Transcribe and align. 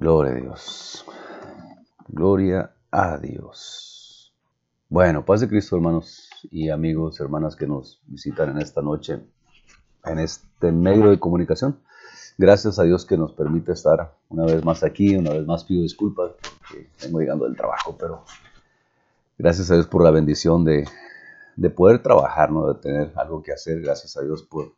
Gloria 0.00 0.30
a 0.30 0.36
Dios. 0.36 1.04
Gloria 2.06 2.72
a 2.92 3.18
Dios. 3.18 4.32
Bueno, 4.88 5.24
paz 5.24 5.40
de 5.40 5.48
Cristo, 5.48 5.74
hermanos 5.74 6.30
y 6.52 6.70
amigos, 6.70 7.18
hermanas 7.18 7.56
que 7.56 7.66
nos 7.66 8.00
visitan 8.06 8.50
en 8.50 8.58
esta 8.58 8.80
noche, 8.80 9.18
en 10.04 10.20
este 10.20 10.70
medio 10.70 11.10
de 11.10 11.18
comunicación. 11.18 11.80
Gracias 12.38 12.78
a 12.78 12.84
Dios 12.84 13.04
que 13.04 13.16
nos 13.16 13.32
permite 13.32 13.72
estar 13.72 14.14
una 14.28 14.44
vez 14.44 14.64
más 14.64 14.84
aquí, 14.84 15.16
una 15.16 15.30
vez 15.30 15.44
más 15.44 15.64
pido 15.64 15.82
disculpas 15.82 16.30
porque 16.60 16.88
vengo 17.02 17.18
llegando 17.18 17.46
del 17.46 17.56
trabajo, 17.56 17.96
pero 17.98 18.22
gracias 19.36 19.68
a 19.72 19.74
Dios 19.74 19.88
por 19.88 20.04
la 20.04 20.12
bendición 20.12 20.64
de, 20.64 20.86
poder 21.74 22.04
trabajar, 22.04 22.52
¿no? 22.52 22.72
de 22.72 22.80
tener 22.80 23.12
algo 23.16 23.42
que 23.42 23.50
hacer. 23.50 23.80
Gracias 23.80 24.16
a 24.16 24.22
Dios 24.22 24.44
por 24.44 24.76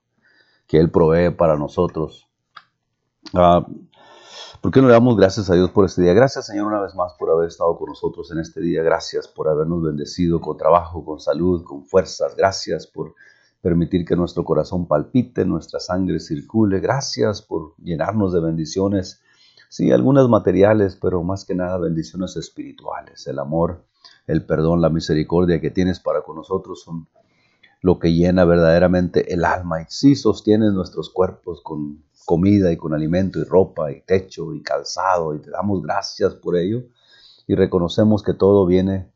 que 0.66 0.78
Él 0.78 0.90
provee 0.90 1.28
para 1.28 1.58
nosotros. 1.58 2.26
Uh, 3.34 3.62
¿Por 4.60 4.72
qué 4.72 4.82
no 4.82 4.88
le 4.88 4.92
damos 4.92 5.16
gracias 5.16 5.48
a 5.48 5.54
Dios 5.54 5.70
por 5.70 5.86
este 5.86 6.02
día? 6.02 6.12
Gracias, 6.12 6.48
Señor, 6.48 6.66
una 6.66 6.82
vez 6.82 6.94
más 6.94 7.14
por 7.14 7.30
haber 7.30 7.48
estado 7.48 7.78
con 7.78 7.88
nosotros 7.88 8.30
en 8.30 8.40
este 8.40 8.60
día. 8.60 8.82
Gracias 8.82 9.26
por 9.26 9.48
habernos 9.48 9.82
bendecido 9.82 10.38
con 10.38 10.58
trabajo, 10.58 11.02
con 11.02 11.18
salud, 11.18 11.64
con 11.64 11.86
fuerzas. 11.86 12.36
Gracias 12.36 12.86
por 12.86 13.14
permitir 13.62 14.04
que 14.04 14.16
nuestro 14.16 14.44
corazón 14.44 14.86
palpite, 14.86 15.46
nuestra 15.46 15.80
sangre 15.80 16.20
circule. 16.20 16.78
Gracias 16.80 17.40
por 17.40 17.74
llenarnos 17.78 18.34
de 18.34 18.40
bendiciones. 18.40 19.22
Sí, 19.70 19.92
algunas 19.92 20.28
materiales, 20.28 20.98
pero 21.00 21.22
más 21.22 21.46
que 21.46 21.54
nada 21.54 21.78
bendiciones 21.78 22.36
espirituales. 22.36 23.26
El 23.26 23.38
amor, 23.38 23.86
el 24.26 24.44
perdón, 24.44 24.82
la 24.82 24.90
misericordia 24.90 25.58
que 25.62 25.70
tienes 25.70 26.00
para 26.00 26.20
con 26.20 26.36
nosotros 26.36 26.82
son 26.82 27.08
lo 27.80 27.98
que 27.98 28.12
llena 28.12 28.44
verdaderamente 28.44 29.32
el 29.32 29.46
alma 29.46 29.80
y 29.80 29.84
sí 29.88 30.16
sostienes 30.16 30.74
nuestros 30.74 31.08
cuerpos 31.08 31.62
con 31.62 32.04
comida 32.30 32.70
y 32.70 32.76
con 32.76 32.94
alimento 32.94 33.40
y 33.40 33.42
ropa 33.42 33.90
y 33.90 34.02
techo 34.02 34.54
y 34.54 34.62
calzado 34.62 35.34
y 35.34 35.40
te 35.40 35.50
damos 35.50 35.82
gracias 35.82 36.32
por 36.36 36.56
ello 36.56 36.84
y 37.48 37.56
reconocemos 37.56 38.22
que 38.22 38.34
todo 38.34 38.66
viene 38.66 39.10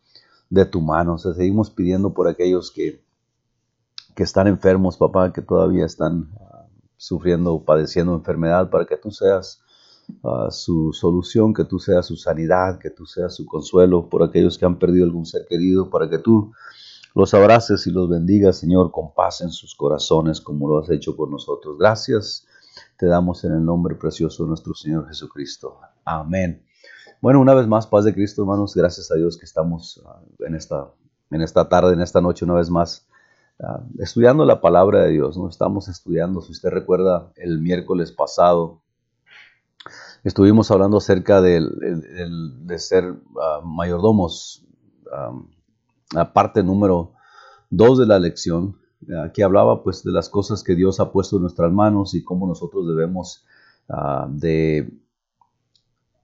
de 0.50 0.64
tu 0.64 0.80
mano. 0.80 1.14
O 1.14 1.18
seguimos 1.18 1.70
pidiendo 1.70 2.12
por 2.12 2.26
aquellos 2.26 2.72
que, 2.72 3.04
que 4.16 4.24
están 4.24 4.48
enfermos, 4.48 4.96
papá, 4.96 5.32
que 5.32 5.42
todavía 5.42 5.86
están 5.86 6.32
uh, 6.34 6.66
sufriendo 6.96 7.62
padeciendo 7.64 8.16
enfermedad, 8.16 8.68
para 8.68 8.84
que 8.84 8.96
tú 8.96 9.12
seas 9.12 9.60
uh, 10.24 10.50
su 10.50 10.92
solución, 10.92 11.54
que 11.54 11.62
tú 11.62 11.78
seas 11.78 12.06
su 12.06 12.16
sanidad, 12.16 12.80
que 12.80 12.90
tú 12.90 13.06
seas 13.06 13.36
su 13.36 13.46
consuelo 13.46 14.08
por 14.08 14.24
aquellos 14.24 14.58
que 14.58 14.66
han 14.66 14.80
perdido 14.80 15.04
algún 15.04 15.24
ser 15.24 15.46
querido, 15.48 15.88
para 15.88 16.10
que 16.10 16.18
tú 16.18 16.50
los 17.14 17.32
abraces 17.32 17.86
y 17.86 17.92
los 17.92 18.08
bendigas, 18.08 18.56
Señor, 18.56 18.90
con 18.90 19.14
paz 19.14 19.40
en 19.40 19.50
sus 19.50 19.76
corazones, 19.76 20.40
como 20.40 20.66
lo 20.66 20.80
has 20.80 20.90
hecho 20.90 21.16
con 21.16 21.30
nosotros. 21.30 21.78
Gracias 21.78 22.48
te 22.96 23.06
damos 23.06 23.44
en 23.44 23.52
el 23.52 23.64
nombre 23.64 23.94
precioso 23.94 24.44
de 24.44 24.48
nuestro 24.48 24.74
Señor 24.74 25.08
Jesucristo. 25.08 25.80
Amén. 26.04 26.64
Bueno, 27.20 27.40
una 27.40 27.54
vez 27.54 27.66
más, 27.66 27.86
paz 27.86 28.04
de 28.04 28.14
Cristo, 28.14 28.42
hermanos. 28.42 28.74
Gracias 28.74 29.10
a 29.10 29.14
Dios 29.14 29.38
que 29.38 29.46
estamos 29.46 30.02
ah, 30.06 30.20
en, 30.40 30.54
esta, 30.54 30.90
en 31.30 31.42
esta 31.42 31.68
tarde, 31.68 31.94
en 31.94 32.00
esta 32.00 32.20
noche, 32.20 32.44
una 32.44 32.54
vez 32.54 32.70
más, 32.70 33.06
ah, 33.60 33.80
estudiando 33.98 34.44
la 34.44 34.60
palabra 34.60 35.02
de 35.02 35.10
Dios. 35.12 35.36
¿no? 35.36 35.48
Estamos 35.48 35.88
estudiando, 35.88 36.40
si 36.42 36.52
usted 36.52 36.70
recuerda, 36.70 37.32
el 37.36 37.60
miércoles 37.60 38.12
pasado, 38.12 38.82
estuvimos 40.22 40.70
hablando 40.70 40.98
acerca 40.98 41.40
de, 41.40 41.60
de 41.60 42.78
ser 42.78 43.10
uh, 43.10 43.64
mayordomos, 43.64 44.64
la 46.12 46.32
parte 46.32 46.62
número 46.62 47.12
dos 47.70 47.98
de 47.98 48.06
la 48.06 48.18
lección, 48.18 48.78
que 49.32 49.42
hablaba 49.42 49.82
pues 49.82 50.02
de 50.02 50.12
las 50.12 50.28
cosas 50.28 50.62
que 50.62 50.74
Dios 50.74 51.00
ha 51.00 51.12
puesto 51.12 51.36
en 51.36 51.42
nuestras 51.42 51.72
manos 51.72 52.14
y 52.14 52.22
cómo 52.24 52.46
nosotros 52.46 52.86
debemos 52.86 53.44
ah, 53.88 54.26
de, 54.30 54.92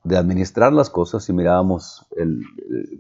de, 0.05 0.17
administrar 0.17 0.73
las 0.73 0.91
cosas. 0.91 1.29
Y 1.29 1.33
mirábamos 1.33 2.07
el, 2.17 2.43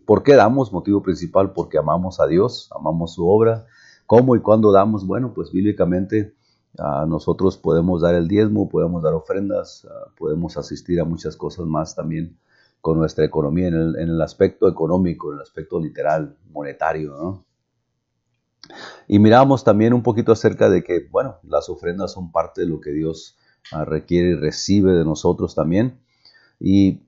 por 0.07 0.23
qué 0.23 0.35
damos, 0.35 0.73
motivo 0.73 1.03
principal, 1.03 1.53
porque 1.53 1.79
amamos 1.79 2.21
a 2.21 2.27
Dios, 2.27 2.69
amamos 2.75 3.15
su 3.15 3.29
obra, 3.29 3.67
cómo 4.07 4.37
y 4.37 4.41
cuándo 4.41 4.73
damos, 4.73 5.07
bueno, 5.07 5.33
pues 5.35 5.53
bíblicamente 5.53 6.35
ah, 6.79 7.07
nosotros 7.09 7.57
podemos 7.57 8.03
dar 8.03 8.15
el 8.15 8.29
diezmo, 8.29 8.69
podemos 8.69 9.03
dar 9.03 9.15
ofrendas, 9.15 9.87
ah, 9.91 10.11
podemos 10.19 10.57
asistir 10.57 11.01
a 11.01 11.05
muchas 11.05 11.37
cosas 11.37 11.67
más 11.67 11.95
también 11.95 12.39
con 12.81 12.99
nuestra 12.99 13.25
economía, 13.25 13.69
en 13.69 13.75
el, 13.75 13.97
en 13.99 14.09
el 14.09 14.23
aspecto 14.23 14.69
económico, 14.69 15.31
en 15.31 15.37
el 15.37 15.43
aspecto 15.43 15.79
literal, 15.79 16.37
monetario, 16.51 17.11
¿no? 17.15 17.50
Y 19.09 19.19
miramos 19.19 19.65
también 19.65 19.93
un 19.93 20.03
poquito 20.03 20.33
acerca 20.33 20.71
de 20.71 20.85
que, 20.85 21.09
bueno, 21.11 21.39
las 21.43 21.69
ofrendas 21.69 22.13
son 22.13 22.33
parte 22.33 22.63
de 22.63 22.69
lo 22.69 22.81
que 22.81 22.91
Dios 22.91 23.37
ah, 23.73 23.85
requiere 23.85 24.31
y 24.31 24.35
recibe 24.35 24.93
de 24.93 25.05
nosotros 25.05 25.55
también. 25.55 26.01
Y 26.61 27.03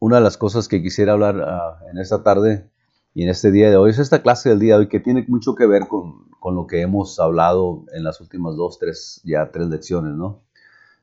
una 0.00 0.16
de 0.16 0.22
las 0.22 0.36
cosas 0.36 0.68
que 0.68 0.82
quisiera 0.82 1.12
hablar 1.12 1.40
ah, 1.40 1.80
en 1.90 1.98
esta 1.98 2.22
tarde 2.22 2.70
y 3.14 3.22
en 3.22 3.30
este 3.30 3.50
día 3.50 3.70
de 3.70 3.76
hoy 3.76 3.90
es 3.90 3.98
esta 3.98 4.22
clase 4.22 4.50
del 4.50 4.58
día 4.58 4.74
de 4.74 4.80
hoy 4.80 4.88
que 4.88 5.00
tiene 5.00 5.24
mucho 5.28 5.54
que 5.54 5.66
ver 5.66 5.88
con, 5.88 6.28
lo 6.54 6.66
que 6.66 6.80
hemos 6.80 7.18
hablado 7.20 7.84
en 7.92 8.04
las 8.04 8.20
últimas 8.20 8.56
dos, 8.56 8.78
tres, 8.78 9.20
ya 9.24 9.50
tres 9.50 9.68
lecciones, 9.68 10.14
¿no? 10.14 10.42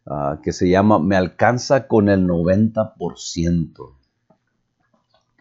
Ah, 0.07 0.39
que 0.43 0.53
se 0.53 0.69
llama 0.69 0.99
Me 0.99 1.15
alcanza 1.15 1.87
con 1.87 2.09
el 2.09 2.27
90%. 2.27 3.95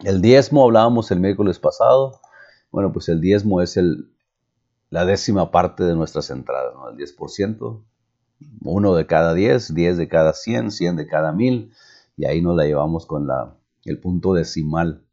El 0.03 0.21
diezmo 0.21 0.63
hablábamos 0.63 1.11
el 1.11 1.19
miércoles 1.19 1.59
pasado. 1.59 2.19
Bueno, 2.71 2.91
pues 2.91 3.09
el 3.09 3.21
diezmo 3.21 3.61
es 3.61 3.77
el, 3.77 4.11
la 4.89 5.05
décima 5.05 5.51
parte 5.51 5.83
de 5.83 5.95
nuestras 5.95 6.29
entradas, 6.29 6.73
¿no? 6.75 6.89
el 6.89 6.97
10%, 6.97 7.83
uno 8.63 8.95
de 8.95 9.05
cada 9.05 9.33
10, 9.33 9.73
10 9.73 9.97
de 9.97 10.07
cada 10.07 10.33
100, 10.33 10.71
100 10.71 10.95
de 10.95 11.07
cada 11.07 11.31
1000, 11.31 11.71
y 12.17 12.25
ahí 12.25 12.41
nos 12.41 12.55
la 12.55 12.65
llevamos 12.65 13.05
con 13.05 13.27
la, 13.27 13.55
el 13.83 13.99
punto 13.99 14.33
decimal. 14.33 15.03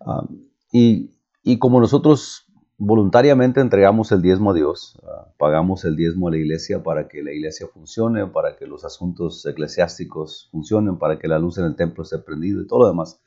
Ah, 0.00 0.26
y, 0.72 1.10
como 1.58 1.80
nosotros 1.80 2.46
voluntariamente 2.76 3.60
entregamos 3.60 4.10
el 4.12 4.20
diezmo 4.20 4.50
a 4.50 4.54
Dios, 4.54 4.98
ah, 5.04 5.28
pagamos 5.38 5.84
el 5.84 5.96
diezmo 5.96 6.28
a 6.28 6.32
la 6.32 6.38
iglesia 6.38 6.82
para 6.82 7.08
que 7.08 7.22
la 7.22 7.32
iglesia 7.32 7.66
funcione, 7.72 8.26
para 8.26 8.56
que 8.56 8.66
los 8.66 8.84
asuntos 8.84 9.44
eclesiásticos 9.46 10.48
funcionen, 10.50 10.98
para 10.98 11.18
que 11.18 11.28
la 11.28 11.38
luz 11.38 11.58
en 11.58 11.64
el 11.64 11.76
templo 11.76 12.02
esté 12.02 12.18
prendida 12.18 12.62
y 12.62 12.66
todo 12.66 12.80
lo 12.80 12.88
demás. 12.88 13.20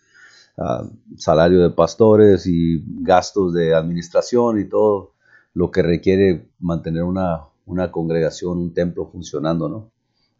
Ah, 0.57 0.83
salario 1.17 1.61
de 1.61 1.69
pastores 1.69 2.47
y 2.47 2.83
gastos 3.01 3.53
de 3.53 3.75
administración 3.75 4.59
y 4.59 4.65
todo 4.65 5.16
lo 5.57 5.71
que 5.71 5.81
requiere 5.81 6.51
mantener 6.59 7.01
una, 7.01 7.47
congregación, 7.91 8.59
un 8.59 8.73
templo 8.75 9.07
funcionando, 9.07 9.67
¿no? 9.67 9.91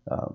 Ah, 0.05 0.31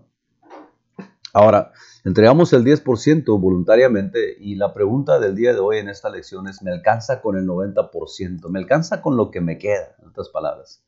ahora, 1.32 1.70
entregamos 2.04 2.52
el 2.52 2.64
10% 2.64 3.40
voluntariamente 3.40 4.36
y 4.40 4.56
la 4.56 4.74
pregunta 4.74 5.20
del 5.20 5.36
día 5.36 5.52
de 5.52 5.60
hoy 5.60 5.78
en 5.78 5.88
esta 5.88 6.10
lección 6.10 6.48
es, 6.48 6.64
¿me 6.64 6.72
alcanza 6.72 7.20
con 7.20 7.36
el 7.36 7.46
90%? 7.46 8.48
¿Me 8.48 8.58
alcanza 8.58 9.00
con 9.02 9.16
lo 9.16 9.30
que 9.30 9.40
me 9.40 9.56
queda? 9.56 9.94
En 10.02 10.08
otras 10.08 10.30
palabras, 10.30 10.82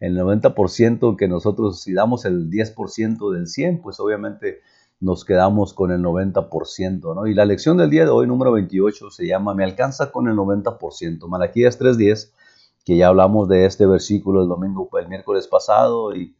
el 0.00 0.18
90% 0.18 1.16
que 1.16 1.26
nosotros, 1.26 1.80
si 1.80 1.94
damos 1.94 2.26
el 2.26 2.50
10% 2.50 3.32
del 3.32 3.46
100, 3.46 3.80
pues 3.80 4.00
obviamente 4.00 4.60
nos 5.00 5.24
quedamos 5.24 5.72
con 5.72 5.92
el 5.92 6.02
90%, 6.02 7.14
¿no? 7.14 7.26
Y 7.26 7.32
la 7.32 7.46
lección 7.46 7.78
del 7.78 7.88
día 7.88 8.04
de 8.04 8.10
hoy, 8.10 8.26
número 8.26 8.52
28, 8.52 9.10
se 9.10 9.26
llama 9.26 9.54
Me 9.54 9.64
alcanza 9.64 10.12
con 10.12 10.28
el 10.28 10.36
90%. 10.36 11.26
Malaquías 11.26 11.80
3.10 11.80 12.32
que 12.84 12.96
ya 12.96 13.08
hablamos 13.08 13.48
de 13.48 13.66
este 13.66 13.86
versículo 13.86 14.42
el 14.42 14.48
domingo, 14.48 14.88
el 14.98 15.08
miércoles 15.08 15.46
pasado, 15.46 16.14
y, 16.14 16.34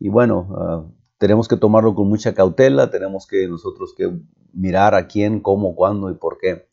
bueno, 0.00 0.48
ah, 0.56 0.84
tenemos 1.18 1.48
que 1.48 1.56
tomarlo 1.56 1.94
con 1.94 2.08
mucha 2.08 2.34
cautela, 2.34 2.90
tenemos 2.90 3.26
que 3.26 3.48
nosotros 3.48 3.94
que 3.96 4.12
mirar 4.52 4.94
a 4.94 5.06
quién, 5.06 5.40
cómo, 5.40 5.74
cuándo 5.74 6.10
y 6.10 6.14
por 6.14 6.38
qué. 6.38 6.68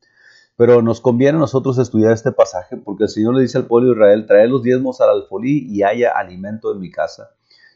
Pero 0.58 0.82
nos 0.82 1.02
conviene 1.02 1.38
a 1.38 1.42
nosotros 1.42 1.78
estudiar 1.78 2.14
este 2.14 2.32
pasaje 2.32 2.78
porque 2.78 3.04
el 3.04 3.10
Señor 3.10 3.36
le 3.36 3.42
dice 3.42 3.58
al 3.58 3.68
pueblo 3.68 3.90
de 3.90 3.96
Israel, 3.96 4.26
trae 4.26 4.48
los 4.48 4.64
diezmos 4.64 5.02
al 5.02 5.10
alfolí 5.10 5.68
y 5.70 5.84
haya 5.84 6.12
alimento 6.18 6.72
en 6.72 6.80
mi 6.80 6.92
casa. 6.92 7.32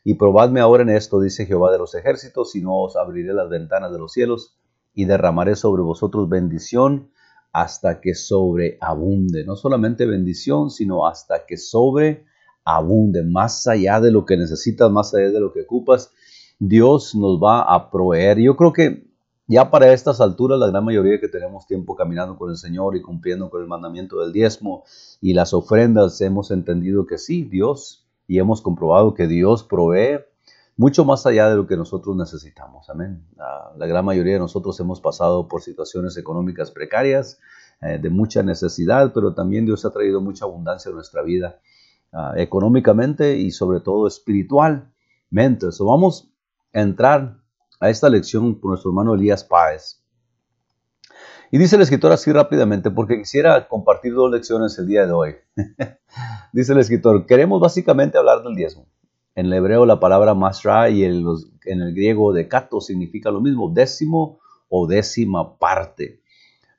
Y 0.06 0.14
probadme 0.14 0.62
ahora 0.62 0.84
en 0.84 0.90
esto, 0.90 1.20
dice 1.20 1.46
Jehová 1.46 1.72
de 1.72 1.78
los 1.78 1.94
ejércitos, 1.94 2.52
si 2.52 2.62
no 2.62 2.80
os 2.80 2.96
abriré 2.96 3.34
las 3.34 3.50
ventanas 3.50 3.92
de 3.92 4.00
los 4.00 4.14
cielos 4.14 4.56
y 4.94 5.06
derramaré 5.06 5.56
sobre 5.56 5.82
vosotros 5.82 6.30
bendición 6.30 7.12
hasta 7.52 8.02
que 8.02 8.16
sobreabunde. 8.16 9.44
No 9.46 9.56
solamente 9.56 10.06
bendición, 10.06 10.70
sino 10.70 11.08
hasta 11.08 11.46
que 11.46 11.58
sobreabunde. 11.58 13.24
Más 13.24 13.68
allá 13.68 14.00
de 14.00 14.12
lo 14.12 14.26
que 14.26 14.38
necesitas, 14.38 14.92
más 14.92 15.14
allá 15.14 15.32
de 15.32 15.40
lo 15.40 15.52
que 15.52 15.62
ocupas, 15.62 16.12
Dios 16.60 17.16
nos 17.16 17.40
va 17.42 17.62
a 17.62 17.90
proveer. 17.90 18.40
Yo 18.40 18.56
creo 18.56 18.74
que 18.74 19.10
ya 19.48 19.72
para 19.72 19.92
estas 19.94 20.22
alturas, 20.22 20.60
la 20.60 20.68
gran 20.68 20.86
mayoría 20.86 21.20
que 21.20 21.28
tenemos 21.28 21.66
tiempo 21.66 21.96
caminando 21.96 22.38
con 22.38 22.52
el 22.52 22.58
Señor 22.58 22.96
y 22.96 23.02
cumpliendo 23.02 23.50
con 23.50 23.62
el 23.62 23.68
mandamiento 23.68 24.20
del 24.20 24.32
diezmo 24.32 24.84
y 25.22 25.34
las 25.34 25.54
ofrendas, 25.56 26.22
hemos 26.22 26.52
entendido 26.52 27.08
que 27.08 27.18
sí, 27.18 27.46
Dios, 27.46 28.06
y 28.28 28.38
hemos 28.38 28.62
comprobado 28.62 29.16
que 29.16 29.26
Dios 29.26 29.64
provee 29.64 30.20
mucho 30.80 31.04
más 31.04 31.26
allá 31.26 31.50
de 31.50 31.58
lo 31.58 31.68
que 31.68 31.76
nosotros 31.76 32.16
necesitamos. 32.16 32.90
Amén. 32.90 33.28
La, 33.76 33.86
gran 33.86 34.06
mayoría 34.06 34.36
de 34.36 34.40
nosotros 34.40 34.80
hemos 34.80 35.02
pasado 35.02 35.46
por 35.50 35.62
situaciones 35.62 36.16
económicas 36.16 36.72
precarias, 36.72 37.38
eh, 37.82 38.00
de 38.02 38.10
mucha 38.10 38.44
necesidad, 38.44 39.12
pero 39.14 39.34
también 39.34 39.66
Dios 39.66 39.84
ha 39.84 39.92
traído 39.92 40.22
mucha 40.22 40.46
abundancia 40.46 40.88
en 40.88 40.96
nuestra 40.96 41.22
vida, 41.22 41.60
ah, 42.14 42.32
económicamente 42.38 43.36
y 43.36 43.52
sobre 43.52 43.82
todo 43.82 44.08
espiritualmente. 44.08 45.70
So, 45.74 45.86
vamos 45.86 46.32
a 46.74 46.80
entrar 46.80 47.42
a 47.82 47.90
esta 47.90 48.10
lección 48.10 48.58
por 48.62 48.70
nuestro 48.70 48.92
hermano 48.92 49.16
Elías 49.16 49.44
Páez. 49.44 50.02
Y 51.52 51.58
dice 51.58 51.76
el 51.76 51.82
escritor 51.82 52.14
así 52.14 52.32
rápidamente, 52.32 52.90
porque 52.90 53.18
quisiera 53.18 53.68
compartir 53.68 54.14
dos 54.14 54.32
lecciones 54.32 54.80
el 54.80 54.88
día 54.88 55.06
de 55.06 55.12
hoy. 55.12 55.36
dice 56.54 56.72
el 56.72 56.80
escritor, 56.80 57.26
queremos 57.26 57.60
básicamente 57.60 58.18
hablar 58.18 58.44
del 58.44 58.56
diezmo. 58.56 58.88
En 59.40 59.46
el 59.46 59.54
hebreo 59.54 59.86
la 59.86 60.02
palabra 60.02 60.34
masra 60.34 60.90
y 60.90 61.06
en, 61.06 61.24
el 61.64 61.94
griego 61.94 62.34
decato 62.34 62.82
significa 62.82 63.32
lo 63.32 63.40
mismo, 63.40 63.72
décimo 63.74 64.42
o 64.68 64.86
décima 64.86 65.58
parte. 65.58 66.20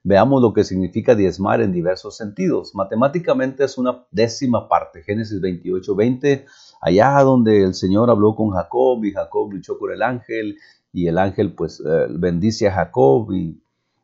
Veamos 0.02 0.42
lo 0.42 0.52
que 0.52 0.62
significa 0.62 1.14
diezmar 1.14 1.62
en 1.62 1.72
diversos 1.72 2.18
sentidos. 2.18 2.74
Matemáticamente 2.74 3.64
es 3.64 3.78
una 3.78 4.04
décima 4.10 4.68
parte. 4.68 5.02
Génesis 5.02 5.40
28, 5.40 5.96
20, 5.96 6.44
allá 6.82 7.18
donde 7.22 7.62
el 7.64 7.72
Señor 7.72 8.10
habló 8.10 8.36
con 8.36 8.50
Jacob 8.50 9.02
y 9.06 9.12
Jacob 9.12 9.50
luchó 9.50 9.78
con 9.78 9.92
el 9.92 10.02
ángel 10.02 10.58
y 10.92 11.06
el 11.06 11.16
ángel 11.16 11.54
pues 11.54 11.80
eh, 11.80 12.08
bendice 12.10 12.68
a 12.68 12.72
Jacob 12.72 13.32
y 13.32 13.58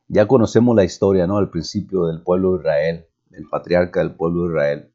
ya 0.08 0.26
conocemos 0.26 0.74
la 0.74 0.84
historia, 0.84 1.26
¿no? 1.26 1.36
Al 1.36 1.50
principio 1.50 2.06
del 2.06 2.22
pueblo 2.22 2.52
de 2.52 2.60
Israel, 2.60 3.06
el 3.32 3.46
patriarca 3.50 4.00
del 4.00 4.14
pueblo 4.14 4.44
de 4.44 4.48
Israel. 4.48 4.92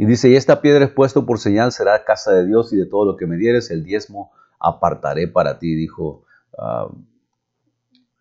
Y 0.00 0.06
dice, 0.06 0.30
y 0.30 0.34
esta 0.34 0.62
piedra 0.62 0.86
es 0.86 0.92
puesto 0.92 1.26
por 1.26 1.38
señal, 1.38 1.72
será 1.72 2.04
casa 2.04 2.32
de 2.32 2.46
Dios 2.46 2.72
y 2.72 2.76
de 2.78 2.86
todo 2.86 3.04
lo 3.04 3.18
que 3.18 3.26
me 3.26 3.36
dieres, 3.36 3.70
el 3.70 3.84
diezmo 3.84 4.32
apartaré 4.58 5.28
para 5.28 5.58
ti, 5.58 5.74
dijo, 5.74 6.24
ah, 6.56 6.88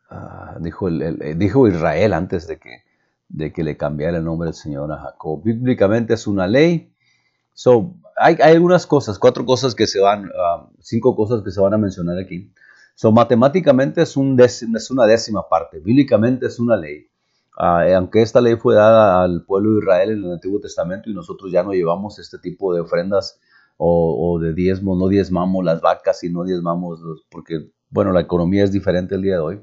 ah, 0.09 0.57
dijo, 0.59 0.89
el, 0.89 1.39
dijo 1.39 1.69
Israel 1.69 2.11
antes 2.11 2.47
de 2.47 2.59
que, 2.59 2.83
de 3.29 3.53
que 3.53 3.63
le 3.63 3.77
cambiara 3.77 4.17
el 4.17 4.25
nombre 4.25 4.47
del 4.47 4.55
Señor 4.55 4.91
a 4.91 4.97
Jacob. 4.97 5.41
Bíblicamente 5.41 6.15
es 6.15 6.27
una 6.27 6.47
ley. 6.47 6.91
So, 7.53 7.95
hay, 8.17 8.35
algunas 8.41 8.85
cosas, 8.85 9.17
cuatro 9.17 9.45
cosas 9.45 9.73
que 9.73 9.87
se 9.87 10.01
van, 10.01 10.29
ah, 10.37 10.67
cinco 10.81 11.15
cosas 11.15 11.43
que 11.43 11.51
se 11.51 11.61
van 11.61 11.75
a 11.75 11.77
mencionar 11.77 12.19
aquí. 12.19 12.51
So, 12.93 13.13
matemáticamente 13.13 14.01
es 14.01 14.17
una 14.17 15.07
décima 15.07 15.47
parte, 15.47 15.79
bíblicamente 15.79 16.47
es 16.47 16.59
una 16.59 16.75
ley. 16.75 17.09
Ah, 17.59 17.83
aunque 17.95 18.21
esta 18.21 18.39
ley 18.39 18.55
fue 18.55 18.75
dada 18.75 19.21
al 19.21 19.43
pueblo 19.45 19.73
de 19.73 19.79
Israel 19.79 20.11
en 20.11 20.23
el 20.23 20.31
Antiguo 20.31 20.61
Testamento 20.61 21.09
y 21.09 21.13
nosotros 21.13 21.51
ya 21.51 21.61
no 21.61 21.73
llevamos 21.73 22.17
este 22.17 22.39
tipo 22.39 22.73
de 22.73 22.79
ofrendas 22.79 23.39
o, 23.77 24.39
de 24.41 24.53
diezmos, 24.53 24.97
no 24.97 25.07
diezmamos 25.07 25.63
las 25.63 25.81
vacas 25.81 26.23
y 26.23 26.29
no 26.29 26.43
diezmamos, 26.43 27.01
porque, 27.29 27.69
bueno, 27.89 28.11
la 28.11 28.21
economía 28.21 28.63
es 28.63 28.71
diferente 28.71 29.15
el 29.15 29.21
día 29.21 29.35
de 29.35 29.39
hoy. 29.39 29.61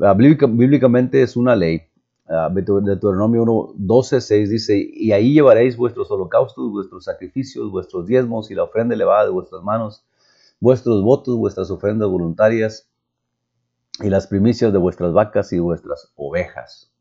Ah, 0.00 0.14
bíblicamente 0.14 1.22
es 1.22 1.36
una 1.36 1.56
ley. 1.56 1.82
Uh, 2.26 2.52
Deuteronomio 2.54 3.42
1, 3.42 3.74
12, 3.76 4.20
6 4.20 4.50
dice, 4.50 4.78
y 4.78 5.12
ahí 5.12 5.34
llevaréis 5.34 5.76
vuestros 5.76 6.10
holocaustos, 6.10 6.70
vuestros 6.70 7.04
sacrificios, 7.04 7.70
vuestros 7.70 8.06
diezmos 8.06 8.50
y 8.50 8.54
la 8.54 8.64
ofrenda 8.64 8.94
elevada 8.94 9.24
de 9.24 9.30
vuestras 9.30 9.62
manos 9.62 10.04
vuestros 10.64 11.02
votos, 11.02 11.36
vuestras 11.36 11.70
ofrendas 11.70 12.08
voluntarias 12.08 12.88
y 14.00 14.08
las 14.08 14.26
primicias 14.26 14.72
de 14.72 14.78
vuestras 14.78 15.12
vacas 15.12 15.52
y 15.52 15.58
vuestras 15.58 16.10
ovejas. 16.16 16.93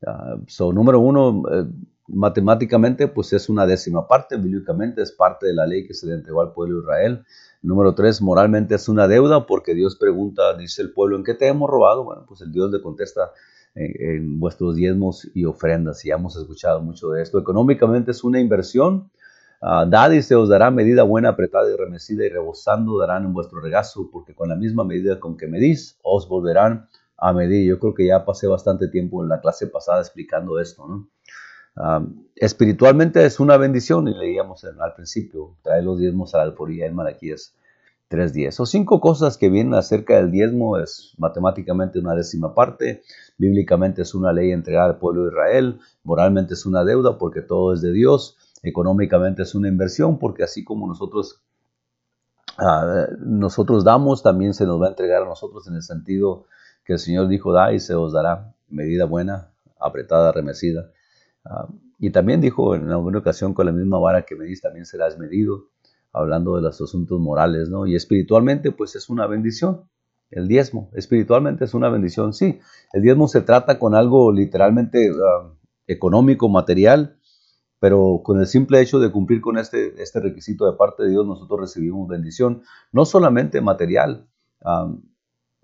Uh, 0.00 0.42
so, 0.46 0.72
número 0.72 1.00
uno, 1.00 1.42
eh, 1.50 1.66
matemáticamente, 2.06 3.08
pues 3.08 3.32
es 3.32 3.48
una 3.48 3.66
décima 3.66 4.06
parte, 4.06 4.36
bíblicamente 4.36 5.02
es 5.02 5.12
parte 5.12 5.46
de 5.46 5.54
la 5.54 5.66
ley 5.66 5.86
que 5.86 5.94
se 5.94 6.06
le 6.06 6.14
entregó 6.14 6.40
al 6.40 6.52
pueblo 6.52 6.76
de 6.76 6.82
Israel. 6.82 7.24
Número 7.62 7.94
tres, 7.94 8.22
moralmente 8.22 8.76
es 8.76 8.88
una 8.88 9.08
deuda 9.08 9.46
porque 9.46 9.74
Dios 9.74 9.96
pregunta, 9.96 10.56
dice 10.56 10.82
el 10.82 10.92
pueblo, 10.92 11.16
¿en 11.16 11.24
qué 11.24 11.34
te 11.34 11.48
hemos 11.48 11.68
robado? 11.68 12.04
Bueno, 12.04 12.24
pues 12.28 12.40
el 12.40 12.52
Dios 12.52 12.70
le 12.70 12.80
contesta 12.80 13.32
en, 13.74 13.92
en 13.98 14.40
vuestros 14.40 14.76
diezmos 14.76 15.28
y 15.34 15.44
ofrendas, 15.44 16.04
y 16.04 16.10
hemos 16.10 16.36
escuchado 16.36 16.80
mucho 16.80 17.10
de 17.10 17.22
esto. 17.22 17.38
Económicamente 17.38 18.12
es 18.12 18.24
una 18.24 18.40
inversión 18.40 19.10
Uh, 19.60 19.90
dad 19.90 20.12
y 20.12 20.22
se 20.22 20.36
os 20.36 20.48
dará 20.48 20.70
medida 20.70 21.02
buena, 21.02 21.30
apretada 21.30 21.68
y 21.68 21.76
remecida 21.76 22.24
y 22.24 22.28
rebosando 22.28 22.96
darán 22.96 23.24
en 23.24 23.32
vuestro 23.32 23.60
regazo, 23.60 24.08
porque 24.12 24.32
con 24.32 24.48
la 24.50 24.54
misma 24.54 24.84
medida 24.84 25.18
con 25.18 25.36
que 25.36 25.48
medís, 25.48 25.98
os 26.04 26.28
volverán 26.28 26.86
a 27.18 27.32
medir. 27.32 27.68
Yo 27.68 27.78
creo 27.78 27.94
que 27.94 28.06
ya 28.06 28.24
pasé 28.24 28.46
bastante 28.46 28.88
tiempo 28.88 29.22
en 29.22 29.28
la 29.28 29.40
clase 29.40 29.66
pasada 29.66 30.00
explicando 30.00 30.60
esto. 30.60 30.86
¿no? 30.86 31.08
espiritualmente 32.34 33.24
es 33.24 33.38
una 33.38 33.56
bendición 33.56 34.08
y 34.08 34.14
leíamos 34.14 34.64
al 34.64 34.94
principio, 34.94 35.56
trae 35.62 35.82
los 35.82 35.98
diezmos 35.98 36.34
a 36.34 36.38
la 36.38 36.44
alforía 36.44 36.86
en 36.86 36.94
Malaquías 36.94 37.54
3.10. 38.10 38.60
O 38.60 38.66
cinco 38.66 39.00
cosas 39.00 39.36
que 39.36 39.48
vienen 39.48 39.74
acerca 39.74 40.16
del 40.16 40.30
diezmo 40.30 40.78
es 40.78 41.12
matemáticamente 41.18 41.98
una 41.98 42.14
décima 42.14 42.54
parte, 42.54 43.02
bíblicamente 43.36 44.02
es 44.02 44.14
una 44.14 44.32
ley 44.32 44.50
entregada 44.50 44.86
al 44.86 44.98
pueblo 44.98 45.24
de 45.24 45.28
Israel, 45.28 45.80
moralmente 46.04 46.54
es 46.54 46.66
una 46.66 46.84
deuda 46.84 47.18
porque 47.18 47.42
todo 47.42 47.74
es 47.74 47.80
de 47.80 47.92
Dios, 47.92 48.36
económicamente 48.62 49.42
es 49.42 49.54
una 49.54 49.68
inversión 49.68 50.18
porque 50.18 50.42
así 50.42 50.64
como 50.64 50.88
nosotros, 50.88 51.42
ah, 52.56 53.06
nosotros 53.20 53.84
damos, 53.84 54.22
también 54.22 54.54
se 54.54 54.64
nos 54.64 54.80
va 54.80 54.86
a 54.86 54.90
entregar 54.90 55.22
a 55.22 55.26
nosotros 55.26 55.68
en 55.68 55.74
el 55.74 55.82
sentido 55.82 56.46
que 56.88 56.94
el 56.94 56.98
Señor 56.98 57.28
dijo, 57.28 57.52
da 57.52 57.74
y 57.74 57.80
se 57.80 57.94
os 57.94 58.14
dará 58.14 58.54
medida 58.70 59.04
buena, 59.04 59.52
apretada, 59.78 60.32
remecida. 60.32 60.90
Ah, 61.44 61.68
y 61.98 62.08
también 62.12 62.40
dijo 62.40 62.74
en 62.74 62.90
alguna 62.90 63.18
ocasión, 63.18 63.52
con 63.52 63.66
la 63.66 63.72
misma 63.72 63.98
vara 63.98 64.22
que 64.22 64.34
medís 64.34 64.62
también 64.62 64.86
serás 64.86 65.18
medido, 65.18 65.66
hablando 66.14 66.56
de 66.56 66.62
los 66.62 66.80
asuntos 66.80 67.20
morales, 67.20 67.68
¿no? 67.68 67.86
Y 67.86 67.94
espiritualmente, 67.94 68.72
pues 68.72 68.96
es 68.96 69.10
una 69.10 69.26
bendición. 69.26 69.82
El 70.30 70.48
diezmo, 70.48 70.88
espiritualmente 70.94 71.66
es 71.66 71.74
una 71.74 71.90
bendición, 71.90 72.32
sí. 72.32 72.58
El 72.94 73.02
diezmo 73.02 73.28
se 73.28 73.42
trata 73.42 73.78
con 73.78 73.94
algo 73.94 74.32
literalmente 74.32 75.10
ah, 75.10 75.52
económico, 75.86 76.48
material, 76.48 77.18
pero 77.80 78.22
con 78.24 78.40
el 78.40 78.46
simple 78.46 78.80
hecho 78.80 78.98
de 78.98 79.12
cumplir 79.12 79.42
con 79.42 79.58
este, 79.58 80.02
este 80.02 80.20
requisito 80.20 80.64
de 80.64 80.74
parte 80.74 81.02
de 81.02 81.10
Dios, 81.10 81.26
nosotros 81.26 81.60
recibimos 81.60 82.08
bendición, 82.08 82.62
no 82.92 83.04
solamente 83.04 83.60
material, 83.60 84.26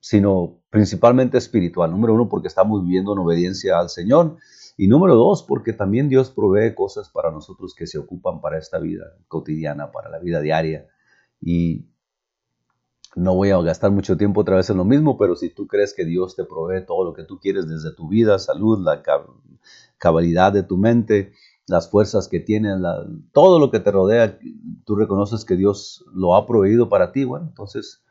sino 0.04 0.60
principalmente 0.68 1.38
espiritual. 1.38 1.90
Número 1.90 2.12
uno, 2.12 2.28
porque 2.28 2.48
estamos 2.48 2.84
viviendo 2.84 3.14
en 3.14 3.20
obediencia 3.20 3.78
al 3.78 3.88
Señor. 3.88 4.36
Y 4.76 4.86
número 4.86 5.14
dos, 5.14 5.42
porque 5.42 5.72
también 5.72 6.10
Dios 6.10 6.28
provee 6.30 6.74
cosas 6.74 7.08
para 7.08 7.30
nosotros 7.30 7.74
que 7.74 7.86
se 7.86 7.96
ocupan 7.96 8.42
para 8.42 8.58
esta 8.58 8.78
vida 8.78 9.16
cotidiana, 9.28 9.92
para 9.92 10.10
la 10.10 10.18
vida 10.18 10.42
diaria. 10.42 10.88
Y 11.40 11.86
no 13.16 13.34
voy 13.34 13.48
a 13.48 13.62
gastar 13.62 13.92
mucho 13.92 14.18
tiempo 14.18 14.42
otra 14.42 14.56
vez 14.56 14.68
en 14.68 14.76
lo 14.76 14.84
mismo, 14.84 15.16
pero 15.16 15.36
si 15.36 15.48
tú 15.48 15.66
crees 15.66 15.94
que 15.94 16.04
Dios 16.04 16.36
te 16.36 16.44
provee 16.44 16.84
todo 16.84 17.02
lo 17.02 17.14
que 17.14 17.24
tú 17.24 17.38
quieres 17.40 17.66
desde 17.66 17.96
tu 17.96 18.06
vida, 18.06 18.38
salud, 18.38 18.84
la 18.84 19.02
cabalidad 19.96 20.52
de 20.52 20.64
tu 20.64 20.76
mente, 20.76 21.32
las 21.66 21.90
fuerzas 21.90 22.28
que 22.28 22.40
tienes, 22.40 22.76
todo 23.32 23.58
lo 23.58 23.70
que 23.70 23.80
te 23.80 23.90
rodea, 23.90 24.38
tú 24.84 24.96
reconoces 24.96 25.46
que 25.46 25.56
Dios 25.56 26.04
lo 26.12 26.36
ha 26.36 26.46
proveído 26.46 26.90
para 26.90 27.10
ti, 27.10 27.24
bueno, 27.24 27.46
entonces 27.48 28.03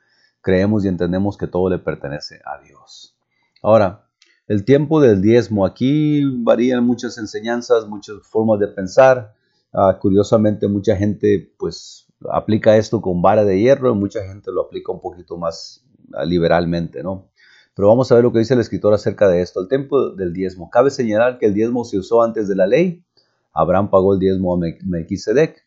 creemos 0.44 0.86
y 0.86 0.90
entendemos 0.90 1.38
que 1.38 1.48
todo 1.48 1.70
le 1.70 1.80
pertenece 1.80 2.40
a 2.46 2.62
Dios. 2.64 3.16
Ahora, 3.64 4.08
el 4.48 4.66
tiempo 4.66 5.02
del 5.02 5.22
diezmo, 5.22 5.66
aquí 5.66 6.24
varían 6.44 6.86
muchas 6.86 7.18
enseñanzas, 7.18 7.88
muchas 7.88 8.18
formas 8.28 8.60
de 8.60 8.68
pensar. 8.68 9.34
Ah, 9.74 9.98
curiosamente, 10.00 10.68
mucha 10.68 10.96
gente 10.96 11.52
pues 11.58 12.06
aplica 12.30 12.78
esto 12.78 13.02
con 13.02 13.22
vara 13.22 13.44
de 13.44 13.60
hierro 13.60 13.92
y 13.92 13.96
mucha 13.96 14.24
gente 14.24 14.52
lo 14.52 14.62
aplica 14.62 14.92
un 14.92 15.02
poquito 15.02 15.38
más 15.38 15.84
ah, 16.14 16.24
liberalmente, 16.26 17.02
¿no? 17.02 17.30
Pero 17.74 17.88
vamos 17.88 18.12
a 18.12 18.16
ver 18.16 18.24
lo 18.24 18.32
que 18.32 18.38
dice 18.38 18.54
el 18.54 18.60
escritor 18.60 18.94
acerca 18.94 19.28
de 19.28 19.42
esto. 19.42 19.60
El 19.60 19.68
tiempo 19.68 20.12
del 20.12 20.32
diezmo. 20.32 20.70
Cabe 20.70 20.92
señalar 20.92 21.40
que 21.40 21.48
el 21.48 21.56
diezmo 21.56 21.84
se 21.86 21.98
usó 21.98 22.22
antes 22.22 22.48
de 22.48 22.56
la 22.56 22.68
ley 22.68 23.04
Abraham 23.54 23.90
pagó 23.90 24.14
el 24.14 24.20
diezmo 24.20 24.56
a 24.56 24.58
Melquisedec. 24.58 25.63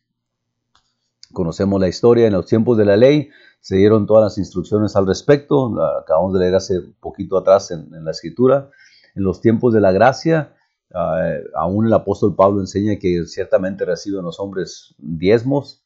Conocemos 1.37 1.79
la 1.79 1.87
historia, 1.87 2.27
en 2.27 2.33
los 2.33 2.47
tiempos 2.47 2.79
de 2.79 2.87
la 2.87 2.97
ley 2.97 3.29
se 3.61 3.77
dieron 3.77 4.07
todas 4.07 4.25
las 4.25 4.39
instrucciones 4.39 4.97
al 4.97 5.07
respecto, 5.07 5.71
acabamos 6.01 6.33
de 6.33 6.41
leer 6.41 6.55
hace 6.55 6.81
poquito 6.99 7.37
atrás 7.37 7.71
en, 7.71 7.91
la 8.07 8.11
escritura. 8.11 8.71
En 9.15 9.23
los 9.23 9.43
tiempos 9.43 9.75
de 9.75 9.83
la 9.83 9.93
gracia, 9.93 10.55
uh, 10.95 11.45
aún 11.55 11.89
el 11.89 11.93
apóstol 11.93 12.35
Pablo 12.35 12.61
enseña 12.61 12.99
que 12.99 13.27
ciertamente 13.27 13.85
reciben 13.85 14.25
los 14.25 14.41
hombres 14.41 14.95
diezmos, 14.97 15.85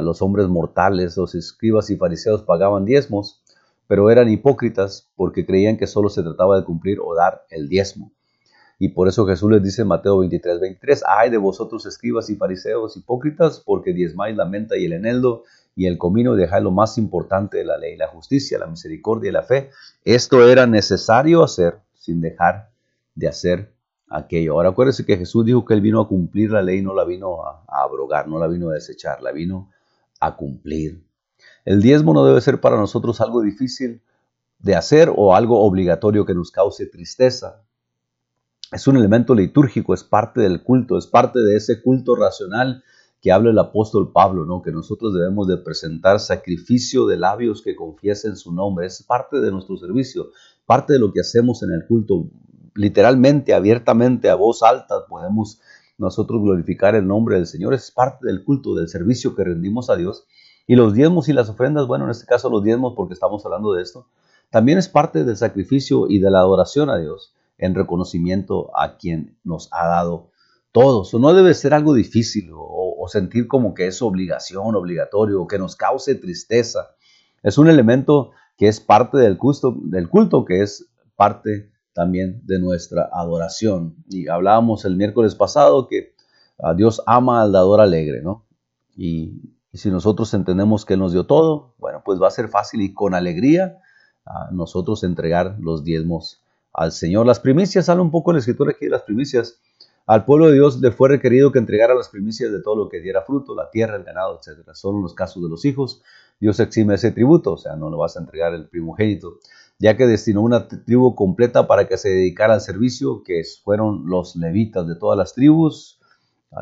los 0.00 0.22
hombres 0.22 0.46
mortales, 0.46 1.16
los 1.16 1.34
escribas 1.34 1.90
y 1.90 1.96
fariseos 1.96 2.42
pagaban 2.42 2.84
diezmos, 2.84 3.42
pero 3.88 4.12
eran 4.12 4.30
hipócritas 4.30 5.10
porque 5.16 5.44
creían 5.44 5.76
que 5.76 5.88
solo 5.88 6.08
se 6.08 6.22
trataba 6.22 6.56
de 6.56 6.64
cumplir 6.64 7.00
o 7.04 7.16
dar 7.16 7.44
el 7.50 7.68
diezmo. 7.68 8.12
Y 8.78 8.88
por 8.88 9.08
eso 9.08 9.26
Jesús 9.26 9.50
les 9.50 9.62
dice 9.62 9.82
en 9.82 9.88
Mateo 9.88 10.18
23, 10.18 10.60
23, 10.60 11.04
ay 11.06 11.30
de 11.30 11.38
vosotros 11.38 11.86
escribas 11.86 12.28
y 12.30 12.36
fariseos 12.36 12.96
hipócritas, 12.96 13.60
porque 13.60 13.92
diezmáis 13.92 14.36
la 14.36 14.44
menta 14.44 14.76
y 14.76 14.84
el 14.86 14.94
eneldo 14.94 15.44
y 15.76 15.86
el 15.86 15.98
comino 15.98 16.34
y 16.34 16.38
dejáis 16.38 16.62
lo 16.62 16.70
más 16.70 16.98
importante 16.98 17.58
de 17.58 17.64
la 17.64 17.78
ley, 17.78 17.96
la 17.96 18.08
justicia, 18.08 18.58
la 18.58 18.66
misericordia 18.66 19.30
y 19.30 19.32
la 19.32 19.42
fe. 19.42 19.70
Esto 20.04 20.48
era 20.48 20.66
necesario 20.66 21.42
hacer 21.42 21.78
sin 21.94 22.20
dejar 22.20 22.70
de 23.14 23.28
hacer 23.28 23.72
aquello. 24.08 24.54
Ahora 24.54 24.70
acuérdense 24.70 25.04
que 25.04 25.16
Jesús 25.16 25.44
dijo 25.44 25.64
que 25.64 25.74
él 25.74 25.80
vino 25.80 26.00
a 26.00 26.08
cumplir 26.08 26.50
la 26.50 26.62
ley, 26.62 26.82
no 26.82 26.94
la 26.94 27.04
vino 27.04 27.44
a, 27.44 27.64
a 27.68 27.82
abrogar, 27.82 28.28
no 28.28 28.38
la 28.38 28.48
vino 28.48 28.70
a 28.70 28.74
desechar, 28.74 29.22
la 29.22 29.32
vino 29.32 29.70
a 30.20 30.36
cumplir. 30.36 31.02
El 31.64 31.80
diezmo 31.80 32.12
no 32.12 32.24
debe 32.24 32.40
ser 32.40 32.60
para 32.60 32.76
nosotros 32.76 33.20
algo 33.20 33.40
difícil 33.40 34.02
de 34.58 34.74
hacer 34.74 35.12
o 35.14 35.34
algo 35.34 35.60
obligatorio 35.60 36.24
que 36.24 36.34
nos 36.34 36.50
cause 36.50 36.86
tristeza 36.86 37.62
es 38.74 38.88
un 38.88 38.96
elemento 38.96 39.36
litúrgico, 39.36 39.94
es 39.94 40.02
parte 40.02 40.40
del 40.40 40.64
culto, 40.64 40.98
es 40.98 41.06
parte 41.06 41.38
de 41.38 41.56
ese 41.56 41.80
culto 41.80 42.16
racional 42.16 42.82
que 43.20 43.30
habla 43.30 43.50
el 43.50 43.58
apóstol 43.60 44.10
Pablo, 44.12 44.44
¿no? 44.44 44.62
que 44.62 44.72
nosotros 44.72 45.14
debemos 45.14 45.46
de 45.46 45.58
presentar 45.58 46.18
sacrificio 46.18 47.06
de 47.06 47.16
labios 47.16 47.62
que 47.62 47.76
confiesen 47.76 48.36
su 48.36 48.52
nombre. 48.52 48.86
Es 48.86 49.04
parte 49.04 49.40
de 49.40 49.52
nuestro 49.52 49.76
servicio, 49.76 50.30
parte 50.66 50.94
de 50.94 50.98
lo 50.98 51.12
que 51.12 51.20
hacemos 51.20 51.62
en 51.62 51.70
el 51.70 51.86
culto. 51.86 52.26
Literalmente, 52.74 53.54
abiertamente, 53.54 54.28
a 54.28 54.34
voz 54.34 54.64
alta, 54.64 55.06
podemos 55.08 55.60
nosotros 55.96 56.42
glorificar 56.42 56.96
el 56.96 57.06
nombre 57.06 57.36
del 57.36 57.46
Señor. 57.46 57.74
Es 57.74 57.92
parte 57.92 58.26
del 58.26 58.42
culto, 58.42 58.74
del 58.74 58.88
servicio 58.88 59.36
que 59.36 59.44
rendimos 59.44 59.88
a 59.88 59.94
Dios. 59.94 60.26
Y 60.66 60.74
los 60.74 60.94
diezmos 60.94 61.28
y 61.28 61.32
las 61.32 61.48
ofrendas, 61.48 61.86
bueno, 61.86 62.06
en 62.06 62.10
este 62.10 62.26
caso 62.26 62.50
los 62.50 62.64
diezmos 62.64 62.94
porque 62.96 63.14
estamos 63.14 63.46
hablando 63.46 63.72
de 63.72 63.82
esto, 63.82 64.08
también 64.50 64.78
es 64.78 64.88
parte 64.88 65.22
del 65.22 65.36
sacrificio 65.36 66.06
y 66.08 66.18
de 66.18 66.30
la 66.30 66.40
adoración 66.40 66.90
a 66.90 66.98
Dios 66.98 67.34
en 67.58 67.74
reconocimiento 67.74 68.70
a 68.78 68.96
quien 68.96 69.38
nos 69.44 69.68
ha 69.72 69.86
dado 69.86 70.30
todo. 70.72 71.02
Eso 71.02 71.18
no 71.18 71.32
debe 71.34 71.54
ser 71.54 71.74
algo 71.74 71.94
difícil 71.94 72.50
o 72.52 73.06
sentir 73.08 73.46
como 73.46 73.74
que 73.74 73.86
es 73.86 74.02
obligación, 74.02 74.74
obligatorio, 74.74 75.42
o 75.42 75.46
que 75.46 75.58
nos 75.58 75.76
cause 75.76 76.14
tristeza. 76.14 76.94
Es 77.42 77.58
un 77.58 77.68
elemento 77.68 78.32
que 78.56 78.68
es 78.68 78.80
parte 78.80 79.18
del 79.18 79.38
culto, 79.38 79.76
del 79.84 80.08
culto 80.08 80.44
que 80.44 80.62
es 80.62 80.88
parte 81.16 81.70
también 81.92 82.40
de 82.44 82.58
nuestra 82.58 83.08
adoración. 83.12 83.96
Y 84.08 84.28
hablábamos 84.28 84.84
el 84.84 84.96
miércoles 84.96 85.34
pasado 85.34 85.86
que 85.86 86.14
a 86.58 86.74
Dios 86.74 87.02
ama 87.06 87.42
al 87.42 87.52
dador 87.52 87.80
alegre, 87.80 88.22
¿no? 88.22 88.46
Y, 88.96 89.50
si 89.72 89.90
nosotros 89.90 90.32
entendemos 90.34 90.84
que 90.84 90.94
Él 90.94 91.00
nos 91.00 91.12
dio 91.12 91.26
todo, 91.26 91.74
bueno, 91.78 92.02
pues 92.04 92.22
va 92.22 92.28
a 92.28 92.30
ser 92.30 92.48
fácil 92.48 92.80
y 92.80 92.94
con 92.94 93.12
alegría 93.12 93.78
a 94.24 94.52
nosotros 94.52 95.02
entregar 95.02 95.56
los 95.58 95.82
diezmos 95.82 96.43
al 96.74 96.92
Señor. 96.92 97.24
Las 97.24 97.40
primicias, 97.40 97.88
habla 97.88 98.02
un 98.02 98.10
poco 98.10 98.30
en 98.30 98.34
la 98.34 98.40
escritura 98.40 98.72
aquí 98.72 98.86
de 98.86 98.90
las 98.90 99.02
primicias. 99.02 99.60
Al 100.06 100.26
pueblo 100.26 100.48
de 100.48 100.54
Dios 100.54 100.80
le 100.80 100.90
fue 100.90 101.08
requerido 101.08 101.50
que 101.50 101.58
entregara 101.58 101.94
las 101.94 102.10
primicias 102.10 102.52
de 102.52 102.60
todo 102.60 102.76
lo 102.76 102.88
que 102.90 103.00
diera 103.00 103.22
fruto, 103.22 103.54
la 103.54 103.70
tierra, 103.70 103.96
el 103.96 104.04
ganado, 104.04 104.38
etc. 104.38 104.68
Solo 104.74 104.98
en 104.98 105.04
los 105.04 105.14
casos 105.14 105.42
de 105.42 105.48
los 105.48 105.64
hijos, 105.64 106.02
Dios 106.40 106.60
exime 106.60 106.96
ese 106.96 107.12
tributo, 107.12 107.52
o 107.54 107.56
sea, 107.56 107.76
no 107.76 107.88
lo 107.88 107.96
vas 107.96 108.16
a 108.16 108.20
entregar 108.20 108.52
el 108.52 108.68
primogénito, 108.68 109.38
ya 109.78 109.96
que 109.96 110.06
destinó 110.06 110.42
una 110.42 110.68
tribu 110.68 111.14
completa 111.14 111.66
para 111.66 111.88
que 111.88 111.96
se 111.96 112.10
dedicara 112.10 112.54
al 112.54 112.60
servicio, 112.60 113.22
que 113.22 113.42
fueron 113.62 114.02
los 114.06 114.36
levitas 114.36 114.86
de 114.86 114.96
todas 114.96 115.16
las 115.16 115.32
tribus. 115.32 116.00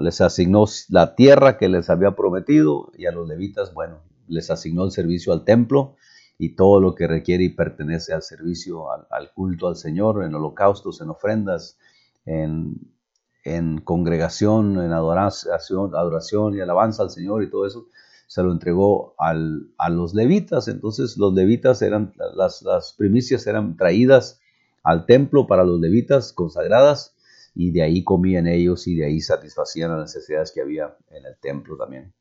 Les 0.00 0.21
asignó 0.21 0.64
la 0.88 1.16
tierra 1.16 1.59
que 1.59 1.69
les 1.69 1.90
había 1.90 2.12
prometido 2.12 2.92
y 2.97 3.07
a 3.07 3.12
los 3.12 3.28
levitas, 3.28 3.75
bueno, 3.75 3.99
les 4.28 4.50
asignó 4.50 4.85
el 4.85 4.92
servicio 4.92 5.33
al 5.33 5.45
templo 5.45 5.97
y 6.42 6.56
todo 6.56 6.80
lo 6.80 6.96
que 6.96 7.06
requiere 7.06 7.44
y 7.44 7.50
pertenece 7.50 8.12
al 8.12 8.22
servicio, 8.22 8.90
al, 8.90 9.06
al 9.11 9.32
culto 9.32 9.68
al 9.68 9.76
Señor, 9.76 10.25
en 10.25 10.34
holocaustos, 10.34 11.00
en 11.00 11.08
ofrendas, 11.08 11.78
en 12.25 13.78
congregación, 13.84 14.82
en 14.82 14.90
adoración, 14.90 15.94
adoración 15.94 16.56
y 16.56 16.61
alabanza 16.61 17.04
al 17.04 17.11
Señor 17.11 17.44
y 17.44 17.49
todo 17.49 17.64
eso, 17.64 17.87
se 18.26 18.42
lo 18.42 18.50
entregó 18.50 19.14
a 19.18 19.88
los 19.88 20.14
levitas. 20.14 20.66
Entonces 20.66 21.16
los 21.16 21.32
levitas 21.32 21.80
eran, 21.80 22.12
las, 22.34 22.62
las 22.62 22.92
primicias 22.94 23.46
eran 23.46 23.76
traídas 23.76 24.40
al 24.82 25.06
templo 25.06 25.46
para 25.46 25.62
los 25.62 25.78
levitas 25.78 26.32
consagradas 26.32 27.14
y 27.54 27.70
de 27.70 27.82
ahí 27.82 28.02
comían 28.02 28.49
ellos 28.49 28.88
y 28.88 28.96
de 28.96 29.04
ahí 29.04 29.20
satisfacían 29.20 29.92
las 29.92 30.12
necesidades 30.12 30.50
que 30.50 30.61
había 30.61 30.96
en 31.11 31.25
el 31.25 31.37
templo 31.38 31.76
también. 31.76 32.12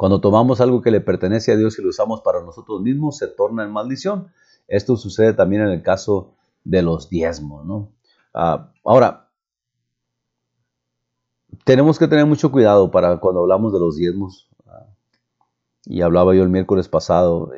Cuando 0.00 0.22
tomamos 0.22 0.62
algo 0.62 0.80
que 0.80 0.90
le 0.90 1.02
pertenece 1.02 1.52
a 1.52 1.58
Dios 1.58 1.78
y 1.78 1.82
lo 1.82 1.90
usamos 1.90 2.22
para 2.22 2.42
nosotros 2.42 2.80
mismos, 2.80 3.18
se 3.18 3.28
torna 3.28 3.64
en 3.64 3.70
maldición. 3.70 4.32
Esto 4.66 4.96
sucede 4.96 5.34
también 5.34 5.60
en 5.60 5.68
el 5.68 5.82
caso 5.82 6.36
de 6.64 6.80
los 6.80 7.10
diezmos. 7.10 7.66
¿no? 7.66 7.92
Ah, 8.32 8.72
ahora, 8.82 9.28
tenemos 11.66 11.98
que 11.98 12.08
tener 12.08 12.24
mucho 12.24 12.50
cuidado 12.50 12.90
para 12.90 13.20
cuando 13.20 13.42
hablamos 13.42 13.74
de 13.74 13.78
los 13.78 13.98
diezmos. 13.98 14.48
Ah, 14.66 14.86
y 15.84 16.00
hablaba 16.00 16.34
yo 16.34 16.44
el 16.44 16.48
miércoles 16.48 16.88
pasado, 16.88 17.50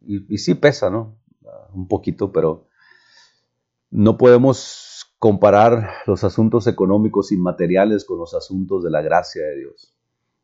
y, 0.00 0.38
sí 0.38 0.54
pesa, 0.54 0.88
¿no? 0.88 1.18
Ah, 1.44 1.68
un 1.74 1.86
poquito, 1.86 2.32
pero 2.32 2.64
no 3.90 4.16
podemos 4.16 5.04
comparar 5.18 5.90
los 6.06 6.24
asuntos 6.24 6.66
económicos 6.66 7.30
y 7.30 7.36
materiales 7.36 8.06
con 8.06 8.18
los 8.18 8.32
asuntos 8.32 8.82
de 8.84 8.90
la 8.90 9.02
gracia 9.02 9.42
de 9.42 9.58
Dios. 9.58 9.99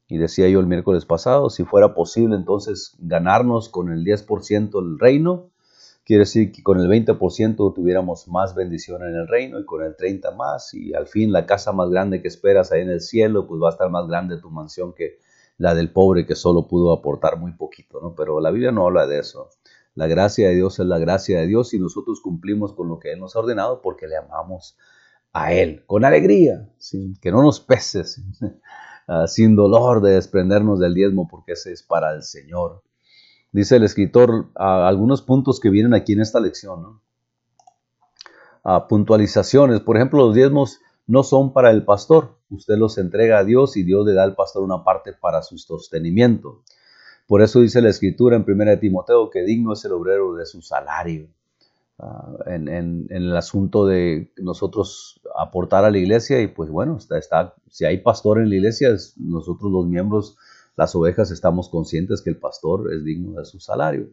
Y 0.08 0.18
decía 0.18 0.48
yo 0.48 0.60
el 0.60 0.66
miércoles 0.66 1.04
pasado, 1.04 1.50
si 1.50 1.64
fuera 1.64 1.94
posible 1.94 2.36
entonces 2.36 2.94
ganarnos 2.98 3.68
con 3.68 3.90
el 3.90 4.04
10% 4.04 4.80
el 4.80 4.98
reino, 4.98 5.50
Quiere 6.06 6.20
decir 6.20 6.52
que 6.52 6.62
con 6.62 6.78
el 6.78 6.86
20% 6.86 7.74
tuviéramos 7.74 8.28
más 8.28 8.54
bendición 8.54 9.02
en 9.02 9.16
el 9.16 9.26
reino 9.26 9.58
y 9.58 9.64
con 9.64 9.82
el 9.82 9.96
30% 9.96 10.36
más 10.36 10.72
y 10.72 10.94
al 10.94 11.08
fin 11.08 11.32
la 11.32 11.46
casa 11.46 11.72
más 11.72 11.90
grande 11.90 12.22
que 12.22 12.28
esperas 12.28 12.70
ahí 12.70 12.82
en 12.82 12.90
el 12.90 13.00
cielo, 13.00 13.48
pues 13.48 13.60
va 13.60 13.70
a 13.70 13.72
estar 13.72 13.90
más 13.90 14.06
grande 14.06 14.40
tu 14.40 14.48
mansión 14.48 14.94
que 14.94 15.18
la 15.58 15.74
del 15.74 15.90
pobre 15.90 16.24
que 16.24 16.36
solo 16.36 16.68
pudo 16.68 16.92
aportar 16.92 17.40
muy 17.40 17.54
poquito, 17.54 18.00
¿no? 18.00 18.14
Pero 18.14 18.38
la 18.38 18.52
Biblia 18.52 18.70
no 18.70 18.86
habla 18.86 19.08
de 19.08 19.18
eso. 19.18 19.50
La 19.96 20.06
gracia 20.06 20.46
de 20.46 20.54
Dios 20.54 20.78
es 20.78 20.86
la 20.86 21.00
gracia 21.00 21.40
de 21.40 21.48
Dios 21.48 21.74
y 21.74 21.80
nosotros 21.80 22.20
cumplimos 22.20 22.72
con 22.72 22.86
lo 22.86 23.00
que 23.00 23.10
Él 23.10 23.18
nos 23.18 23.34
ha 23.34 23.40
ordenado 23.40 23.82
porque 23.82 24.06
le 24.06 24.16
amamos 24.16 24.78
a 25.32 25.54
Él, 25.54 25.82
con 25.86 26.04
alegría, 26.04 26.70
sin, 26.78 27.16
que 27.16 27.32
no 27.32 27.42
nos 27.42 27.58
pese, 27.58 28.04
ah, 29.06 29.26
sin 29.26 29.56
dolor 29.56 30.02
de 30.02 30.12
desprendernos 30.12 30.78
del 30.80 30.94
diezmo 30.94 31.28
porque 31.28 31.52
ese 31.52 31.72
es 31.72 31.82
para 31.82 32.14
el 32.14 32.22
Señor 32.22 32.82
dice 33.56 33.76
el 33.76 33.84
escritor, 33.84 34.50
algunos 34.54 35.22
puntos 35.22 35.60
que 35.60 35.70
vienen 35.70 35.94
aquí 35.94 36.12
en 36.12 36.20
esta 36.20 36.40
lección. 36.40 37.00
puntualizaciones, 38.88 39.80
por 39.80 39.96
ejemplo, 39.96 40.26
los 40.26 40.34
diezmos 40.34 40.80
no 41.06 41.22
son 41.22 41.54
para 41.54 41.70
el 41.70 41.84
pastor, 41.84 42.36
usted 42.50 42.76
los 42.76 42.98
entrega 42.98 43.38
a 43.38 43.44
Dios 43.44 43.78
y 43.78 43.82
Dios 43.82 44.04
le 44.04 44.12
da 44.12 44.24
al 44.24 44.34
pastor 44.34 44.62
una 44.62 44.84
parte 44.84 45.14
para 45.14 45.42
su 45.42 45.56
sostenimiento. 45.56 46.64
Por 47.26 47.40
eso 47.40 47.60
dice 47.60 47.80
la 47.80 47.88
escritura 47.88 48.36
en 48.36 48.44
1 48.46 48.78
Timoteo 48.78 49.30
que 49.30 49.42
digno 49.42 49.72
es 49.72 49.84
el 49.86 49.92
obrero 49.92 50.34
de 50.34 50.44
su 50.44 50.60
salario. 50.60 51.28
Ah, 51.98 52.36
en, 52.44 53.06
el 53.08 53.34
asunto 53.34 53.86
de 53.86 54.32
nosotros 54.36 55.18
aportar 55.38 55.84
a 55.84 55.90
la 55.90 55.98
iglesia 55.98 56.40
y 56.40 56.48
pues 56.48 56.70
bueno, 56.70 56.98
está, 56.98 57.54
si 57.70 57.84
hay 57.84 57.98
pastor 57.98 58.38
en 58.40 58.48
la 58.48 58.56
iglesia, 58.56 58.90
nosotros 59.16 59.70
los 59.70 59.86
miembros 59.86 60.36
las 60.76 60.94
ovejas 60.94 61.30
estamos 61.30 61.68
conscientes 61.68 62.22
que 62.22 62.30
el 62.30 62.38
pastor 62.38 62.92
es 62.92 63.02
digno 63.04 63.38
de 63.38 63.44
su 63.44 63.58
salario. 63.58 64.08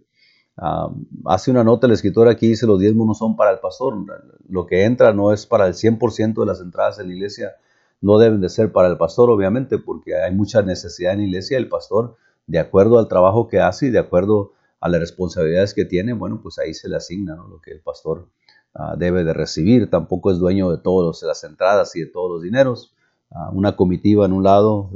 hace 1.25 1.51
una 1.51 1.63
nota 1.63 1.87
el 1.87 1.93
escritor 1.93 2.27
aquí, 2.29 2.47
dice 2.47 2.65
los 2.65 2.79
diezmos 2.79 3.05
no 3.07 3.13
son 3.13 3.35
para 3.35 3.51
el 3.51 3.59
pastor, 3.59 3.95
lo 4.47 4.65
que 4.65 4.85
entra 4.85 5.13
no 5.13 5.33
es 5.33 5.45
para 5.45 5.67
el 5.67 5.73
100% 5.73 6.39
de 6.39 6.45
las 6.45 6.61
entradas 6.61 6.99
en 6.99 7.07
la 7.09 7.13
iglesia, 7.13 7.55
no 8.01 8.17
deben 8.17 8.41
de 8.41 8.49
ser 8.49 8.71
para 8.71 8.87
el 8.89 8.97
pastor, 8.97 9.29
obviamente, 9.29 9.77
porque 9.77 10.15
hay 10.15 10.33
mucha 10.33 10.61
necesidad 10.61 11.13
en 11.13 11.19
la 11.19 11.25
iglesia, 11.25 11.57
el 11.57 11.69
pastor, 11.69 12.15
de 12.47 12.59
acuerdo 12.59 12.99
al 12.99 13.07
trabajo 13.07 13.47
que 13.47 13.59
hace 13.59 13.87
y 13.87 13.89
de 13.89 13.99
acuerdo 13.99 14.53
a 14.79 14.89
las 14.89 14.99
responsabilidades 14.99 15.73
que 15.73 15.85
tiene, 15.85 16.11
bueno, 16.11 16.41
pues 16.43 16.59
ahí 16.59 16.73
se 16.73 16.89
le 16.89 16.97
asigna 16.97 17.35
lo 17.35 17.61
que 17.61 17.71
el 17.71 17.79
pastor 17.79 18.27
ah, 18.75 18.95
debe 18.97 19.23
de 19.23 19.33
recibir, 19.33 19.89
tampoco 19.89 20.31
es 20.31 20.39
dueño 20.39 20.71
de 20.71 20.77
todas 20.77 21.21
las 21.23 21.43
entradas 21.43 21.95
y 21.95 22.01
de 22.01 22.07
todos 22.07 22.31
los 22.31 22.41
dineros, 22.41 22.93
una 23.51 23.75
comitiva 23.75 24.25
en 24.25 24.33
un 24.33 24.43
lado, 24.43 24.91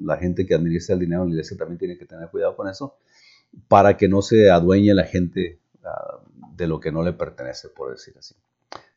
la 0.00 0.16
gente 0.16 0.44
que 0.44 0.54
administra 0.54 0.94
el 0.94 1.00
dinero 1.00 1.22
en 1.22 1.28
la 1.28 1.34
iglesia 1.34 1.56
también 1.56 1.78
tiene 1.78 1.96
que 1.96 2.04
tener 2.04 2.28
cuidado 2.30 2.56
con 2.56 2.68
eso, 2.68 2.96
para 3.68 3.96
que 3.96 4.08
no 4.08 4.22
se 4.22 4.50
adueñe 4.50 4.92
la 4.94 5.04
gente 5.04 5.60
ah, 5.84 6.18
de 6.56 6.66
lo 6.66 6.80
que 6.80 6.92
no 6.92 7.02
le 7.02 7.12
pertenece, 7.12 7.68
por 7.68 7.90
decir 7.90 8.14
así. 8.18 8.34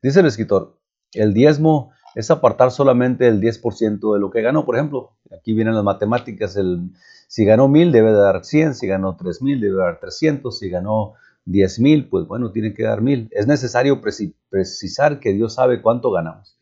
Dice 0.02 0.22
el 0.22 0.26
escritor, 0.26 0.76
el 1.14 1.34
diezmo 1.34 1.92
es 2.16 2.32
apartar 2.32 2.72
solamente 2.72 3.28
el 3.28 3.40
10% 3.40 4.14
de 4.14 4.20
lo 4.20 4.32
que 4.32 4.42
ganó. 4.42 4.66
Por 4.66 4.76
ejemplo, 4.76 5.12
aquí 5.32 5.54
vienen 5.54 5.76
las 5.76 5.84
matemáticas, 5.84 6.56
el, 6.56 6.92
si 7.28 7.46
ganó 7.46 7.68
1000 7.68 7.92
debe 7.92 8.12
dar 8.12 8.44
100, 8.44 8.76
si 8.76 8.88
ganó 8.88 9.16
3000 9.16 9.62
debe 9.62 9.78
dar 9.78 10.00
300, 10.00 10.58
si 10.58 10.70
ganó 10.70 11.14
10.000, 11.50 12.10
pues 12.10 12.27
bueno, 12.27 12.51
tiene 12.51 12.74
que 12.74 12.84
dar 12.84 13.01
1000. 13.01 13.29
Es 13.32 13.48
necesario 13.48 14.01
precisar 14.01 15.20
que 15.20 15.34
Dios 15.34 15.56
sabe 15.56 15.82
cuánto 15.82 16.12
ganamos. 16.12 16.58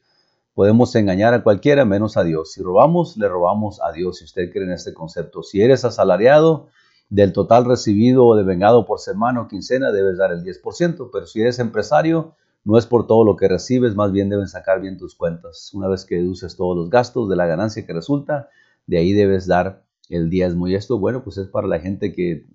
Podemos 0.53 0.95
engañar 0.95 1.33
a 1.33 1.43
cualquiera 1.43 1.85
menos 1.85 2.17
a 2.17 2.23
Dios. 2.23 2.53
Si 2.53 2.63
robamos, 2.63 3.17
le 3.17 3.27
robamos 3.27 3.79
a 3.83 3.91
Dios. 3.91 4.17
Si 4.17 4.25
usted 4.25 4.51
cree 4.51 4.63
en 4.63 4.71
este 4.71 4.93
concepto, 4.93 5.43
si 5.43 5.61
eres 5.61 5.85
asalariado, 5.85 6.69
del 7.09 7.31
total 7.31 7.65
recibido 7.65 8.25
o 8.25 8.35
devengado 8.35 8.85
por 8.85 8.99
semana 8.99 9.41
o 9.41 9.47
quincena, 9.47 9.91
debes 9.91 10.17
dar 10.17 10.31
el 10.31 10.43
10%. 10.43 11.09
Pero 11.11 11.25
si 11.25 11.41
eres 11.41 11.59
empresario, 11.59 12.35
no 12.63 12.77
es 12.77 12.85
por 12.85 13.07
todo 13.07 13.23
lo 13.23 13.35
que 13.35 13.47
recibes, 13.47 13.95
más 13.95 14.11
bien 14.11 14.29
deben 14.29 14.47
sacar 14.47 14.81
bien 14.81 14.97
tus 14.97 15.15
cuentas. 15.15 15.71
Una 15.73 15.87
vez 15.87 16.05
que 16.05 16.15
deduces 16.15 16.55
todos 16.55 16.75
los 16.75 16.89
gastos 16.89 17.29
de 17.29 17.35
la 17.35 17.45
ganancia 17.45 17.85
que 17.85 17.93
resulta, 17.93 18.49
de 18.87 18.97
ahí 18.97 19.13
debes 19.13 19.47
dar 19.47 19.83
el 20.09 20.29
diezmo. 20.29 20.67
Y 20.67 20.75
esto, 20.75 20.97
bueno, 20.97 21.23
pues 21.23 21.37
es 21.37 21.47
para 21.47 21.67
la 21.67 21.79
gente 21.79 22.13
que 22.13 22.45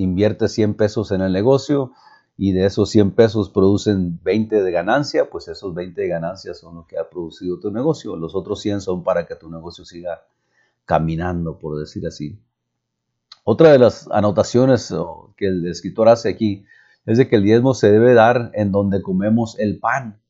invierte 0.00 0.48
100 0.48 0.74
pesos 0.74 1.12
en 1.12 1.20
el 1.20 1.32
negocio, 1.32 1.92
y 2.40 2.52
de 2.52 2.66
esos 2.66 2.90
100 2.90 3.10
pesos 3.10 3.50
producen 3.50 4.20
20 4.22 4.62
de 4.62 4.70
ganancia, 4.70 5.28
pues 5.28 5.48
esos 5.48 5.74
20 5.74 6.00
de 6.00 6.06
ganancia 6.06 6.54
son 6.54 6.76
lo 6.76 6.86
que 6.86 6.96
ha 6.96 7.10
producido 7.10 7.58
tu 7.58 7.72
negocio. 7.72 8.14
Los 8.14 8.36
otros 8.36 8.60
100 8.60 8.80
son 8.80 9.02
para 9.02 9.26
que 9.26 9.34
tu 9.34 9.50
negocio 9.50 9.84
siga 9.84 10.22
caminando, 10.84 11.58
por 11.58 11.80
decir 11.80 12.06
así. 12.06 12.38
Otra 13.42 13.72
de 13.72 13.80
las 13.80 14.08
anotaciones 14.12 14.94
que 15.36 15.48
el 15.48 15.66
escritor 15.66 16.08
hace 16.08 16.28
aquí 16.28 16.64
es 17.06 17.18
de 17.18 17.28
que 17.28 17.36
el 17.36 17.42
diezmo 17.42 17.74
se 17.74 17.90
debe 17.90 18.14
dar 18.14 18.52
en 18.54 18.70
donde 18.70 19.02
comemos 19.02 19.58
el 19.58 19.80
pan. 19.80 20.20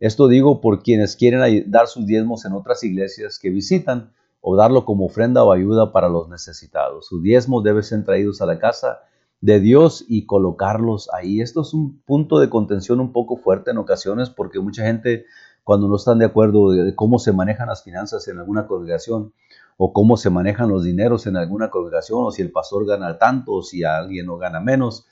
Esto 0.00 0.28
digo 0.28 0.60
por 0.60 0.82
quienes 0.82 1.16
quieren 1.16 1.70
dar 1.70 1.86
sus 1.86 2.04
diezmos 2.04 2.44
en 2.44 2.52
otras 2.52 2.84
iglesias 2.84 3.38
que 3.38 3.48
visitan 3.48 4.12
o 4.42 4.54
darlo 4.54 4.84
como 4.84 5.06
ofrenda 5.06 5.42
o 5.44 5.52
ayuda 5.52 5.92
para 5.92 6.10
los 6.10 6.28
necesitados. 6.28 7.06
Sus 7.06 7.22
diezmos 7.22 7.64
deben 7.64 7.82
ser 7.82 8.04
traídos 8.04 8.42
a 8.42 8.46
la 8.46 8.58
casa 8.58 8.98
de 9.44 9.60
Dios 9.60 10.06
y 10.08 10.24
colocarlos 10.24 11.10
ahí. 11.12 11.42
Esto 11.42 11.60
es 11.60 11.74
un 11.74 12.00
punto 12.06 12.38
de 12.38 12.48
contención 12.48 12.98
un 12.98 13.12
poco 13.12 13.36
fuerte 13.36 13.72
en 13.72 13.76
ocasiones 13.76 14.30
porque 14.30 14.58
mucha 14.58 14.84
gente 14.84 15.26
cuando 15.64 15.86
no 15.86 15.96
están 15.96 16.18
de 16.18 16.24
acuerdo 16.24 16.70
de 16.70 16.94
cómo 16.94 17.18
se 17.18 17.30
manejan 17.30 17.68
las 17.68 17.82
finanzas 17.82 18.26
en 18.28 18.38
alguna 18.38 18.66
congregación 18.66 19.34
o 19.76 19.92
cómo 19.92 20.16
se 20.16 20.30
manejan 20.30 20.70
los 20.70 20.82
dineros 20.82 21.26
en 21.26 21.36
alguna 21.36 21.68
congregación 21.68 22.20
o 22.22 22.30
si 22.30 22.40
el 22.40 22.52
pastor 22.52 22.86
gana 22.86 23.18
tanto 23.18 23.52
o 23.52 23.62
si 23.62 23.84
alguien 23.84 24.24
no 24.24 24.38
gana 24.38 24.60
menos. 24.60 25.06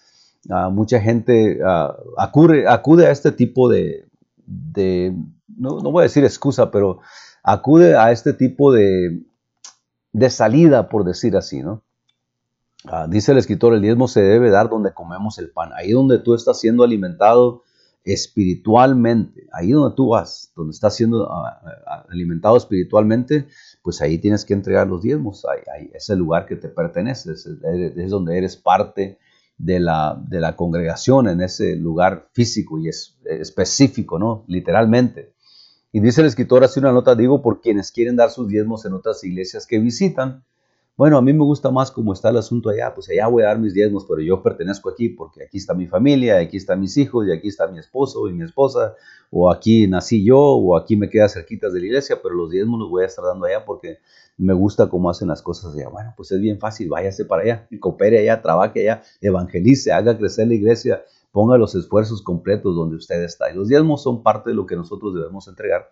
Ah, 0.48 0.70
mucha 0.70 0.98
gente 0.98 1.58
ah, 1.62 1.94
acude, 2.16 2.66
acude, 2.66 3.08
a 3.08 3.10
este 3.10 3.32
tipo 3.32 3.68
de, 3.68 4.06
no, 5.46 5.80
no, 5.80 5.92
voy 5.92 6.00
a 6.00 6.04
decir 6.04 6.24
excusa, 6.24 6.70
pero 6.70 7.00
acude 7.42 7.96
a 7.96 8.10
este 8.12 8.32
tipo 8.32 8.72
de, 8.72 9.24
de 10.12 10.30
salida, 10.30 10.88
por 10.88 11.04
decir 11.04 11.36
así, 11.36 11.62
¿no? 11.62 11.82
Ah, 12.86 13.06
dice 13.08 13.32
el 13.32 13.38
escritor, 13.38 13.74
el 13.74 13.82
diezmo 13.82 14.08
se 14.08 14.22
debe 14.22 14.50
dar 14.50 14.68
donde 14.68 14.92
comemos 14.92 15.38
el 15.38 15.50
pan, 15.50 15.70
ahí 15.74 15.92
donde 15.92 16.18
tú 16.18 16.34
estás 16.34 16.58
siendo 16.58 16.82
alimentado 16.82 17.62
espiritualmente, 18.04 19.46
ahí 19.52 19.70
donde 19.70 19.94
tú 19.94 20.08
vas, 20.08 20.52
donde 20.56 20.72
estás 20.72 20.96
siendo 20.96 21.28
alimentado 22.08 22.56
espiritualmente, 22.56 23.46
pues 23.82 24.02
ahí 24.02 24.18
tienes 24.18 24.44
que 24.44 24.54
entregar 24.54 24.88
los 24.88 25.02
diezmos, 25.02 25.46
ahí, 25.46 25.90
es 25.94 26.10
el 26.10 26.18
lugar 26.18 26.46
que 26.46 26.56
te 26.56 26.68
pertenece, 26.68 27.32
es, 27.32 27.46
es 27.46 28.10
donde 28.10 28.36
eres 28.36 28.56
parte 28.56 29.18
de 29.58 29.78
la, 29.78 30.20
de 30.28 30.40
la, 30.40 30.56
congregación, 30.56 31.28
en 31.28 31.40
ese 31.40 31.76
lugar 31.76 32.28
físico 32.32 32.78
y 32.78 32.88
es, 32.88 33.16
específico, 33.24 34.18
¿no? 34.18 34.44
Literalmente. 34.48 35.34
Y 35.92 36.00
dice 36.00 36.22
el 36.22 36.26
escritor, 36.26 36.64
hace 36.64 36.80
una 36.80 36.90
nota, 36.90 37.14
digo, 37.14 37.42
por 37.42 37.60
quienes 37.60 37.92
quieren 37.92 38.16
dar 38.16 38.30
sus 38.30 38.48
diezmos 38.48 38.84
en 38.86 38.94
otras 38.94 39.22
iglesias 39.22 39.66
que 39.66 39.78
visitan, 39.78 40.44
bueno, 40.94 41.16
a 41.16 41.22
mí 41.22 41.32
me 41.32 41.42
gusta 41.42 41.70
más 41.70 41.90
cómo 41.90 42.12
está 42.12 42.28
el 42.28 42.36
asunto 42.36 42.68
allá, 42.68 42.92
pues 42.94 43.08
allá 43.08 43.26
voy 43.26 43.42
a 43.42 43.46
dar 43.46 43.58
mis 43.58 43.72
diezmos, 43.72 44.04
pero 44.06 44.20
yo 44.20 44.42
pertenezco 44.42 44.90
aquí 44.90 45.08
porque 45.08 45.44
aquí 45.44 45.56
está 45.56 45.72
mi 45.72 45.86
familia, 45.86 46.38
aquí 46.38 46.58
están 46.58 46.80
mis 46.80 46.96
hijos 46.98 47.26
y 47.26 47.32
aquí 47.32 47.48
está 47.48 47.66
mi 47.66 47.78
esposo 47.78 48.28
y 48.28 48.34
mi 48.34 48.44
esposa, 48.44 48.94
o 49.30 49.50
aquí 49.50 49.86
nací 49.86 50.22
yo, 50.22 50.38
o 50.38 50.76
aquí 50.76 50.96
me 50.96 51.08
queda 51.08 51.28
cerquitas 51.28 51.72
de 51.72 51.80
la 51.80 51.86
iglesia, 51.86 52.20
pero 52.22 52.34
los 52.34 52.50
diezmos 52.50 52.78
los 52.78 52.90
voy 52.90 53.04
a 53.04 53.06
estar 53.06 53.24
dando 53.24 53.46
allá 53.46 53.64
porque 53.64 53.98
me 54.36 54.52
gusta 54.52 54.88
cómo 54.88 55.08
hacen 55.08 55.28
las 55.28 55.40
cosas 55.40 55.74
allá. 55.74 55.88
Bueno, 55.88 56.12
pues 56.14 56.30
es 56.30 56.40
bien 56.40 56.58
fácil, 56.58 56.90
váyase 56.90 57.24
para 57.24 57.42
allá, 57.42 57.68
coopere 57.80 58.18
allá, 58.18 58.42
trabaje 58.42 58.80
allá, 58.80 59.02
evangelice, 59.22 59.92
haga 59.92 60.18
crecer 60.18 60.48
la 60.48 60.54
iglesia, 60.54 61.02
ponga 61.30 61.56
los 61.56 61.74
esfuerzos 61.74 62.22
completos 62.22 62.76
donde 62.76 62.96
usted 62.96 63.22
está. 63.22 63.50
Y 63.50 63.54
los 63.54 63.68
diezmos 63.68 64.02
son 64.02 64.22
parte 64.22 64.50
de 64.50 64.56
lo 64.56 64.66
que 64.66 64.76
nosotros 64.76 65.14
debemos 65.14 65.48
entregar 65.48 65.88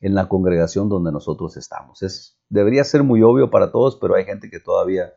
en 0.00 0.14
la 0.14 0.28
congregación 0.28 0.88
donde 0.88 1.12
nosotros 1.12 1.56
estamos. 1.56 2.02
Es, 2.02 2.36
debería 2.48 2.84
ser 2.84 3.02
muy 3.02 3.22
obvio 3.22 3.50
para 3.50 3.70
todos, 3.70 3.96
pero 3.96 4.14
hay 4.14 4.24
gente 4.24 4.50
que 4.50 4.60
todavía 4.60 5.12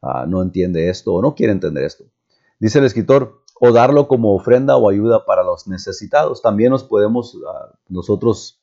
ah, 0.00 0.24
no 0.26 0.42
entiende 0.42 0.88
esto 0.88 1.14
o 1.14 1.22
no 1.22 1.34
quiere 1.34 1.52
entender 1.52 1.84
esto. 1.84 2.04
Dice 2.58 2.78
el 2.78 2.84
escritor, 2.84 3.42
o 3.64 3.72
darlo 3.72 4.08
como 4.08 4.34
ofrenda 4.34 4.76
o 4.76 4.90
ayuda 4.90 5.24
para 5.24 5.44
los 5.44 5.68
necesitados. 5.68 6.42
También 6.42 6.70
nos 6.70 6.82
podemos 6.82 7.38
ah, 7.48 7.72
nosotros, 7.88 8.60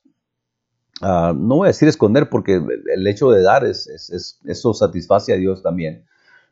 ah, 1.00 1.32
no 1.34 1.56
voy 1.56 1.66
a 1.66 1.68
decir 1.68 1.88
esconder, 1.88 2.28
porque 2.28 2.60
el 2.92 3.06
hecho 3.06 3.30
de 3.30 3.42
dar, 3.42 3.64
es, 3.64 3.88
eso 4.44 4.74
satisface 4.74 5.32
a 5.32 5.36
Dios 5.36 5.62
también. 5.62 6.04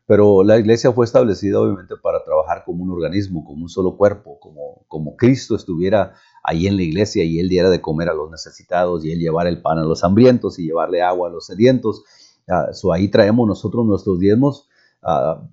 Pero 0.07 0.43
la 0.43 0.57
iglesia 0.57 0.91
fue 0.91 1.05
establecida 1.05 1.59
obviamente 1.59 1.95
para 2.01 2.23
trabajar 2.23 2.63
como 2.65 2.83
un 2.83 2.89
organismo, 2.89 3.45
como 3.45 3.61
un 3.61 3.69
solo 3.69 3.95
cuerpo, 3.95 4.39
como, 4.39 4.83
como 4.87 5.15
Cristo 5.15 5.55
estuviera 5.55 6.15
ahí 6.43 6.67
en 6.67 6.77
la 6.77 6.83
iglesia 6.83 7.23
y 7.23 7.39
él 7.39 7.49
diera 7.49 7.69
de 7.69 7.81
comer 7.81 8.09
a 8.09 8.13
los 8.13 8.29
necesitados 8.29 9.05
y 9.05 9.11
él 9.11 9.19
llevar 9.19 9.47
el 9.47 9.61
pan 9.61 9.77
a 9.79 9.83
los 9.83 10.03
hambrientos 10.03 10.59
y 10.59 10.65
llevarle 10.65 11.01
agua 11.01 11.29
a 11.29 11.31
los 11.31 11.45
sedientos. 11.45 12.03
Uh, 12.47 12.91
ahí 12.91 13.09
traemos 13.09 13.47
nosotros 13.47 13.85
nuestros 13.85 14.19
diezmos 14.19 14.67
uh, 15.03 15.45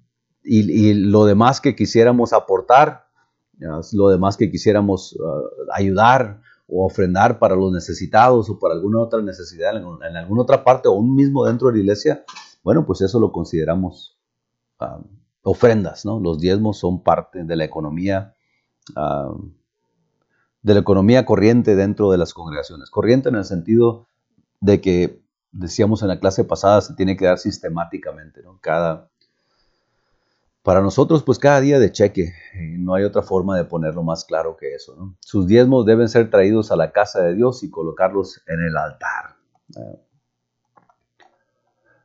y, 0.43 0.95
lo 0.95 1.27
demás 1.27 1.61
que 1.61 1.77
quisiéramos 1.77 2.33
aportar, 2.33 3.07
uh, 3.61 3.83
lo 3.93 4.09
demás 4.09 4.37
que 4.37 4.51
quisiéramos 4.51 5.17
ayudar 5.73 6.41
o 6.69 6.87
ofrendar 6.87 7.39
para 7.39 7.55
los 7.55 7.73
necesitados 7.73 8.49
o 8.49 8.59
para 8.59 8.75
alguna 8.75 9.01
otra 9.01 9.21
necesidad 9.21 9.77
en, 9.77 9.85
en, 10.09 10.17
alguna 10.17 10.43
otra 10.43 10.65
parte 10.65 10.89
o 10.89 10.93
un 10.93 11.15
mismo 11.15 11.45
dentro 11.45 11.69
de 11.69 11.75
la 11.75 11.81
iglesia, 11.81 12.25
bueno, 12.65 12.87
pues 12.87 13.03
eso 13.03 13.21
lo 13.21 13.31
consideramos 13.31 14.19
ofrendas, 15.43 16.05
¿no? 16.05 16.19
Los 16.19 16.41
diezmos 16.41 16.79
son 16.79 17.03
parte 17.03 17.45
de 17.45 17.57
la 17.57 17.65
economía, 17.65 18.35
de 20.67 20.75
la 20.75 20.81
economía 20.81 21.25
corriente 21.25 21.77
dentro 21.77 22.11
de 22.11 22.19
las 22.19 22.35
congregaciones. 22.35 22.91
Corriente 22.91 23.29
en 23.29 23.37
el 23.37 23.45
sentido 23.45 24.09
de 24.59 24.81
que, 24.81 25.23
decíamos 25.53 26.03
en 26.03 26.09
la 26.09 26.19
clase 26.19 26.43
pasada, 26.43 26.81
se 26.81 26.95
tiene 26.95 27.17
que 27.17 27.25
dar 27.25 27.39
sistemáticamente, 27.39 28.43
¿no? 28.43 28.59
Cada, 28.61 29.09
para 30.65 30.81
nosotros, 30.81 31.23
pues 31.23 31.39
cada 31.39 31.61
día 31.61 31.79
de 31.79 31.93
cheque, 31.93 32.33
no 32.79 32.95
hay 32.95 33.05
otra 33.05 33.23
forma 33.23 33.57
de 33.57 33.63
ponerlo 33.63 34.03
más 34.03 34.25
claro 34.25 34.57
que 34.57 34.75
eso. 34.75 35.15
Sus 35.21 35.47
diezmos 35.47 35.87
deben 35.87 36.09
ser 36.09 36.31
traídos 36.31 36.73
a 36.73 36.77
la 36.77 36.91
casa 36.91 37.23
de 37.23 37.37
Dios 37.37 37.63
y 37.63 37.71
colocarlos 37.71 38.43
en 38.49 38.61
el 38.61 38.77
altar. 38.77 39.37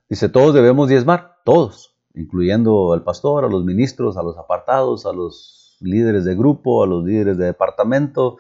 Dice, 0.07 0.29
todos 0.29 0.53
debemos 0.53 0.87
diezmar, 0.87 1.37
todos 1.45 1.97
incluyendo 2.13 2.93
al 2.93 3.03
pastor, 3.03 3.43
a 3.43 3.47
los 3.47 3.63
ministros, 3.63 4.17
a 4.17 4.21
los 4.21 4.37
apartados, 4.37 5.07
a 5.07 5.13
los 5.13 5.60
líderes 5.81 6.25
de 6.25 6.35
grupo, 6.35 6.83
a 6.83 6.87
los 6.87 7.03
líderes 7.03 7.37
de 7.37 7.45
departamento, 7.45 8.37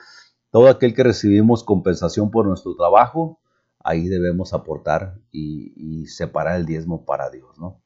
todo 0.51 0.69
aquel 0.69 0.93
que 0.93 1.03
recibimos 1.03 1.63
compensación 1.63 2.31
por 2.31 2.45
nuestro 2.45 2.75
trabajo, 2.75 3.39
ahí 3.83 4.07
debemos 4.07 4.53
aportar 4.53 5.17
y, 5.31 6.05
separar 6.07 6.57
el 6.57 6.65
diezmo 6.65 7.05
para 7.05 7.29
Dios, 7.29 7.57
¿no? 7.57 7.79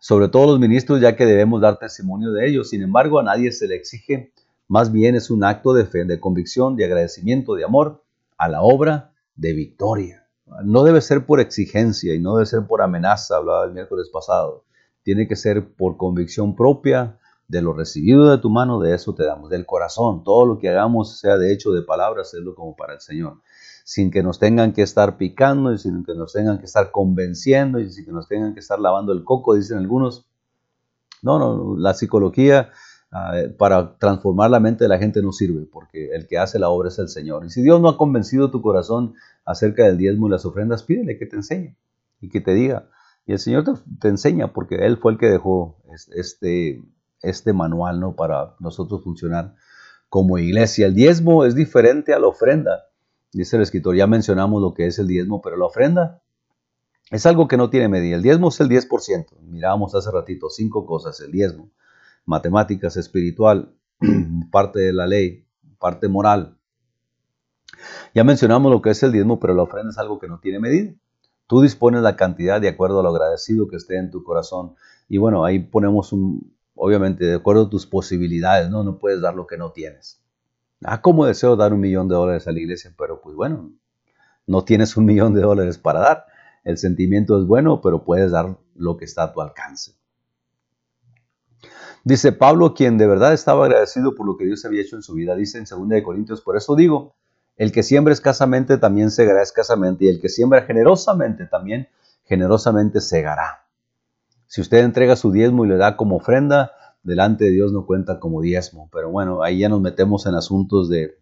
Sobre 0.00 0.28
todo 0.28 0.46
los 0.46 0.60
ministros, 0.60 1.00
ya 1.00 1.14
que 1.14 1.26
debemos 1.26 1.60
dar 1.60 1.78
testimonio 1.78 2.32
de 2.32 2.48
ellos. 2.48 2.70
Sin 2.70 2.82
embargo, 2.82 3.18
a 3.18 3.22
nadie 3.22 3.52
se 3.52 3.68
le 3.68 3.74
exige, 3.74 4.32
más 4.66 4.90
bien 4.92 5.14
es 5.14 5.30
un 5.30 5.44
acto 5.44 5.74
de 5.74 5.84
fe, 5.84 6.04
de 6.04 6.18
convicción, 6.18 6.74
de 6.76 6.86
agradecimiento, 6.86 7.54
de 7.54 7.64
amor 7.64 8.02
a 8.38 8.48
la 8.48 8.62
obra 8.62 9.12
de 9.34 9.52
victoria. 9.52 10.26
No 10.64 10.84
debe 10.84 11.02
ser 11.02 11.26
por 11.26 11.40
exigencia 11.40 12.14
y 12.14 12.18
no 12.18 12.36
debe 12.36 12.46
ser 12.46 12.66
por 12.66 12.80
amenaza, 12.80 13.36
hablaba 13.36 13.64
el 13.64 13.72
miércoles 13.72 14.08
pasado 14.10 14.64
tiene 15.02 15.26
que 15.26 15.36
ser 15.36 15.74
por 15.74 15.96
convicción 15.96 16.54
propia 16.54 17.18
de 17.50 17.62
lo 17.62 17.72
recibido 17.72 18.30
de 18.30 18.38
tu 18.38 18.48
mano, 18.48 18.78
de 18.78 18.94
eso 18.94 19.12
te 19.12 19.24
damos, 19.24 19.50
del 19.50 19.66
corazón. 19.66 20.22
Todo 20.22 20.46
lo 20.46 20.58
que 20.58 20.68
hagamos, 20.68 21.18
sea 21.18 21.36
de 21.36 21.52
hecho 21.52 21.72
de 21.72 21.82
palabras, 21.82 22.28
hacerlo 22.28 22.54
como 22.54 22.76
para 22.76 22.94
el 22.94 23.00
Señor. 23.00 23.40
Sin 23.82 24.12
que 24.12 24.22
nos 24.22 24.38
tengan 24.38 24.72
que 24.72 24.82
estar 24.82 25.16
picando 25.16 25.72
y 25.72 25.78
sin 25.78 26.04
que 26.04 26.14
nos 26.14 26.32
tengan 26.32 26.58
que 26.58 26.66
estar 26.66 26.92
convenciendo 26.92 27.80
y 27.80 27.90
sin 27.90 28.04
que 28.04 28.12
nos 28.12 28.28
tengan 28.28 28.54
que 28.54 28.60
estar 28.60 28.78
lavando 28.78 29.12
el 29.12 29.24
coco, 29.24 29.54
dicen 29.54 29.78
algunos. 29.78 30.28
No, 31.22 31.40
no, 31.40 31.76
la 31.76 31.92
psicología 31.92 32.70
ah, 33.10 33.32
para 33.58 33.98
transformar 33.98 34.50
la 34.52 34.60
mente 34.60 34.84
de 34.84 34.88
la 34.88 34.98
gente 34.98 35.20
no 35.20 35.32
sirve, 35.32 35.66
porque 35.66 36.14
el 36.14 36.28
que 36.28 36.38
hace 36.38 36.60
la 36.60 36.68
obra 36.68 36.88
es 36.88 37.00
el 37.00 37.08
Señor. 37.08 37.44
Y 37.44 37.50
si 37.50 37.62
Dios 37.62 37.80
no 37.80 37.88
ha 37.88 37.98
convencido 37.98 38.52
tu 38.52 38.62
corazón 38.62 39.14
acerca 39.44 39.84
del 39.84 39.98
diezmo 39.98 40.28
y 40.28 40.30
las 40.30 40.46
ofrendas, 40.46 40.84
pídele 40.84 41.18
que 41.18 41.26
te 41.26 41.34
enseñe 41.34 41.76
y 42.20 42.28
que 42.28 42.40
te 42.40 42.54
diga, 42.54 42.88
y 43.26 43.32
el 43.32 43.40
Señor 43.40 43.64
te, 44.00 44.08
enseña 44.08 44.52
porque 44.52 44.76
Él 44.86 44.98
fue 44.98 45.12
el 45.12 45.18
que 45.18 45.26
dejó 45.26 45.76
este, 46.14 46.80
este 47.22 47.52
manual 47.52 48.00
¿no? 48.00 48.16
para 48.16 48.54
nosotros 48.60 49.02
funcionar 49.02 49.54
como 50.08 50.38
iglesia. 50.38 50.86
El 50.86 50.94
diezmo 50.94 51.44
es 51.44 51.54
diferente 51.54 52.12
a 52.12 52.18
la 52.18 52.26
ofrenda. 52.26 52.86
Dice 53.32 53.56
el 53.56 53.62
escritor, 53.62 53.94
ya 53.94 54.06
mencionamos 54.06 54.60
lo 54.60 54.74
que 54.74 54.86
es 54.86 54.98
el 54.98 55.06
diezmo, 55.06 55.40
pero 55.40 55.56
la 55.56 55.66
ofrenda 55.66 56.20
es 57.10 57.26
algo 57.26 57.48
que 57.48 57.56
no 57.56 57.70
tiene 57.70 57.88
medida. 57.88 58.16
El 58.16 58.22
diezmo 58.22 58.48
es 58.48 58.60
el 58.60 58.68
10%. 58.68 59.38
Mirábamos 59.42 59.94
hace 59.94 60.10
ratito 60.10 60.50
cinco 60.50 60.84
cosas. 60.84 61.20
El 61.20 61.32
diezmo, 61.32 61.70
matemáticas, 62.26 62.96
espiritual, 62.96 63.72
parte 64.50 64.80
de 64.80 64.92
la 64.92 65.06
ley, 65.06 65.46
parte 65.78 66.08
moral. 66.08 66.56
Ya 68.14 68.24
mencionamos 68.24 68.72
lo 68.72 68.82
que 68.82 68.90
es 68.90 69.02
el 69.04 69.12
diezmo, 69.12 69.38
pero 69.38 69.54
la 69.54 69.62
ofrenda 69.62 69.90
es 69.90 69.98
algo 69.98 70.18
que 70.18 70.28
no 70.28 70.40
tiene 70.40 70.58
medida. 70.58 70.92
Tú 71.46 71.60
dispones 71.60 72.02
la 72.02 72.16
cantidad 72.16 72.60
de 72.60 72.68
acuerdo 72.68 73.00
a 73.00 73.02
lo 73.02 73.08
agradecido 73.10 73.68
que 73.68 73.76
esté 73.76 73.96
en 73.96 74.10
tu 74.10 74.22
corazón. 74.22 74.74
Y 75.08 75.18
bueno, 75.18 75.44
ahí 75.44 75.58
ponemos 75.58 76.12
un, 76.12 76.52
obviamente, 76.74 77.24
de 77.24 77.34
acuerdo 77.34 77.64
a 77.64 77.70
tus 77.70 77.86
posibilidades, 77.86 78.70
¿no? 78.70 78.84
No 78.84 78.98
puedes 78.98 79.20
dar 79.20 79.34
lo 79.34 79.46
que 79.46 79.56
no 79.56 79.72
tienes. 79.72 80.20
Ah, 80.82 81.02
como 81.02 81.26
deseo 81.26 81.56
dar 81.56 81.72
un 81.72 81.80
millón 81.80 82.08
de 82.08 82.14
dólares 82.14 82.48
a 82.48 82.52
la 82.52 82.60
iglesia, 82.60 82.94
pero 82.96 83.20
pues 83.20 83.36
bueno, 83.36 83.72
no 84.46 84.64
tienes 84.64 84.96
un 84.96 85.04
millón 85.04 85.34
de 85.34 85.42
dólares 85.42 85.78
para 85.78 86.00
dar. 86.00 86.26
El 86.64 86.78
sentimiento 86.78 87.38
es 87.38 87.46
bueno, 87.46 87.80
pero 87.80 88.04
puedes 88.04 88.30
dar 88.30 88.58
lo 88.74 88.96
que 88.96 89.04
está 89.04 89.24
a 89.24 89.32
tu 89.32 89.40
alcance. 89.40 89.92
Dice 92.02 92.32
Pablo, 92.32 92.72
quien 92.72 92.96
de 92.96 93.06
verdad 93.06 93.34
estaba 93.34 93.66
agradecido 93.66 94.14
por 94.14 94.26
lo 94.26 94.36
que 94.38 94.46
Dios 94.46 94.64
había 94.64 94.80
hecho 94.80 94.96
en 94.96 95.02
su 95.02 95.12
vida, 95.14 95.36
dice 95.36 95.58
en 95.58 95.64
2 95.64 96.02
Corintios, 96.02 96.40
por 96.40 96.56
eso 96.56 96.74
digo, 96.74 97.14
el 97.56 97.72
que 97.72 97.82
siembra 97.82 98.14
escasamente 98.14 98.78
también 98.78 99.10
segará 99.10 99.42
escasamente, 99.42 100.06
y 100.06 100.08
el 100.08 100.18
que 100.18 100.30
siembra 100.30 100.62
generosamente 100.62 101.44
también 101.44 101.88
generosamente 102.24 103.02
segará. 103.02 103.66
Si 104.50 104.60
usted 104.60 104.78
entrega 104.78 105.14
su 105.14 105.30
diezmo 105.30 105.64
y 105.64 105.68
le 105.68 105.76
da 105.76 105.96
como 105.96 106.16
ofrenda, 106.16 106.72
delante 107.04 107.44
de 107.44 107.52
Dios 107.52 107.72
no 107.72 107.86
cuenta 107.86 108.18
como 108.18 108.40
diezmo. 108.40 108.88
Pero 108.92 109.08
bueno, 109.08 109.44
ahí 109.44 109.60
ya 109.60 109.68
nos 109.68 109.80
metemos 109.80 110.26
en 110.26 110.34
asuntos 110.34 110.88
de, 110.88 111.20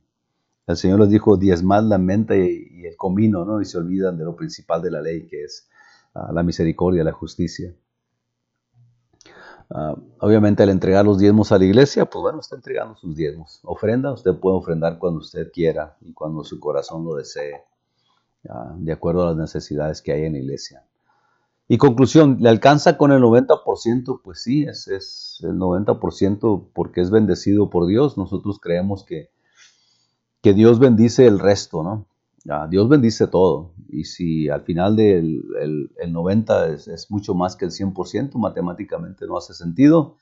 el 0.66 0.76
Señor 0.78 1.00
les 1.00 1.10
dijo, 1.10 1.36
diezmad 1.36 1.82
la 1.82 1.98
mente 1.98 2.38
y, 2.50 2.86
el 2.86 2.96
comino, 2.96 3.44
¿no? 3.44 3.60
Y 3.60 3.66
se 3.66 3.76
olvidan 3.76 4.16
de 4.16 4.24
lo 4.24 4.34
principal 4.34 4.80
de 4.80 4.90
la 4.90 5.02
ley, 5.02 5.26
que 5.26 5.44
es 5.44 5.68
la 6.32 6.42
misericordia, 6.42 7.04
la 7.04 7.12
justicia. 7.12 7.74
Ah, 9.68 9.94
obviamente 10.20 10.62
al 10.62 10.70
entregar 10.70 11.04
los 11.04 11.18
diezmos 11.18 11.52
a 11.52 11.58
la 11.58 11.66
iglesia, 11.66 12.06
pues 12.06 12.22
bueno, 12.22 12.40
está 12.40 12.56
entregando 12.56 12.96
sus 12.96 13.14
diezmos. 13.14 13.60
Ofrenda, 13.62 14.10
usted 14.10 14.36
puede 14.36 14.56
ofrendar 14.56 14.98
cuando 14.98 15.20
usted 15.20 15.52
quiera 15.52 15.98
y 16.00 16.14
cuando 16.14 16.44
su 16.44 16.58
corazón 16.58 17.04
lo 17.04 17.14
desee, 17.14 17.62
ah, 18.48 18.74
de 18.78 18.90
acuerdo 18.90 19.24
a 19.24 19.26
las 19.26 19.36
necesidades 19.36 20.00
que 20.00 20.12
hay 20.12 20.24
en 20.24 20.32
la 20.32 20.38
iglesia. 20.38 20.82
Y 21.68 21.76
conclusión, 21.76 22.38
¿le 22.40 22.48
alcanza 22.48 22.96
con 22.96 23.12
el 23.12 23.22
90%? 23.22 24.22
Pues 24.24 24.42
sí, 24.42 24.64
es, 24.64 24.88
es 24.88 25.38
el 25.42 25.58
90% 25.58 26.70
porque 26.72 27.02
es 27.02 27.10
bendecido 27.10 27.68
por 27.68 27.86
Dios. 27.86 28.16
Nosotros 28.16 28.58
creemos 28.58 29.04
que, 29.04 29.28
que 30.42 30.54
Dios 30.54 30.78
bendice 30.78 31.26
el 31.26 31.38
resto, 31.38 31.82
¿no? 31.82 32.06
Dios 32.70 32.88
bendice 32.88 33.26
todo. 33.26 33.72
Y 33.88 34.04
si 34.04 34.48
al 34.48 34.62
final 34.62 34.96
del 34.96 35.42
el, 35.60 36.12
90 36.12 36.68
es, 36.68 37.10
mucho 37.10 37.34
más 37.34 37.56
que 37.56 37.66
el 37.66 37.70
100%, 37.70 38.34
matemáticamente 38.34 39.26
no 39.26 39.36
hace 39.36 39.52
sentido, 39.52 40.14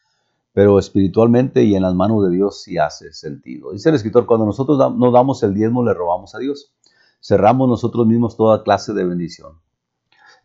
pero 0.52 0.78
espiritualmente 0.78 1.62
y 1.64 1.76
en 1.76 1.82
las 1.82 1.94
manos 1.94 2.24
de 2.24 2.34
Dios 2.34 2.62
sí 2.62 2.78
hace 2.78 3.12
sentido. 3.12 3.72
Dice 3.72 3.90
el 3.90 3.94
escritor, 3.94 4.26
cuando 4.26 4.46
nosotros 4.46 4.78
no 4.96 5.10
damos 5.12 5.42
el 5.42 5.54
diezmo, 5.54 5.84
le 5.84 5.94
robamos 5.94 6.34
a 6.34 6.38
Dios. 6.38 6.72
Cerramos 7.20 7.68
nosotros 7.68 8.06
mismos 8.06 8.36
toda 8.36 8.64
clase 8.64 8.92
de 8.92 9.04
bendición. 9.04 9.60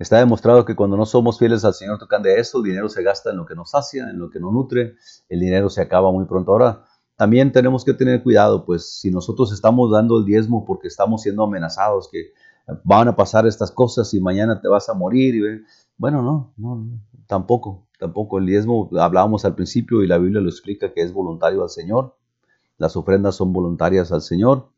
Está 0.01 0.17
demostrado 0.17 0.65
que 0.65 0.75
cuando 0.75 0.97
no 0.97 1.05
somos 1.05 1.37
fieles 1.37 1.63
al 1.63 1.75
Señor 1.75 1.99
tocan 1.99 2.23
de 2.23 2.39
eso, 2.39 2.57
el 2.57 2.63
dinero 2.63 2.89
se 2.89 3.03
gasta 3.03 3.29
en 3.29 3.37
lo 3.37 3.45
que 3.45 3.53
nos 3.53 3.69
sacia, 3.69 4.09
en 4.09 4.17
lo 4.17 4.31
que 4.31 4.39
nos 4.39 4.51
nutre, 4.51 4.95
el 5.29 5.39
dinero 5.39 5.69
se 5.69 5.79
acaba 5.79 6.11
muy 6.11 6.25
pronto. 6.25 6.51
Ahora, 6.51 6.85
también 7.15 7.51
tenemos 7.51 7.85
que 7.85 7.93
tener 7.93 8.23
cuidado, 8.23 8.65
pues 8.65 8.99
si 8.99 9.11
nosotros 9.11 9.53
estamos 9.53 9.91
dando 9.91 10.17
el 10.17 10.25
diezmo 10.25 10.65
porque 10.65 10.87
estamos 10.87 11.21
siendo 11.21 11.43
amenazados, 11.43 12.09
que 12.11 12.33
van 12.83 13.09
a 13.09 13.15
pasar 13.15 13.45
estas 13.45 13.69
cosas 13.69 14.11
y 14.15 14.19
mañana 14.19 14.59
te 14.59 14.67
vas 14.67 14.89
a 14.89 14.95
morir, 14.95 15.35
y, 15.35 15.63
bueno, 15.97 16.23
no, 16.23 16.51
no, 16.57 16.83
tampoco, 17.27 17.87
tampoco. 17.99 18.39
El 18.39 18.47
diezmo, 18.47 18.89
hablábamos 18.99 19.45
al 19.45 19.53
principio 19.53 20.01
y 20.01 20.07
la 20.07 20.17
Biblia 20.17 20.41
lo 20.41 20.49
explica 20.49 20.93
que 20.93 21.03
es 21.03 21.13
voluntario 21.13 21.61
al 21.61 21.69
Señor, 21.69 22.15
las 22.79 22.95
ofrendas 22.95 23.35
son 23.35 23.53
voluntarias 23.53 24.11
al 24.11 24.23
Señor. 24.23 24.71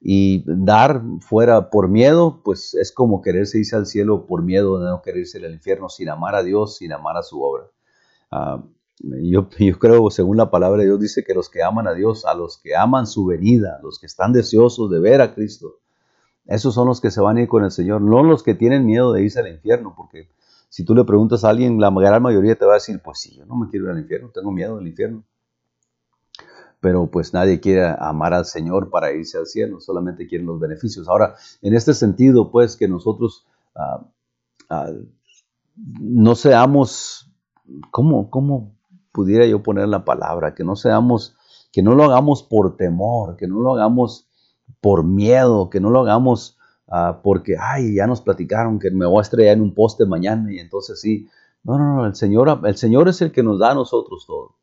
Y 0.00 0.44
dar 0.46 1.02
fuera 1.20 1.70
por 1.70 1.88
miedo, 1.88 2.42
pues 2.44 2.74
es 2.74 2.92
como 2.92 3.22
quererse 3.22 3.58
irse 3.58 3.76
al 3.76 3.86
cielo 3.86 4.26
por 4.26 4.42
miedo 4.42 4.78
de 4.78 4.90
no 4.90 5.02
quererse 5.02 5.44
al 5.44 5.52
infierno, 5.52 5.88
sin 5.88 6.08
amar 6.08 6.34
a 6.34 6.42
Dios, 6.42 6.76
sin 6.76 6.92
amar 6.92 7.16
a 7.16 7.22
su 7.22 7.42
obra. 7.42 7.64
Ah, 8.30 8.62
yo, 9.00 9.48
creo, 9.48 10.10
según 10.10 10.36
la 10.36 10.50
palabra 10.50 10.80
de 10.80 10.86
Dios, 10.86 11.00
dice 11.00 11.24
que 11.24 11.34
los 11.34 11.48
que 11.50 11.62
aman 11.62 11.86
a 11.86 11.94
Dios, 11.94 12.24
a 12.24 12.34
los 12.34 12.58
que 12.58 12.76
aman 12.76 13.06
su 13.06 13.26
venida, 13.26 13.80
los 13.82 13.98
que 13.98 14.06
están 14.06 14.32
deseosos 14.32 14.90
de 14.90 15.00
ver 15.00 15.20
a 15.20 15.34
Cristo, 15.34 15.80
esos 16.46 16.74
son 16.74 16.86
los 16.86 17.00
que 17.00 17.10
se 17.10 17.20
van 17.20 17.36
a 17.38 17.42
ir 17.42 17.48
con 17.48 17.64
el 17.64 17.70
Señor, 17.70 18.00
no 18.00 18.22
los 18.22 18.42
que 18.42 18.54
tienen 18.54 18.86
miedo 18.86 19.12
de 19.12 19.22
irse 19.22 19.40
al 19.40 19.48
infierno, 19.48 19.94
porque 19.96 20.28
si 20.68 20.84
tú 20.84 20.94
le 20.94 21.04
preguntas 21.04 21.44
a 21.44 21.50
alguien, 21.50 21.80
la 21.80 21.90
gran 21.90 22.22
mayoría 22.22 22.54
te 22.54 22.64
va 22.64 22.72
a 22.72 22.74
decir, 22.74 23.00
pues 23.02 23.18
sí, 23.20 23.36
yo 23.36 23.46
no 23.46 23.56
me 23.56 23.68
quiero 23.68 23.86
ir 23.86 23.92
al 23.92 23.98
infierno, 23.98 24.30
tengo 24.32 24.52
miedo 24.52 24.76
del 24.76 24.86
infierno. 24.86 25.24
Pero 26.86 27.10
pues 27.10 27.34
nadie 27.34 27.58
quiere 27.58 27.84
amar 27.98 28.32
al 28.32 28.44
Señor 28.44 28.90
para 28.90 29.10
irse 29.10 29.36
al 29.36 29.46
cielo, 29.46 29.80
solamente 29.80 30.28
quieren 30.28 30.46
los 30.46 30.60
beneficios. 30.60 31.08
Ahora, 31.08 31.34
en 31.60 31.74
este 31.74 31.94
sentido, 31.94 32.52
pues 32.52 32.76
que 32.76 32.86
nosotros 32.86 33.44
ah, 33.74 34.06
ah, 34.70 34.92
no 35.74 36.36
seamos, 36.36 37.28
¿cómo, 37.90 38.30
cómo 38.30 38.76
pudiera 39.10 39.44
yo 39.46 39.64
poner 39.64 39.88
la 39.88 40.04
palabra, 40.04 40.54
que 40.54 40.62
no 40.62 40.76
seamos, 40.76 41.34
que 41.72 41.82
no 41.82 41.96
lo 41.96 42.04
hagamos 42.04 42.44
por 42.44 42.76
temor, 42.76 43.34
que 43.34 43.48
no 43.48 43.58
lo 43.58 43.74
hagamos 43.74 44.28
por 44.80 45.02
miedo, 45.02 45.70
que 45.70 45.80
no 45.80 45.90
lo 45.90 46.02
hagamos 46.02 46.56
ah, 46.86 47.18
porque, 47.20 47.56
ay, 47.60 47.96
ya 47.96 48.06
nos 48.06 48.20
platicaron 48.20 48.78
que 48.78 48.92
me 48.92 49.06
voy 49.06 49.18
a 49.18 49.22
estrellar 49.22 49.56
en 49.56 49.62
un 49.62 49.74
poste 49.74 50.06
mañana 50.06 50.52
y 50.52 50.60
entonces 50.60 51.00
sí. 51.00 51.28
No, 51.64 51.78
no, 51.78 51.96
no, 51.96 52.06
el 52.06 52.14
Señor, 52.14 52.60
el 52.62 52.76
Señor 52.76 53.08
es 53.08 53.20
el 53.22 53.32
que 53.32 53.42
nos 53.42 53.58
da 53.58 53.72
a 53.72 53.74
nosotros 53.74 54.24
todo. 54.24 54.54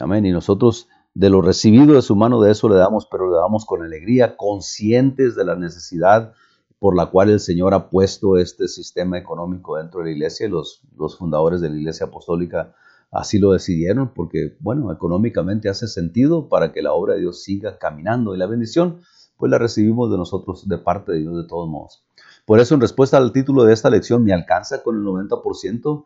Amén. 0.00 0.26
Y 0.26 0.32
nosotros 0.32 0.88
de 1.16 1.30
lo 1.30 1.40
recibido 1.40 1.94
de 1.94 2.02
su 2.02 2.14
mano 2.14 2.40
de 2.40 2.52
eso 2.52 2.68
le 2.68 2.76
damos, 2.76 3.06
pero 3.10 3.30
le 3.30 3.36
damos 3.36 3.64
con 3.64 3.82
alegría, 3.82 4.36
conscientes 4.36 5.34
de 5.34 5.44
la 5.44 5.56
necesidad 5.56 6.32
por 6.78 6.94
la 6.94 7.06
cual 7.06 7.30
el 7.30 7.40
Señor 7.40 7.72
ha 7.74 7.88
puesto 7.88 8.36
este 8.36 8.68
sistema 8.68 9.18
económico 9.18 9.78
dentro 9.78 10.00
de 10.00 10.06
la 10.06 10.12
iglesia 10.12 10.46
y 10.46 10.50
los, 10.50 10.82
los 10.96 11.16
fundadores 11.16 11.60
de 11.60 11.70
la 11.70 11.76
iglesia 11.76 12.06
apostólica 12.06 12.74
Así 13.10 13.38
lo 13.38 13.52
decidieron 13.52 14.12
porque, 14.12 14.56
bueno, 14.60 14.92
económicamente 14.92 15.68
hace 15.68 15.86
sentido 15.86 16.48
para 16.48 16.72
que 16.72 16.82
la 16.82 16.92
obra 16.92 17.14
de 17.14 17.20
Dios 17.20 17.42
siga 17.42 17.78
caminando 17.78 18.34
y 18.34 18.38
la 18.38 18.46
bendición, 18.46 19.00
pues 19.36 19.50
la 19.50 19.58
recibimos 19.58 20.10
de 20.10 20.16
nosotros, 20.16 20.68
de 20.68 20.78
parte 20.78 21.12
de 21.12 21.20
Dios 21.20 21.36
de 21.36 21.48
todos 21.48 21.68
modos. 21.68 22.04
Por 22.44 22.60
eso, 22.60 22.74
en 22.74 22.80
respuesta 22.80 23.16
al 23.16 23.32
título 23.32 23.64
de 23.64 23.72
esta 23.72 23.90
lección, 23.90 24.24
me 24.24 24.32
alcanza 24.32 24.82
con 24.82 24.96
el 24.96 25.02
90% 25.02 26.04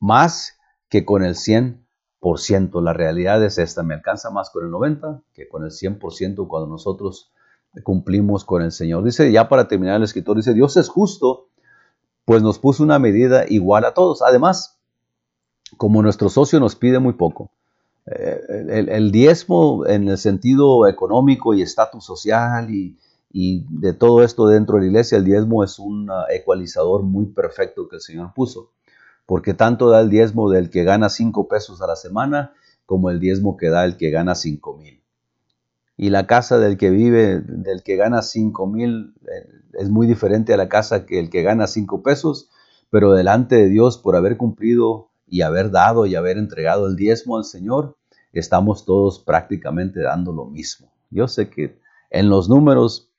más 0.00 0.54
que 0.88 1.04
con 1.04 1.24
el 1.24 1.34
100%. 1.34 1.78
La 2.22 2.92
realidad 2.92 3.42
es 3.44 3.58
esta, 3.58 3.82
me 3.82 3.94
alcanza 3.94 4.30
más 4.30 4.50
con 4.50 4.64
el 4.64 4.70
90% 4.70 5.22
que 5.34 5.48
con 5.48 5.64
el 5.64 5.70
100% 5.70 6.46
cuando 6.46 6.68
nosotros 6.68 7.32
cumplimos 7.82 8.44
con 8.44 8.62
el 8.62 8.70
Señor. 8.70 9.02
Dice, 9.02 9.32
ya 9.32 9.48
para 9.48 9.66
terminar 9.66 9.96
el 9.96 10.04
escritor, 10.04 10.36
dice, 10.36 10.54
Dios 10.54 10.76
es 10.76 10.88
justo, 10.88 11.48
pues 12.24 12.42
nos 12.42 12.60
puso 12.60 12.84
una 12.84 13.00
medida 13.00 13.44
igual 13.48 13.84
a 13.84 13.94
todos. 13.94 14.22
Además, 14.22 14.78
como 15.76 16.00
nuestro 16.02 16.28
socio 16.28 16.60
nos 16.60 16.76
pide 16.76 17.00
muy 17.00 17.14
poco. 17.14 17.50
Eh, 18.06 18.86
el, 18.88 19.10
diezmo 19.10 19.86
en 19.86 20.08
el 20.08 20.18
sentido 20.18 20.86
económico 20.86 21.54
y 21.54 21.62
estatus 21.62 22.04
social 22.04 22.68
y, 22.70 22.96
de 23.34 23.94
todo 23.94 24.22
esto 24.22 24.46
dentro 24.46 24.76
de 24.76 24.82
la 24.82 24.86
iglesia, 24.88 25.18
el 25.18 25.24
diezmo 25.24 25.64
es 25.64 25.78
un 25.78 26.10
ecualizador 26.30 27.02
muy 27.02 27.26
perfecto 27.26 27.88
que 27.88 27.96
el 27.96 28.02
Señor 28.02 28.32
puso, 28.34 28.70
porque 29.26 29.54
tanto 29.54 29.88
da 29.90 30.00
el 30.00 30.10
diezmo 30.10 30.50
del 30.50 30.70
que 30.70 30.84
gana 30.84 31.08
cinco 31.08 31.48
pesos 31.48 31.80
a 31.82 31.86
la 31.86 31.96
semana 31.96 32.52
como 32.86 33.10
el 33.10 33.20
diezmo 33.20 33.56
que 33.56 33.70
da 33.70 33.84
el 33.84 33.96
que 33.96 34.10
gana 34.10 34.34
cinco 34.34 34.76
mil. 34.76 35.02
Y 35.96 36.10
la 36.10 36.26
casa 36.26 36.58
del 36.58 36.76
que 36.76 36.90
vive, 36.90 37.40
del 37.40 37.82
que 37.82 37.96
gana 37.96 38.22
cinco 38.22 38.66
mil, 38.66 39.14
eh, 39.22 39.48
es 39.74 39.88
muy 39.88 40.06
diferente 40.06 40.52
a 40.52 40.56
la 40.56 40.68
casa 40.68 41.06
que 41.06 41.18
el 41.18 41.30
que 41.30 41.42
gana 41.42 41.66
cinco 41.66 42.02
pesos, 42.02 42.50
pero 42.90 43.12
delante 43.12 43.56
de 43.56 43.68
Dios, 43.68 43.98
por 43.98 44.16
haber 44.16 44.36
cumplido 44.36 45.10
y 45.26 45.42
haber 45.42 45.70
dado 45.70 46.06
y 46.06 46.14
haber 46.14 46.38
entregado 46.38 46.86
el 46.86 46.96
diezmo 46.96 47.36
al 47.36 47.44
Señor, 47.44 47.96
estamos 48.32 48.84
todos 48.84 49.20
prácticamente 49.20 50.00
dando 50.00 50.32
lo 50.32 50.46
mismo. 50.46 50.92
Yo 51.10 51.28
sé 51.28 51.48
que 51.48 51.78
en 52.10 52.28
los 52.28 52.48
números, 52.48 53.10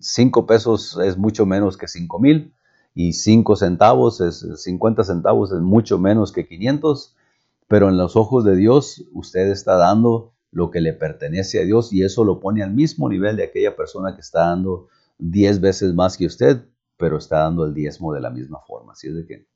cinco 0.00 0.46
pesos 0.46 0.98
es 1.02 1.16
mucho 1.16 1.46
menos 1.46 1.76
que 1.76 1.88
cinco 1.88 2.18
mil 2.18 2.52
y 2.94 3.12
cinco 3.12 3.56
centavos 3.56 4.20
es 4.20 4.46
50 4.56 5.04
centavos 5.04 5.52
es 5.52 5.60
mucho 5.60 5.98
menos 5.98 6.32
que 6.32 6.46
500, 6.46 7.16
pero 7.68 7.88
en 7.88 7.96
los 7.96 8.16
ojos 8.16 8.44
de 8.44 8.56
Dios 8.56 9.04
usted 9.12 9.50
está 9.50 9.76
dando 9.76 10.32
lo 10.52 10.70
que 10.70 10.80
le 10.80 10.92
pertenece 10.92 11.60
a 11.60 11.64
Dios 11.64 11.92
y 11.92 12.04
eso 12.04 12.24
lo 12.24 12.38
pone 12.38 12.62
al 12.62 12.72
mismo 12.72 13.08
nivel 13.08 13.36
de 13.36 13.44
aquella 13.44 13.74
persona 13.74 14.14
que 14.14 14.20
está 14.20 14.46
dando 14.46 14.88
10 15.18 15.60
veces 15.60 15.94
más 15.94 16.16
que 16.16 16.26
usted, 16.26 16.64
pero 16.96 17.18
está 17.18 17.40
dando 17.40 17.64
el 17.64 17.74
diezmo 17.74 18.14
de 18.14 18.20
la 18.20 18.30
misma 18.30 18.60
forma. 18.60 18.92
Así 18.92 19.08
es 19.08 19.16
de 19.16 19.26
que 19.26 19.46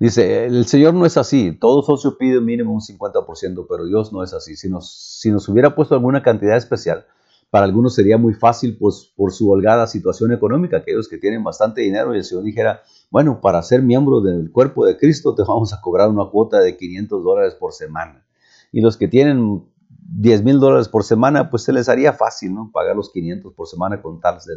Dice, 0.00 0.46
el 0.46 0.66
Señor 0.66 0.94
no 0.94 1.06
es 1.06 1.16
así, 1.16 1.52
todo 1.52 1.82
socio 1.82 2.18
pide 2.18 2.40
mínimo 2.40 2.72
un 2.72 2.80
50%, 2.80 3.66
pero 3.68 3.86
Dios 3.86 4.12
no 4.12 4.22
es 4.22 4.34
así. 4.34 4.56
Si 4.56 4.68
nos, 4.68 4.92
si 5.20 5.30
nos 5.30 5.48
hubiera 5.48 5.74
puesto 5.74 5.94
alguna 5.94 6.22
cantidad 6.22 6.56
especial, 6.56 7.06
para 7.54 7.66
algunos 7.66 7.94
sería 7.94 8.18
muy 8.18 8.34
fácil 8.34 8.76
pues, 8.76 9.12
por 9.14 9.30
su 9.30 9.48
holgada 9.48 9.86
situación 9.86 10.32
económica, 10.32 10.78
aquellos 10.78 11.08
que 11.08 11.18
tienen 11.18 11.44
bastante 11.44 11.82
dinero 11.82 12.12
y 12.12 12.18
el 12.18 12.24
Señor 12.24 12.42
dijera, 12.42 12.82
bueno, 13.12 13.40
para 13.40 13.62
ser 13.62 13.80
miembro 13.80 14.20
del 14.20 14.50
cuerpo 14.50 14.84
de 14.84 14.96
Cristo 14.96 15.36
te 15.36 15.42
vamos 15.46 15.72
a 15.72 15.80
cobrar 15.80 16.08
una 16.08 16.28
cuota 16.32 16.58
de 16.58 16.76
500 16.76 17.22
dólares 17.22 17.54
por 17.54 17.72
semana. 17.72 18.26
Y 18.72 18.80
los 18.80 18.96
que 18.96 19.06
tienen 19.06 19.62
10 19.88 20.42
mil 20.42 20.58
dólares 20.58 20.88
por 20.88 21.04
semana, 21.04 21.48
pues 21.48 21.62
se 21.62 21.72
les 21.72 21.88
haría 21.88 22.12
fácil, 22.12 22.52
¿no? 22.52 22.72
Pagar 22.72 22.96
los 22.96 23.12
500 23.12 23.52
por 23.54 23.68
semana 23.68 24.02
con 24.02 24.18
tal, 24.18 24.38
de, 24.38 24.54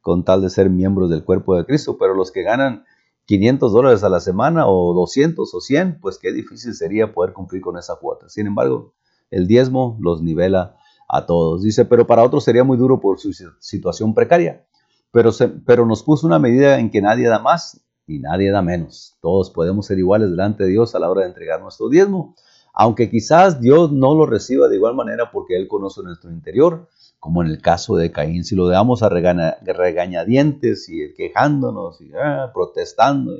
con 0.00 0.24
tal 0.24 0.42
de 0.42 0.50
ser 0.50 0.68
miembros 0.68 1.08
del 1.08 1.22
cuerpo 1.22 1.54
de 1.54 1.64
Cristo, 1.64 1.96
pero 1.96 2.12
los 2.12 2.32
que 2.32 2.42
ganan 2.42 2.86
500 3.26 3.72
dólares 3.72 4.02
a 4.02 4.08
la 4.08 4.18
semana 4.18 4.66
o 4.66 4.92
200 4.94 5.54
o 5.54 5.60
100, 5.60 6.00
pues 6.00 6.18
qué 6.18 6.32
difícil 6.32 6.74
sería 6.74 7.14
poder 7.14 7.32
cumplir 7.32 7.62
con 7.62 7.78
esa 7.78 7.94
cuota. 8.00 8.28
Sin 8.28 8.48
embargo, 8.48 8.94
el 9.30 9.46
diezmo 9.46 9.96
los 10.00 10.22
nivela 10.22 10.76
a 11.08 11.26
todos. 11.26 11.62
Dice, 11.62 11.84
pero 11.84 12.06
para 12.06 12.22
otros 12.22 12.44
sería 12.44 12.64
muy 12.64 12.76
duro 12.76 13.00
por 13.00 13.18
su 13.18 13.32
situación 13.32 14.14
precaria. 14.14 14.64
Pero, 15.12 15.30
pero 15.64 15.86
nos 15.86 16.02
puso 16.02 16.26
una 16.26 16.38
medida 16.38 16.78
en 16.78 16.90
que 16.90 17.00
nadie 17.00 17.28
da 17.28 17.38
más 17.38 17.80
y 18.06 18.18
nadie 18.18 18.50
da 18.50 18.62
menos. 18.62 19.16
Todos 19.20 19.50
podemos 19.50 19.86
ser 19.86 19.98
iguales 19.98 20.30
delante 20.30 20.64
de 20.64 20.70
Dios 20.70 20.94
a 20.94 20.98
la 20.98 21.10
hora 21.10 21.22
de 21.22 21.28
entregar 21.28 21.60
nuestro 21.60 21.88
diezmo. 21.88 22.34
Aunque 22.74 23.08
quizás 23.08 23.60
Dios 23.60 23.90
no 23.90 24.14
lo 24.14 24.26
reciba 24.26 24.68
de 24.68 24.76
igual 24.76 24.94
manera 24.94 25.30
porque 25.30 25.56
Él 25.56 25.66
conoce 25.66 26.02
nuestro 26.02 26.30
interior, 26.30 26.88
como 27.18 27.42
en 27.42 27.48
el 27.48 27.62
caso 27.62 27.96
de 27.96 28.12
Caín, 28.12 28.44
si 28.44 28.54
lo 28.54 28.68
dejamos 28.68 29.02
a 29.02 29.08
regañadientes 29.08 30.88
y 30.90 31.14
quejándonos 31.14 32.00
y 32.02 32.10
ah, 32.14 32.50
protestando, 32.52 33.32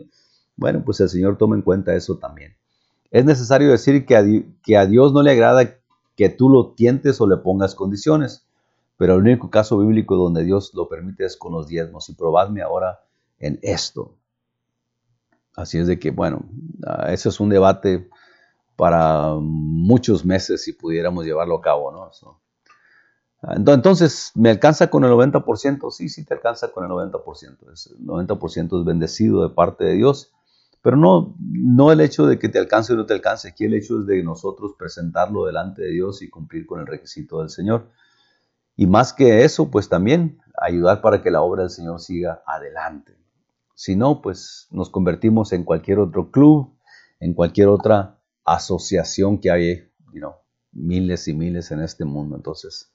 bueno, 0.57 0.83
pues 0.85 1.01
el 1.01 1.11
Señor 1.11 1.37
toma 1.37 1.55
en 1.55 1.63
cuenta 1.63 1.95
eso 1.95 2.17
también. 2.17 2.57
Es 3.11 3.27
necesario 3.27 3.71
decir 3.71 4.07
que 4.07 4.17
a, 4.17 4.25
que 4.63 4.77
a 4.77 4.87
Dios 4.87 5.13
no 5.13 5.23
le 5.23 5.33
agrada 5.33 5.77
que 6.17 6.31
tú 6.31 6.49
lo 6.49 6.73
tientes 6.73 7.21
o 7.21 7.29
le 7.29 7.37
pongas 7.37 7.75
condiciones, 7.75 8.47
pero 8.97 9.15
el 9.15 9.21
único 9.21 9.51
caso 9.51 9.79
bíblico 9.79 10.17
donde 10.17 10.45
Dios 10.45 10.73
lo 10.75 10.89
permite 10.89 11.27
es 11.27 11.37
con 11.37 11.53
los 11.53 11.69
diezmos. 11.69 12.09
Y 12.09 12.15
probadme 12.15 12.63
ahora 12.63 13.01
en 13.39 13.59
esto. 13.63 14.15
Así 15.55 15.79
es 15.79 15.87
de 15.87 15.99
que, 15.99 16.11
bueno, 16.11 16.45
ah, 16.87 17.13
ese 17.13 17.29
es 17.29 17.41
un 17.41 17.51
debate 17.51 18.09
para 18.77 19.35
muchos 19.35 20.25
meses 20.25 20.65
si 20.65 20.73
pudiéramos 20.73 21.25
llevarlo 21.25 21.57
a 21.57 21.63
cabo, 21.63 21.93
¿no? 21.93 22.11
Ah, 23.43 23.55
entonces, 23.57 24.33
¿me 24.35 24.51
alcanza 24.51 24.89
con 24.89 25.05
el 25.05 25.11
90%? 25.11 25.91
Sí, 25.91 26.09
sí 26.09 26.25
te 26.25 26.35
alcanza 26.35 26.73
con 26.73 26.85
el 26.85 26.91
90%. 26.91 27.59
El 27.69 28.07
90% 28.07 28.81
es 28.81 28.85
bendecido 28.85 29.47
de 29.47 29.55
parte 29.55 29.85
de 29.85 29.95
Dios, 29.95 30.33
pero 30.83 30.97
no, 30.97 31.37
no 31.39 31.93
el 31.93 32.01
hecho 32.01 32.27
de 32.27 32.39
que 32.39 32.49
te 32.49 32.59
alcance 32.59 32.93
o 32.93 32.97
no 32.97 33.07
te 33.07 33.15
alcance, 33.15 33.49
aquí 33.49 33.65
el 33.65 33.75
hecho 33.75 34.01
es 34.01 34.07
de 34.07 34.23
nosotros 34.23 34.75
presentarlo 34.79 35.47
delante 35.47 35.83
de 35.83 35.91
Dios 35.91 36.23
y 36.23 36.31
cumplir 36.31 36.67
con 36.67 36.81
el 36.81 36.87
requisito 36.87 37.41
del 37.41 37.51
Señor. 37.51 37.91
Y 38.77 38.87
más 38.87 39.13
que 39.13 39.45
eso, 39.45 39.71
pues 39.71 39.89
también 39.89 40.39
ayudar 40.61 41.01
para 41.01 41.23
que 41.23 41.31
la 41.31 41.43
obra 41.43 41.63
del 41.63 41.71
Señor 41.71 42.01
siga 42.01 42.43
adelante. 42.47 43.17
Si 43.75 43.97
no, 43.97 44.23
pues 44.23 44.69
nos 44.71 44.91
convertimos 44.91 45.53
en 45.53 45.65
cualquier 45.65 45.99
otro 45.99 46.31
club, 46.31 46.77
en 47.21 47.35
cualquier 47.35 47.69
otra 47.69 48.19
asociación 48.45 49.41
que 49.41 49.51
hay, 49.51 49.91
you 50.13 50.31
miles 50.73 51.27
y 51.29 51.35
miles 51.35 51.71
en 51.71 51.81
este 51.81 52.05
mundo. 52.05 52.37
Entonces, 52.37 52.93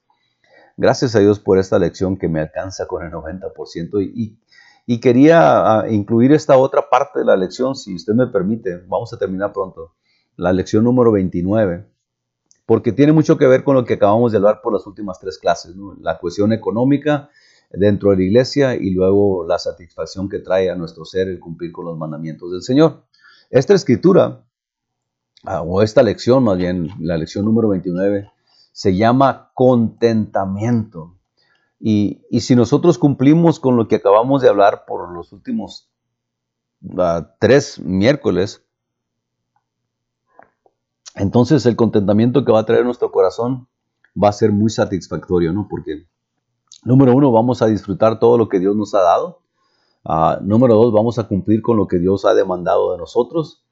gracias 0.77 1.15
a 1.15 1.19
Dios 1.19 1.39
por 1.39 1.57
esta 1.57 1.79
lección 1.79 2.17
que 2.17 2.29
me 2.29 2.39
alcanza 2.39 2.87
con 2.87 3.03
el 3.03 3.11
90% 3.11 4.01
y, 4.01 4.23
y, 4.23 4.39
quería 4.99 5.80
ah, 5.80 5.89
incluir 5.89 6.32
esta 6.32 6.58
otra 6.58 6.89
parte 6.89 7.19
de 7.19 7.25
la 7.25 7.38
lección, 7.38 7.75
si 7.75 7.95
usted 7.95 8.13
me 8.13 8.27
permite, 8.27 8.77
vamos 8.88 9.13
a 9.13 9.17
terminar 9.17 9.54
pronto, 9.54 9.95
la 10.36 10.51
lección 10.51 10.84
número 10.84 11.12
29 11.12 11.91
porque 12.71 12.93
tiene 12.93 13.12
mucho 13.12 13.38
que 13.38 13.47
ver 13.47 13.65
con 13.65 13.75
lo 13.75 13.84
que 13.84 13.95
acabamos 13.95 14.32
de 14.32 14.38
hablar 14.38 14.62
por 14.62 14.71
las 14.71 14.88
últimas 14.88 15.19
tres 15.19 15.38
clases, 15.38 15.75
la 15.99 16.17
cuestión 16.17 16.54
económica 16.54 17.30
dentro 17.69 18.12
de 18.12 18.15
la 18.15 18.23
iglesia 18.23 18.75
y 18.75 18.91
luego 18.91 19.45
la 19.45 19.60
satisfacción 19.60 20.30
que 20.30 20.39
trae 20.39 20.69
a 20.69 20.75
nuestro 20.75 21.04
ser 21.04 21.27
el 21.27 21.38
cumplir 21.38 21.73
con 21.73 21.84
los 21.84 21.97
mandamientos 21.97 22.49
del 22.49 22.62
Señor. 22.62 23.04
Esta 23.49 23.73
escritura, 23.73 24.45
ah, 25.43 25.63
o 25.63 25.82
esta 25.82 26.01
lección 26.01 26.45
más 26.45 26.58
bien, 26.58 26.88
la 27.01 27.17
lección 27.17 27.43
número 27.43 27.67
29, 27.67 28.32
se 28.71 28.95
llama 28.95 29.51
contentamiento. 29.54 31.17
Y, 31.83 32.21
si 32.39 32.55
nosotros 32.55 32.99
cumplimos 32.99 33.59
con 33.59 33.75
lo 33.75 33.87
que 33.87 33.95
acabamos 33.95 34.43
de 34.43 34.49
hablar 34.49 34.85
por 34.85 35.11
los 35.11 35.33
últimos 35.33 35.89
ah, 36.95 37.33
tres 37.39 37.79
miércoles, 37.79 38.63
entonces 41.15 41.65
el 41.65 41.75
contentamiento 41.75 42.45
que 42.45 42.51
va 42.51 42.59
a 42.59 42.65
traer 42.65 42.85
nuestro 42.85 43.11
corazón 43.11 43.67
va 44.21 44.29
a 44.29 44.33
ser 44.33 44.51
muy 44.51 44.69
satisfactorio, 44.69 45.53
¿no? 45.53 45.67
Porque, 45.67 46.05
número 46.83 47.15
uno, 47.15 47.31
vamos 47.31 47.63
a 47.63 47.65
disfrutar 47.65 48.19
todo 48.19 48.37
lo 48.37 48.47
que 48.47 48.59
Dios 48.59 48.75
nos 48.75 48.93
ha 48.93 49.01
dado. 49.01 49.41
Ah, 50.05 50.37
número 50.39 50.75
dos, 50.75 50.93
vamos 50.93 51.17
a 51.17 51.27
cumplir 51.27 51.63
con 51.63 51.77
lo 51.77 51.87
que 51.87 51.97
Dios 51.97 52.25
ha 52.25 52.35
demandado 52.35 52.91
de 52.91 52.99
nosotros. 52.99 53.65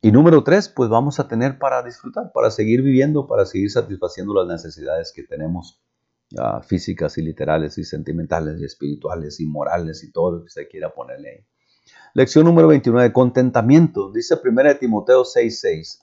Y 0.00 0.12
número 0.12 0.44
tres, 0.44 0.68
pues 0.68 0.88
vamos 0.88 1.18
a 1.18 1.26
tener 1.26 1.58
para 1.58 1.82
disfrutar, 1.82 2.30
para 2.32 2.52
seguir 2.52 2.82
viviendo, 2.82 3.26
para 3.26 3.46
seguir 3.46 3.70
satisfaciendo 3.72 4.32
las 4.32 4.46
necesidades 4.46 5.12
que 5.12 5.24
tenemos 5.24 5.82
físicas 6.62 7.18
y 7.18 7.22
literales 7.22 7.78
y 7.78 7.84
sentimentales 7.84 8.60
y 8.60 8.64
espirituales 8.64 9.40
y 9.40 9.46
morales 9.46 10.02
y 10.04 10.12
todo 10.12 10.32
lo 10.32 10.38
que 10.40 10.46
usted 10.46 10.68
quiera 10.70 10.92
ponerle 10.92 11.30
ahí. 11.30 11.46
Lección 12.14 12.44
número 12.44 12.68
29, 12.68 13.12
contentamiento. 13.12 14.12
Dice 14.12 14.36
1 14.42 14.78
Timoteo 14.78 15.24
6:6 15.24 16.02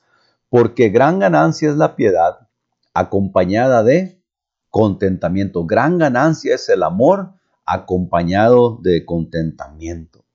porque 0.50 0.90
gran 0.90 1.20
ganancia 1.20 1.70
es 1.70 1.78
la 1.78 1.96
piedad 1.96 2.48
acompañada 2.94 3.84
de 3.84 4.22
contentamiento. 4.70 5.66
Gran 5.66 5.98
ganancia 5.98 6.56
es 6.56 6.68
el 6.70 6.84
amor 6.84 7.34
acompañado 7.66 8.80
de 8.82 9.06
contentamiento, 9.06 10.26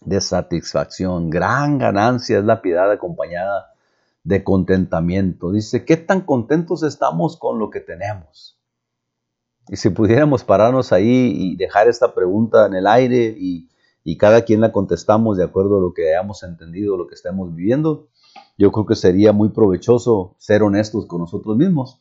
de 0.00 0.20
satisfacción. 0.20 1.28
Gran 1.28 1.78
ganancia 1.78 2.38
es 2.38 2.44
la 2.44 2.62
piedad 2.62 2.90
acompañada 2.90 3.74
de 4.24 4.42
contentamiento. 4.42 5.52
Dice, 5.52 5.84
¿qué 5.84 5.96
tan 5.96 6.22
contentos 6.22 6.82
estamos 6.82 7.36
con 7.36 7.58
lo 7.58 7.70
que 7.70 7.80
tenemos? 7.80 8.57
Y 9.68 9.76
si 9.76 9.90
pudiéramos 9.90 10.44
pararnos 10.44 10.92
ahí 10.92 11.32
y 11.36 11.56
dejar 11.56 11.88
esta 11.88 12.14
pregunta 12.14 12.66
en 12.66 12.74
el 12.74 12.86
aire 12.86 13.34
y, 13.38 13.68
y 14.04 14.16
cada 14.16 14.42
quien 14.42 14.60
la 14.60 14.72
contestamos 14.72 15.36
de 15.36 15.44
acuerdo 15.44 15.78
a 15.78 15.80
lo 15.80 15.92
que 15.92 16.08
hayamos 16.08 16.42
entendido, 16.42 16.96
lo 16.96 17.06
que 17.06 17.14
estemos 17.14 17.54
viviendo, 17.54 18.08
yo 18.56 18.72
creo 18.72 18.86
que 18.86 18.96
sería 18.96 19.32
muy 19.32 19.50
provechoso 19.50 20.34
ser 20.38 20.62
honestos 20.62 21.06
con 21.06 21.20
nosotros 21.20 21.56
mismos. 21.56 22.00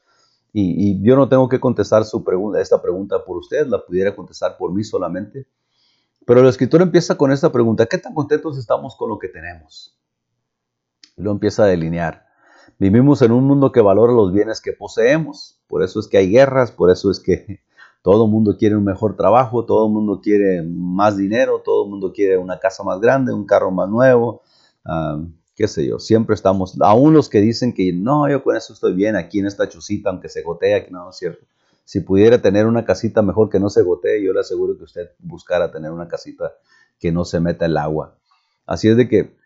Y, 0.54 1.04
yo 1.04 1.16
no 1.16 1.30
tengo 1.30 1.48
que 1.50 1.60
contestar 1.60 2.04
su 2.04 2.24
pregunta, 2.24 2.60
esta 2.60 2.82
pregunta 2.82 3.24
por 3.24 3.38
usted, 3.38 3.68
la 3.68 3.86
pudiera 3.86 4.16
contestar 4.16 4.58
por 4.58 4.74
mí 4.74 4.84
solamente. 4.84 5.46
Pero 6.26 6.40
el 6.42 6.48
escritor 6.48 6.82
empieza 6.82 7.16
con 7.16 7.32
esta 7.32 7.52
pregunta, 7.52 7.86
¿qué 7.86 8.00
tan 8.00 8.14
contentos 8.14 8.58
estamos 8.58 8.96
con 8.96 9.10
lo 9.10 9.20
que 9.20 9.28
tenemos? 9.28 9.96
Y 11.16 11.22
lo 11.22 11.32
empieza 11.32 11.64
a 11.64 11.68
delinear. 11.68 12.26
Vivimos 12.80 13.22
en 13.22 13.34
un 13.34 13.46
mundo 13.46 13.72
que 13.72 13.82
valora 13.82 14.14
los 14.14 14.34
bienes 14.34 14.60
que 14.60 14.74
poseemos. 14.74 15.57
Por 15.68 15.84
eso 15.84 16.00
es 16.00 16.08
que 16.08 16.18
hay 16.18 16.32
guerras, 16.32 16.72
por 16.72 16.90
eso 16.90 17.12
es 17.12 17.20
que 17.20 17.60
todo 18.02 18.26
el 18.26 18.32
mundo 18.32 18.58
quiere 18.58 18.76
un 18.76 18.84
mejor 18.84 19.16
trabajo, 19.16 19.66
todo 19.66 19.88
el 19.88 19.94
mundo 19.94 20.22
quiere 20.22 20.62
más 20.64 21.18
dinero, 21.18 21.62
todo 21.64 21.84
el 21.84 21.90
mundo 21.90 22.14
quiere 22.14 22.38
una 22.38 22.60
casa 22.60 22.84
más 22.84 23.00
grande, 23.00 23.34
un 23.34 23.46
carro 23.46 23.72
más 23.72 23.90
nuevo, 23.90 24.42
qué 25.56 25.68
sé 25.68 25.86
yo, 25.88 26.00
siempre 26.00 26.36
estamos, 26.36 26.78
aún 26.80 27.14
los 27.14 27.30
que 27.30 27.42
dicen 27.42 27.74
que 27.74 27.92
no, 27.92 28.30
yo 28.30 28.44
con 28.44 28.56
eso 28.56 28.74
estoy 28.74 28.94
bien 28.94 29.16
aquí 29.16 29.40
en 29.40 29.48
esta 29.48 29.68
chusita, 29.68 30.10
aunque 30.10 30.30
se 30.30 30.44
gotea, 30.44 30.86
que 30.86 30.92
no, 30.92 31.04
no 31.04 31.10
es 31.10 31.18
cierto. 31.18 31.46
Si 31.84 32.02
pudiera 32.02 32.42
tener 32.42 32.66
una 32.66 32.84
casita 32.84 33.22
mejor 33.22 33.50
que 33.50 33.62
no 33.62 33.70
se 33.70 33.82
gotee, 33.82 34.22
yo 34.22 34.34
le 34.34 34.42
aseguro 34.42 34.78
que 34.78 34.84
usted 34.84 35.12
buscara 35.20 35.72
tener 35.72 35.92
una 35.92 36.10
casita 36.10 36.54
que 37.00 37.14
no 37.14 37.24
se 37.24 37.40
meta 37.40 37.66
el 37.66 37.78
agua. 37.78 38.18
Así 38.66 38.90
es 38.90 38.98
de 38.98 39.08
que, 39.08 39.38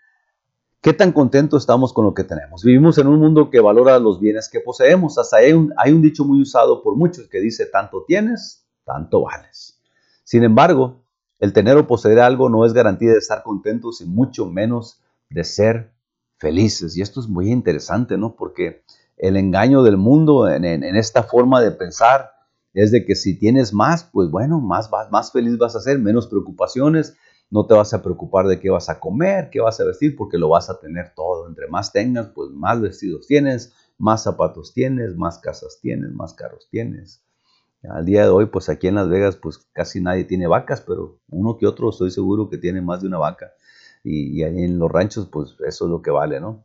¿qué 0.82 0.94
tan 0.94 1.12
contentos 1.12 1.64
estamos 1.64 1.94
con 1.94 2.06
lo 2.06 2.14
que 2.14 2.24
tenemos? 2.24 2.64
Vivimos 2.64 2.98
en 2.98 3.08
un 3.08 3.20
mundo 3.20 3.50
que 3.50 3.60
valora 3.60 4.00
los 4.00 4.20
bienes 4.20 4.50
que 4.50 4.60
poseemos. 4.60 5.18
Hasta 5.18 5.38
hay 5.38 5.54
un, 5.54 5.74
hay 5.78 5.92
un 5.94 6.02
dicho 6.02 6.26
muy 6.26 6.42
usado 6.42 6.82
por 6.82 6.96
muchos 6.96 7.28
que 7.28 7.40
dice, 7.40 7.68
tanto 7.68 8.04
tienes, 8.08 8.66
tanto 8.84 9.22
vales. 9.22 9.80
Sin 10.24 10.44
embargo, 10.44 11.04
el 11.40 11.54
tener 11.54 11.78
o 11.78 11.88
poseer 11.88 12.20
algo 12.20 12.50
no 12.50 12.66
es 12.66 12.74
garantía 12.74 13.12
de 13.12 13.20
estar 13.20 13.44
contentos 13.44 14.02
y 14.02 14.06
mucho 14.06 14.46
menos 14.46 15.02
de 15.30 15.44
ser 15.44 15.92
felices. 16.38 16.98
Y 16.98 17.02
esto 17.02 17.20
es 17.20 17.28
muy 17.28 17.52
interesante, 17.52 18.18
¿no? 18.18 18.36
Porque 18.36 18.84
el 19.18 19.38
engaño 19.38 19.84
del 19.84 19.98
mundo 19.98 20.50
en, 20.50 20.84
esta 20.96 21.24
forma 21.24 21.62
de 21.62 21.72
pensar 21.72 22.32
es 22.74 22.92
de 22.92 23.06
que 23.06 23.16
si 23.16 23.38
tienes 23.38 23.74
más, 23.74 24.04
pues 24.04 24.32
bueno, 24.32 24.60
más, 24.60 24.90
más 25.12 25.32
feliz 25.32 25.58
vas 25.58 25.76
a 25.76 25.82
ser, 25.82 26.00
menos 26.00 26.28
preocupaciones, 26.28 27.16
no 27.52 27.68
te 27.68 27.74
vas 27.74 27.94
a 27.94 28.02
preocupar 28.02 28.48
de 28.48 28.60
qué 28.60 28.70
vas 28.70 28.90
a 28.90 29.00
comer, 29.00 29.50
qué 29.52 29.60
vas 29.60 29.80
a 29.80 29.84
vestir, 29.84 30.16
porque 30.16 30.38
lo 30.38 30.50
vas 30.50 30.70
a 30.70 30.80
tener 30.80 31.14
todo. 31.14 31.48
Entre 31.48 31.68
más 31.68 31.92
tengas, 31.92 32.28
pues 32.28 32.50
más 32.50 32.80
vestidos 32.80 33.28
tienes, 33.28 33.74
más 33.98 34.24
zapatos 34.24 34.74
tienes, 34.74 35.16
más 35.16 35.38
casas 35.38 35.78
tienes, 35.82 36.12
más 36.14 36.34
carros 36.34 36.68
tienes. 36.72 37.22
Al 37.84 38.06
día 38.06 38.24
de 38.24 38.30
hoy, 38.30 38.46
pues 38.46 38.70
aquí 38.70 38.88
en 38.88 38.96
Las 38.96 39.10
Vegas, 39.10 39.36
pues 39.36 39.58
casi 39.74 40.02
nadie 40.02 40.24
tiene 40.24 40.48
vacas, 40.48 40.82
pero 40.82 41.20
uno 41.30 41.58
que 41.58 41.68
otro 41.68 41.90
estoy 41.90 42.10
seguro 42.10 42.50
que 42.50 42.58
tiene 42.58 42.82
más 42.82 43.02
de 43.02 43.08
una 43.08 43.18
vaca 43.18 43.52
y, 44.04 44.44
ahí 44.44 44.64
en 44.64 44.80
los 44.80 44.92
ranchos, 44.92 45.28
pues 45.28 45.56
eso 45.68 45.86
es 45.86 45.92
lo 45.92 46.02
que 46.02 46.12
vale, 46.12 46.40
¿no? 46.40 46.64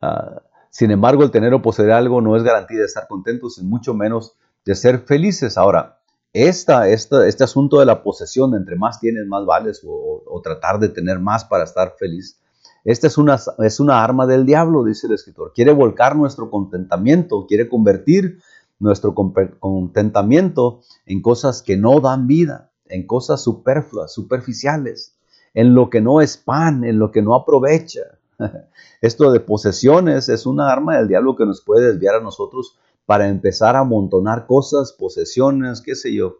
Ah, 0.00 0.42
sin 0.70 0.90
embargo, 0.90 1.22
el 1.22 1.30
tener 1.30 1.54
o 1.54 1.62
poseer 1.62 1.92
algo 1.92 2.20
no 2.20 2.36
es 2.36 2.42
garantía 2.42 2.78
de 2.78 2.86
estar 2.86 3.06
contentos 3.06 3.58
y 3.58 3.62
mucho 3.62 3.94
menos 3.94 4.36
de 4.64 4.74
ser 4.74 5.00
felices. 5.00 5.56
Ahora, 5.58 6.01
esta, 6.32 6.88
este 6.88 7.44
asunto 7.44 7.78
de 7.78 7.86
la 7.86 8.02
posesión, 8.02 8.54
entre 8.54 8.76
más 8.76 9.00
tienes, 9.00 9.26
más 9.26 9.44
vales, 9.44 9.82
o, 9.86 10.40
tratar 10.42 10.80
de 10.80 10.88
tener 10.88 11.20
más 11.20 11.44
para 11.44 11.64
estar 11.64 11.94
feliz, 11.98 12.38
esta 12.84 13.06
es 13.06 13.16
una, 13.16 13.38
es 13.58 13.78
una 13.78 14.02
arma 14.02 14.26
del 14.26 14.44
diablo, 14.44 14.82
dice 14.82 15.06
el 15.06 15.12
escritor. 15.12 15.52
Quiere 15.54 15.72
volcar 15.72 16.16
nuestro 16.16 16.50
contentamiento, 16.50 17.46
quiere 17.46 17.68
convertir 17.68 18.40
nuestro 18.80 19.14
contentamiento 19.14 20.80
en 21.06 21.22
cosas 21.22 21.62
que 21.62 21.76
no 21.76 22.00
dan 22.00 22.26
vida, 22.26 22.72
en 22.86 23.06
cosas 23.06 23.40
superfluas, 23.40 24.12
superficiales 24.12 25.14
en 25.54 25.74
lo 25.74 25.90
que 25.90 26.00
no 26.00 26.20
es 26.20 26.36
pan, 26.36 26.84
en 26.84 26.98
lo 26.98 27.10
que 27.10 27.22
no 27.22 27.34
aprovecha. 27.34 28.00
Esto 29.00 29.32
de 29.32 29.40
posesiones 29.40 30.28
es 30.28 30.46
una 30.46 30.72
arma 30.72 30.96
del 30.96 31.08
diablo 31.08 31.36
que 31.36 31.46
nos 31.46 31.60
puede 31.60 31.88
desviar 31.92 32.16
a 32.16 32.20
nosotros 32.20 32.78
para 33.06 33.28
empezar 33.28 33.76
a 33.76 33.80
amontonar 33.80 34.46
cosas, 34.46 34.92
posesiones, 34.92 35.80
qué 35.80 35.94
sé 35.94 36.14
yo, 36.14 36.38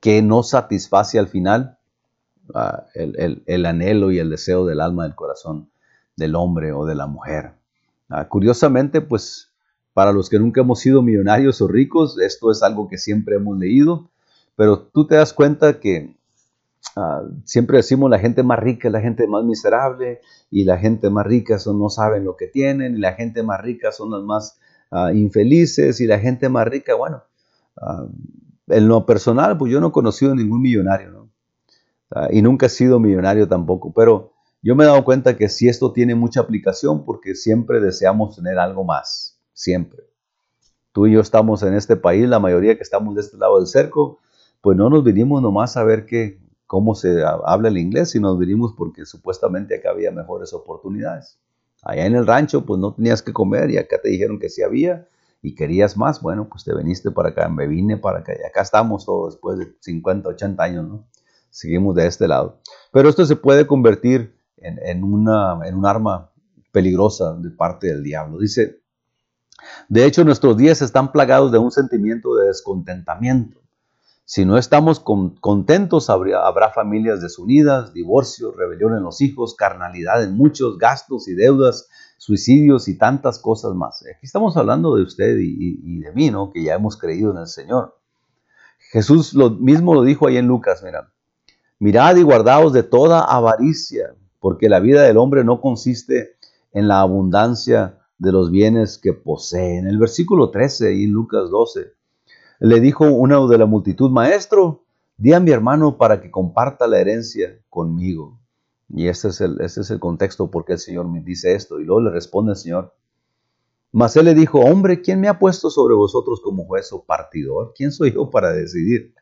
que 0.00 0.22
no 0.22 0.42
satisface 0.42 1.18
al 1.18 1.28
final 1.28 1.78
ah, 2.54 2.86
el, 2.94 3.66
anhelo 3.66 4.10
y 4.10 4.18
el 4.18 4.30
deseo 4.30 4.66
del 4.66 4.80
alma, 4.80 5.04
del 5.04 5.14
corazón 5.14 5.70
del 6.16 6.34
hombre 6.34 6.72
o 6.72 6.84
de 6.84 6.94
la 6.94 7.06
mujer. 7.06 7.54
Ah, 8.08 8.28
curiosamente, 8.28 9.00
pues 9.00 9.52
para 9.92 10.12
los 10.12 10.28
que 10.28 10.38
nunca 10.38 10.60
hemos 10.60 10.80
sido 10.80 11.02
millonarios 11.02 11.60
o 11.60 11.68
ricos, 11.68 12.18
esto 12.20 12.50
es 12.50 12.62
algo 12.62 12.88
que 12.88 12.98
siempre 12.98 13.36
hemos 13.36 13.58
leído, 13.58 14.10
pero 14.56 14.78
tú 14.78 15.06
te 15.06 15.16
das 15.16 15.32
cuenta 15.32 15.80
que 15.80 16.16
Ah, 16.96 17.22
siempre 17.44 17.76
decimos 17.76 18.10
la 18.10 18.18
gente 18.18 18.42
más 18.42 18.58
rica 18.58 18.88
es 18.88 18.92
la 18.92 19.00
gente 19.00 19.26
más 19.28 19.44
miserable 19.44 20.20
y 20.50 20.64
la 20.64 20.78
gente 20.78 21.08
más 21.10 21.26
rica 21.26 21.56
no 21.66 21.88
saben 21.88 22.24
lo 22.24 22.36
que 22.36 22.46
tienen 22.46 22.96
y 22.96 22.98
la 22.98 23.12
gente 23.12 23.42
más 23.42 23.60
rica 23.60 23.92
son 23.92 24.10
las 24.10 24.22
más 24.22 24.58
ah, 24.90 25.12
infelices 25.12 26.00
y 26.00 26.06
la 26.06 26.18
gente 26.18 26.48
más 26.48 26.66
rica, 26.66 26.94
bueno, 26.94 27.22
Ah, 27.80 28.06
en 28.68 28.88
lo 28.88 29.06
personal, 29.06 29.56
pues 29.58 29.72
yo 29.72 29.80
no 29.80 29.88
he 29.88 29.92
conocido 29.92 30.34
ningún 30.34 30.62
millonario. 30.62 31.28
Ah, 32.10 32.28
y 32.30 32.42
nunca 32.42 32.66
he 32.66 32.68
sido 32.68 32.98
millonario 33.00 33.48
tampoco, 33.48 33.92
pero 33.92 34.32
yo 34.62 34.76
me 34.76 34.84
he 34.84 34.86
dado 34.86 35.04
cuenta 35.04 35.36
que 35.36 35.48
si 35.48 35.68
esto 35.68 35.92
tiene 35.92 36.14
mucha 36.14 36.40
aplicación 36.40 37.04
porque 37.04 37.34
siempre 37.34 37.80
deseamos 37.80 38.36
tener 38.36 38.58
algo 38.58 38.84
más, 38.84 39.38
siempre. 39.52 40.04
Tú 40.92 41.06
y 41.06 41.12
yo 41.12 41.20
estamos 41.20 41.62
en 41.62 41.74
este 41.74 41.96
país, 41.96 42.28
la 42.28 42.40
mayoría 42.40 42.76
que 42.76 42.82
estamos 42.82 43.14
de 43.14 43.22
este 43.22 43.38
lado 43.38 43.58
del 43.58 43.68
cerco, 43.68 44.18
pues 44.60 44.76
no 44.76 44.90
nos 44.90 45.04
vinimos 45.04 45.40
nomás 45.40 45.76
a 45.76 45.84
ver 45.84 46.04
qué, 46.04 46.40
cómo 46.66 46.94
se 46.94 47.22
habla 47.24 47.68
el 47.68 47.78
inglés, 47.78 48.10
sino 48.10 48.28
nos 48.28 48.38
vinimos 48.38 48.74
porque 48.76 49.06
supuestamente 49.06 49.76
acá 49.76 49.90
había 49.90 50.10
mejores 50.10 50.52
oportunidades. 50.52 51.38
Allá 51.82 52.06
en 52.06 52.14
el 52.14 52.26
rancho, 52.26 52.64
pues 52.64 52.78
no 52.78 52.92
tenías 52.94 53.22
que 53.22 53.32
comer 53.32 53.70
y 53.70 53.78
acá 53.78 54.00
te 54.02 54.08
dijeron 54.08 54.38
que 54.38 54.48
sí 54.48 54.62
había 54.62 55.08
y 55.42 55.54
querías 55.54 55.96
más, 55.96 56.20
bueno, 56.20 56.48
pues 56.48 56.64
te 56.64 56.74
viniste 56.74 57.10
para 57.10 57.30
acá, 57.30 57.48
me 57.48 57.66
vine 57.66 57.96
para 57.96 58.18
acá 58.18 58.32
y 58.32 58.46
acá 58.46 58.60
estamos 58.62 59.06
todos 59.06 59.34
después 59.34 59.58
de 59.58 59.74
50, 59.80 60.28
80 60.28 60.62
años, 60.62 60.88
¿no? 60.88 61.08
Seguimos 61.48 61.96
de 61.96 62.06
este 62.06 62.28
lado. 62.28 62.60
Pero 62.92 63.08
esto 63.08 63.24
se 63.24 63.36
puede 63.36 63.66
convertir 63.66 64.36
en, 64.58 64.78
en, 64.84 65.02
una, 65.02 65.58
en 65.64 65.74
un 65.74 65.86
arma 65.86 66.30
peligrosa 66.70 67.34
de 67.34 67.50
parte 67.50 67.88
del 67.88 68.02
diablo. 68.02 68.38
Dice, 68.38 68.80
de 69.88 70.04
hecho 70.04 70.24
nuestros 70.24 70.56
días 70.56 70.82
están 70.82 71.10
plagados 71.10 71.50
de 71.50 71.58
un 71.58 71.70
sentimiento 71.70 72.34
de 72.34 72.48
descontentamiento. 72.48 73.60
Si 74.32 74.44
no 74.44 74.58
estamos 74.58 75.00
contentos, 75.00 76.08
habrá 76.08 76.70
familias 76.70 77.20
desunidas, 77.20 77.92
divorcios, 77.92 78.54
rebelión 78.56 78.94
en 78.96 79.02
los 79.02 79.20
hijos, 79.22 79.56
carnalidad 79.56 80.22
en 80.22 80.36
muchos, 80.36 80.78
gastos 80.78 81.26
y 81.26 81.34
deudas, 81.34 81.88
suicidios 82.16 82.86
y 82.86 82.96
tantas 82.96 83.40
cosas 83.40 83.74
más. 83.74 84.04
Aquí 84.06 84.26
estamos 84.26 84.56
hablando 84.56 84.94
de 84.94 85.02
usted 85.02 85.36
y, 85.40 85.98
de 85.98 86.12
mí, 86.12 86.30
¿no? 86.30 86.52
Que 86.52 86.62
ya 86.62 86.74
hemos 86.76 86.96
creído 86.96 87.32
en 87.32 87.38
el 87.38 87.48
Señor. 87.48 87.98
Jesús 88.92 89.34
lo 89.34 89.50
mismo 89.50 89.94
lo 89.94 90.04
dijo 90.04 90.28
ahí 90.28 90.36
en 90.36 90.46
Lucas, 90.46 90.84
mira. 90.84 91.12
Mirad 91.80 92.14
y 92.14 92.22
guardaos 92.22 92.72
de 92.72 92.84
toda 92.84 93.24
avaricia, 93.24 94.14
porque 94.38 94.68
la 94.68 94.78
vida 94.78 95.02
del 95.02 95.16
hombre 95.16 95.42
no 95.42 95.60
consiste 95.60 96.36
en 96.72 96.86
la 96.86 97.00
abundancia 97.00 97.98
de 98.18 98.30
los 98.30 98.52
bienes 98.52 98.96
que 98.96 99.12
posee. 99.12 99.78
En 99.78 99.88
el 99.88 99.98
versículo 99.98 100.50
13, 100.52 100.86
ahí 100.86 101.02
en 101.02 101.10
Lucas 101.10 101.50
12, 101.50 101.94
le 102.60 102.78
dijo 102.78 103.10
uno 103.10 103.48
de 103.48 103.56
la 103.56 103.64
multitud, 103.64 104.10
Maestro, 104.10 104.84
di 105.16 105.32
a 105.32 105.40
mi 105.40 105.50
hermano 105.50 105.96
para 105.96 106.20
que 106.20 106.30
comparta 106.30 106.86
la 106.86 107.00
herencia 107.00 107.58
conmigo. 107.70 108.38
Y 108.90 109.08
ese 109.08 109.28
es 109.28 109.40
el, 109.40 109.60
ese 109.62 109.80
es 109.80 109.90
el 109.90 109.98
contexto 109.98 110.50
por 110.50 110.66
qué 110.66 110.74
el 110.74 110.78
Señor 110.78 111.08
me 111.08 111.22
dice 111.22 111.54
esto. 111.54 111.80
Y 111.80 111.84
luego 111.84 112.02
le 112.02 112.10
responde 112.10 112.52
el 112.52 112.56
Señor. 112.56 112.94
Mas 113.92 114.14
él 114.16 114.26
le 114.26 114.34
dijo, 114.34 114.60
hombre, 114.60 115.00
¿quién 115.00 115.20
me 115.20 115.28
ha 115.28 115.38
puesto 115.38 115.70
sobre 115.70 115.94
vosotros 115.94 116.40
como 116.42 116.66
juez 116.66 116.92
o 116.92 117.02
partidor? 117.02 117.72
¿Quién 117.74 117.92
soy 117.92 118.12
yo 118.12 118.28
para 118.28 118.52
decidir? 118.52 119.14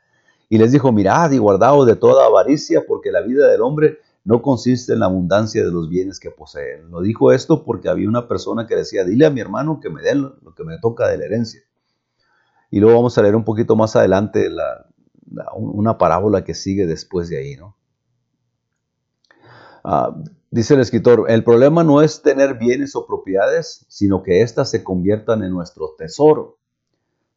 Y 0.48 0.58
les 0.58 0.72
dijo, 0.72 0.90
mirad 0.90 1.30
y 1.30 1.38
guardaos 1.38 1.86
de 1.86 1.94
toda 1.94 2.26
avaricia, 2.26 2.84
porque 2.88 3.12
la 3.12 3.20
vida 3.20 3.48
del 3.48 3.60
hombre 3.60 3.98
no 4.24 4.42
consiste 4.42 4.94
en 4.94 5.00
la 5.00 5.06
abundancia 5.06 5.64
de 5.64 5.70
los 5.70 5.88
bienes 5.88 6.18
que 6.18 6.30
posee. 6.30 6.82
Lo 6.90 7.02
dijo 7.02 7.30
esto 7.30 7.64
porque 7.64 7.88
había 7.88 8.08
una 8.08 8.26
persona 8.26 8.66
que 8.66 8.74
decía, 8.74 9.04
dile 9.04 9.26
a 9.26 9.30
mi 9.30 9.40
hermano 9.40 9.78
que 9.80 9.90
me 9.90 10.02
dé 10.02 10.16
lo 10.16 10.54
que 10.56 10.64
me 10.64 10.78
toca 10.78 11.06
de 11.06 11.18
la 11.18 11.24
herencia. 11.26 11.62
Y 12.70 12.80
luego 12.80 12.96
vamos 12.96 13.16
a 13.16 13.22
leer 13.22 13.36
un 13.36 13.44
poquito 13.44 13.76
más 13.76 13.96
adelante 13.96 14.48
una 15.54 15.98
parábola 15.98 16.44
que 16.44 16.54
sigue 16.54 16.86
después 16.86 17.28
de 17.28 17.38
ahí, 17.38 17.56
¿no? 17.56 17.76
Ah, 19.84 20.14
dice 20.50 20.74
el 20.74 20.80
escritor, 20.80 21.26
el 21.28 21.44
problema 21.44 21.84
no 21.84 22.02
es 22.02 22.20
tener 22.22 22.58
bienes 22.58 22.94
o 22.94 23.06
propiedades, 23.06 23.86
sino 23.88 24.22
que 24.22 24.42
éstas 24.42 24.70
se 24.70 24.84
conviertan 24.84 25.42
en 25.42 25.50
nuestro 25.50 25.94
tesoro. 25.96 26.58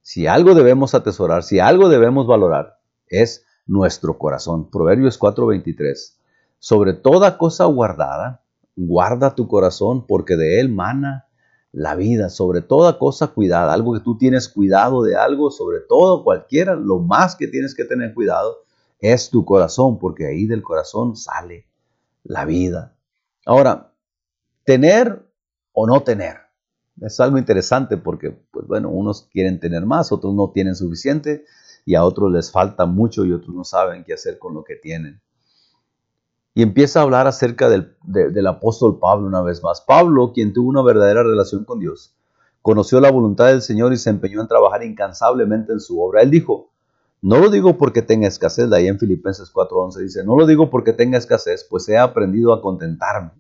Si 0.02 0.28
algo 0.28 0.56
debemos 0.56 0.96
atesorar, 0.96 1.44
si 1.44 1.60
algo 1.60 1.88
debemos 1.88 2.28
valorar, 2.28 2.80
es 3.08 3.46
nuestro 3.68 4.18
corazón. 4.18 4.70
Proverbios 4.70 5.18
4:23. 5.18 6.18
Sobre 6.60 6.94
toda 6.94 7.38
cosa 7.38 7.66
guardada, 7.66 8.44
guarda 8.76 9.36
tu 9.36 9.48
corazón, 9.48 10.06
porque 10.08 10.36
de 10.36 10.60
él 10.60 10.70
mana 10.70 11.28
la 11.72 11.96
vida, 11.96 12.30
sobre 12.30 12.62
toda 12.62 13.00
cosa 13.00 13.28
cuidada, 13.28 13.74
algo 13.74 13.94
que 13.94 14.02
tú 14.02 14.18
tienes 14.18 14.50
cuidado 14.50 15.04
de 15.04 15.16
algo, 15.16 15.52
sobre 15.52 15.80
todo 15.80 16.24
cualquiera, 16.24 16.76
lo 16.76 17.00
más 17.00 17.36
que 17.36 17.48
tienes 17.48 17.76
que 17.76 17.86
tener 17.86 18.14
cuidado 18.14 18.58
es 19.00 19.30
tu 19.30 19.46
corazón, 19.46 19.98
porque 19.98 20.28
ahí 20.28 20.46
del 20.46 20.64
corazón 20.64 21.16
sale 21.16 21.66
la 22.24 22.46
vida. 22.46 22.96
Ahora, 23.46 23.94
tener 24.64 25.26
o 25.72 25.88
no 25.88 26.04
tener, 26.04 26.38
es 27.00 27.20
algo 27.20 27.38
interesante 27.38 27.98
porque, 27.98 28.32
pues 28.52 28.68
bueno, 28.68 28.90
unos 28.90 29.28
quieren 29.32 29.60
tener 29.60 29.86
más, 29.86 30.12
otros 30.12 30.34
no 30.34 30.52
tienen 30.52 30.76
suficiente 30.76 31.46
y 31.86 31.96
a 31.96 32.04
otros 32.04 32.32
les 32.32 32.52
falta 32.52 32.86
mucho 32.86 33.26
y 33.26 33.32
otros 33.32 33.56
no 33.56 33.64
saben 33.64 34.04
qué 34.04 34.14
hacer 34.14 34.38
con 34.38 34.54
lo 34.54 34.64
que 34.64 34.76
tienen. 34.76 35.22
Y 36.54 36.64
empieza 36.64 37.00
a 37.00 37.04
hablar 37.04 37.28
acerca 37.28 37.70
del, 37.70 37.96
del, 38.04 38.48
apóstol 38.48 39.00
Pablo 39.00 39.28
una 39.28 39.42
vez 39.42 39.64
más. 39.64 39.82
Pablo, 39.82 40.34
quien 40.34 40.52
tuvo 40.52 40.70
una 40.70 40.82
verdadera 40.82 41.24
relación 41.24 41.64
con 41.64 41.80
Dios, 41.80 42.14
conoció 42.62 43.00
la 43.00 43.10
voluntad 43.10 43.48
del 43.48 43.62
Señor 43.62 43.94
y 43.94 43.98
se 43.98 44.10
empeñó 44.10 44.42
en 44.42 44.48
trabajar 44.48 44.84
incansablemente 44.84 45.72
en 45.72 45.80
su 45.80 46.02
obra. 46.02 46.22
Él 46.22 46.30
dijo, 46.30 46.70
no 47.22 47.40
lo 47.40 47.50
digo 47.50 47.78
porque 47.78 48.02
tenga 48.02 48.28
escasez, 48.28 48.70
de 48.70 48.78
ahí 48.78 48.88
en 48.88 49.00
Filipenses 49.00 49.54
4:11 49.54 49.98
dice, 50.00 50.24
no 50.24 50.36
lo 50.36 50.46
digo 50.46 50.70
porque 50.70 50.92
tenga 50.92 51.18
escasez, 51.18 51.66
pues 51.70 51.88
he 51.88 51.98
aprendido 51.98 52.54
a 52.54 52.62
contentarme. 52.62 53.32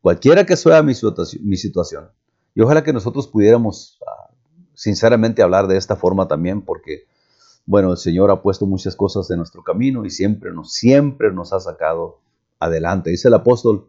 Cualquiera 0.00 0.44
que 0.44 0.56
sea 0.56 0.82
mi 0.82 0.94
mi 1.42 1.56
situación. 1.56 2.08
Y 2.54 2.62
ojalá 2.62 2.82
que 2.82 2.92
nosotros 2.94 3.28
pudiéramos 3.28 3.98
ah, 4.06 4.30
sinceramente 4.74 5.42
hablar 5.42 5.66
de 5.66 5.76
esta 5.76 5.94
forma 5.94 6.26
también, 6.26 6.62
porque 6.62 7.04
bueno, 7.66 7.90
el 7.90 7.98
Señor 7.98 8.30
ha 8.30 8.42
puesto 8.42 8.64
muchas 8.64 8.94
cosas 8.94 9.28
en 9.30 9.38
nuestro 9.38 9.64
camino 9.64 10.04
y 10.04 10.10
siempre 10.10 10.52
nos, 10.52 10.72
siempre 10.72 11.32
nos 11.32 11.52
ha 11.52 11.58
sacado 11.58 12.20
adelante. 12.60 13.10
Dice 13.10 13.26
el 13.26 13.34
apóstol, 13.34 13.88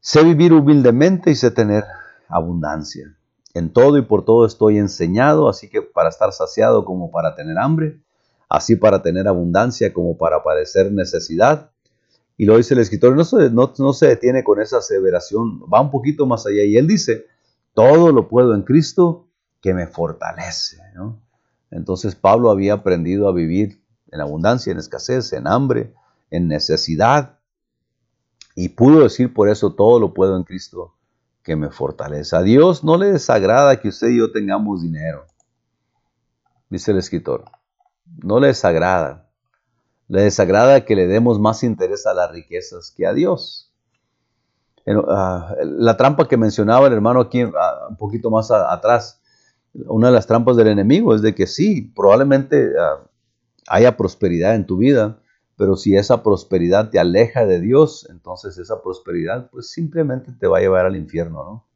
sé 0.00 0.22
vivir 0.22 0.52
humildemente 0.52 1.32
y 1.32 1.34
sé 1.34 1.50
tener 1.50 1.84
abundancia. 2.28 3.16
En 3.54 3.72
todo 3.72 3.98
y 3.98 4.02
por 4.02 4.24
todo 4.24 4.46
estoy 4.46 4.78
enseñado, 4.78 5.48
así 5.48 5.68
que 5.68 5.82
para 5.82 6.10
estar 6.10 6.32
saciado 6.32 6.84
como 6.84 7.10
para 7.10 7.34
tener 7.34 7.58
hambre, 7.58 8.00
así 8.48 8.76
para 8.76 9.02
tener 9.02 9.26
abundancia 9.26 9.92
como 9.92 10.16
para 10.16 10.44
padecer 10.44 10.92
necesidad. 10.92 11.72
Y 12.36 12.44
lo 12.44 12.56
dice 12.56 12.74
el 12.74 12.80
escritor, 12.80 13.16
no 13.16 13.24
se, 13.24 13.50
no, 13.50 13.72
no 13.78 13.92
se 13.92 14.06
detiene 14.06 14.44
con 14.44 14.60
esa 14.60 14.78
aseveración, 14.78 15.62
va 15.62 15.80
un 15.80 15.90
poquito 15.90 16.24
más 16.24 16.46
allá 16.46 16.62
y 16.62 16.76
él 16.76 16.86
dice, 16.86 17.26
todo 17.74 18.12
lo 18.12 18.28
puedo 18.28 18.54
en 18.54 18.62
Cristo 18.62 19.26
que 19.60 19.74
me 19.74 19.88
fortalece. 19.88 20.78
¿no? 20.94 21.20
Entonces 21.70 22.14
Pablo 22.14 22.50
había 22.50 22.74
aprendido 22.74 23.28
a 23.28 23.32
vivir 23.32 23.82
en 24.10 24.20
abundancia, 24.20 24.72
en 24.72 24.78
escasez, 24.78 25.32
en 25.32 25.46
hambre, 25.46 25.94
en 26.30 26.48
necesidad. 26.48 27.38
Y 28.54 28.70
pudo 28.70 29.02
decir 29.02 29.32
por 29.32 29.48
eso 29.48 29.74
todo 29.74 30.00
lo 30.00 30.14
puedo 30.14 30.36
en 30.36 30.44
Cristo 30.44 30.94
que 31.42 31.56
me 31.56 31.70
fortalece. 31.70 32.36
A 32.36 32.42
Dios 32.42 32.84
no 32.84 32.96
le 32.96 33.12
desagrada 33.12 33.80
que 33.80 33.88
usted 33.88 34.08
y 34.08 34.18
yo 34.18 34.32
tengamos 34.32 34.82
dinero, 34.82 35.26
dice 36.68 36.90
el 36.90 36.98
escritor. 36.98 37.44
No 38.22 38.40
le 38.40 38.48
desagrada. 38.48 39.30
Le 40.08 40.22
desagrada 40.22 40.84
que 40.84 40.96
le 40.96 41.06
demos 41.06 41.38
más 41.38 41.62
interés 41.62 42.06
a 42.06 42.14
las 42.14 42.30
riquezas 42.30 42.90
que 42.90 43.06
a 43.06 43.12
Dios. 43.12 43.72
Ah, 44.86 45.54
la 45.62 45.98
trampa 45.98 46.26
que 46.26 46.38
mencionaba 46.38 46.86
el 46.86 46.94
hermano 46.94 47.20
aquí 47.20 47.42
ah, 47.42 47.86
un 47.90 47.96
poquito 47.96 48.30
más 48.30 48.50
atrás 48.50 49.17
una 49.86 50.08
de 50.08 50.12
las 50.12 50.26
trampas 50.26 50.56
del 50.56 50.68
enemigo 50.68 51.14
es 51.14 51.22
de 51.22 51.34
que 51.34 51.46
sí, 51.46 51.92
probablemente 51.94 52.72
ah, 52.78 53.08
haya 53.68 53.96
prosperidad 53.96 54.54
en 54.54 54.66
tu 54.66 54.78
vida, 54.78 55.20
pero 55.56 55.76
si 55.76 55.96
esa 55.96 56.22
prosperidad 56.22 56.90
te 56.90 56.98
aleja 56.98 57.46
de 57.46 57.60
Dios, 57.60 58.06
entonces 58.10 58.58
esa 58.58 58.82
prosperidad 58.82 59.50
pues 59.50 59.70
simplemente 59.70 60.32
te 60.32 60.46
va 60.46 60.58
a 60.58 60.60
llevar 60.60 60.86
al 60.86 60.96
infierno, 60.96 61.44
¿no? 61.44 61.66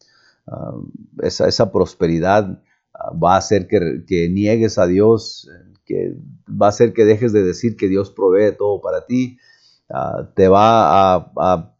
Ah, 0.46 0.74
esa, 1.22 1.46
esa, 1.46 1.70
prosperidad 1.70 2.62
ah, 2.94 3.12
va 3.14 3.34
a 3.34 3.38
hacer 3.38 3.68
que, 3.68 4.28
niegues 4.30 4.78
a 4.78 4.86
Dios, 4.86 5.48
que 5.84 6.16
va 6.48 6.66
a 6.66 6.70
hacer 6.70 6.92
que 6.92 7.04
dejes 7.04 7.32
de 7.32 7.42
decir 7.42 7.76
que 7.76 7.88
Dios 7.88 8.10
provee 8.10 8.56
todo 8.56 8.80
para 8.80 9.06
ti, 9.06 9.38
te 10.34 10.48
va 10.48 11.14
a 11.14 11.71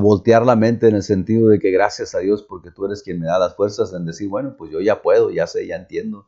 voltear 0.00 0.44
la 0.44 0.56
mente 0.56 0.88
en 0.88 0.94
el 0.94 1.02
sentido 1.02 1.48
de 1.48 1.58
que 1.58 1.70
gracias 1.70 2.14
a 2.14 2.18
Dios 2.18 2.42
porque 2.42 2.70
tú 2.70 2.86
eres 2.86 3.02
quien 3.02 3.20
me 3.20 3.26
da 3.26 3.38
las 3.38 3.54
fuerzas 3.54 3.92
en 3.92 4.04
decir, 4.06 4.28
bueno, 4.28 4.54
pues 4.56 4.70
yo 4.70 4.80
ya 4.80 5.02
puedo, 5.02 5.30
ya 5.30 5.46
sé, 5.46 5.66
ya 5.66 5.76
entiendo. 5.76 6.26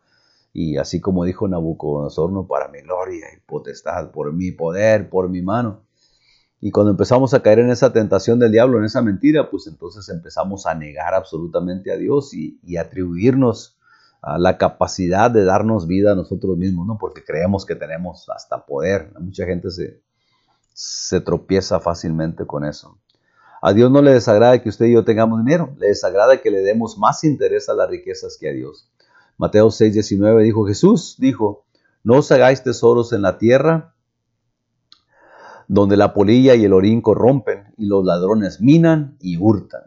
Y 0.53 0.78
así 0.78 1.01
como 1.01 1.24
dijo 1.24 1.47
Nabucodonosor, 1.47 2.32
no 2.32 2.47
para 2.47 2.68
mi 2.68 2.80
gloria 2.80 3.26
y 3.37 3.41
potestad, 3.41 4.11
por 4.11 4.32
mi 4.32 4.53
poder, 4.53 5.11
por 5.11 5.28
mi 5.28 5.43
mano. 5.43 5.82
Y 6.61 6.70
cuando 6.70 6.93
empezamos 6.93 7.34
a 7.34 7.43
caer 7.43 7.59
en 7.59 7.70
esa 7.70 7.93
tentación 7.93 8.39
del 8.39 8.53
diablo, 8.53 8.78
en 8.78 8.84
esa 8.84 9.03
mentira, 9.03 9.51
pues 9.51 9.66
entonces 9.66 10.09
empezamos 10.09 10.66
a 10.66 10.74
negar 10.74 11.14
absolutamente 11.14 11.93
a 11.93 11.97
Dios 11.97 12.32
y, 12.32 12.59
y 12.62 12.78
atribuirnos 12.78 13.76
a 14.22 14.39
la 14.39 14.57
capacidad 14.57 15.30
de 15.30 15.45
darnos 15.45 15.87
vida 15.87 16.12
a 16.12 16.14
nosotros 16.14 16.57
mismos, 16.57 16.87
¿no? 16.87 16.97
Porque 16.99 17.22
creemos 17.22 17.66
que 17.66 17.76
tenemos 17.76 18.28
hasta 18.30 18.64
poder. 18.64 19.12
Mucha 19.20 19.45
gente 19.45 19.70
se, 19.70 20.01
se 20.72 21.20
tropieza 21.20 21.80
fácilmente 21.80 22.47
con 22.47 22.64
eso. 22.64 22.99
A 23.62 23.72
Dios 23.72 23.90
no 23.90 24.02
le 24.02 24.12
desagrada 24.12 24.62
que 24.62 24.68
usted 24.68 24.86
y 24.86 24.92
yo 24.92 25.04
tengamos 25.04 25.44
dinero, 25.44 25.74
le 25.78 25.88
desagrada 25.88 26.40
que 26.40 26.50
le 26.50 26.62
demos 26.62 26.98
más 26.98 27.24
interés 27.24 27.68
a 27.68 27.74
las 27.74 27.88
riquezas 27.88 28.36
que 28.38 28.50
a 28.50 28.52
Dios. 28.52 28.90
Mateo 29.38 29.70
6, 29.70 29.92
19 29.92 30.42
dijo, 30.44 30.66
Jesús 30.66 31.16
dijo, 31.18 31.64
no 32.02 32.18
os 32.18 32.30
hagáis 32.30 32.62
tesoros 32.62 33.12
en 33.12 33.22
la 33.22 33.38
tierra, 33.38 33.94
donde 35.68 35.96
la 35.96 36.14
polilla 36.14 36.54
y 36.54 36.64
el 36.64 36.72
orín 36.72 37.00
corrompen 37.02 37.74
y 37.76 37.86
los 37.86 38.04
ladrones 38.04 38.61
minan 38.61 39.16
y 39.20 39.36
hurtan. 39.36 39.82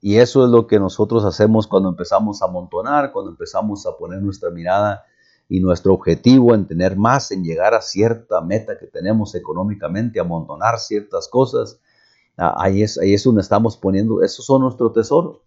Y 0.00 0.16
eso 0.16 0.44
es 0.44 0.50
lo 0.50 0.66
que 0.66 0.80
nosotros 0.80 1.24
hacemos 1.24 1.68
cuando 1.68 1.88
empezamos 1.88 2.42
a 2.42 2.46
amontonar, 2.46 3.12
cuando 3.12 3.30
empezamos 3.30 3.86
a 3.86 3.96
poner 3.96 4.20
nuestra 4.20 4.50
mirada 4.50 5.04
y 5.48 5.60
nuestro 5.60 5.94
objetivo 5.94 6.54
en 6.54 6.66
tener 6.66 6.96
más, 6.96 7.30
en 7.30 7.44
llegar 7.44 7.74
a 7.74 7.80
cierta 7.80 8.40
meta 8.40 8.78
que 8.78 8.88
tenemos 8.88 9.36
económicamente, 9.36 10.18
amontonar 10.18 10.80
ciertas 10.80 11.28
cosas. 11.28 11.78
Ah, 12.36 12.54
ahí 12.58 12.82
es, 12.82 12.98
ahí 12.98 13.14
es 13.14 13.24
donde 13.24 13.42
estamos 13.42 13.76
poniendo, 13.76 14.22
esos 14.22 14.44
son 14.44 14.62
nuestros 14.62 14.92
tesoros. 14.92 15.38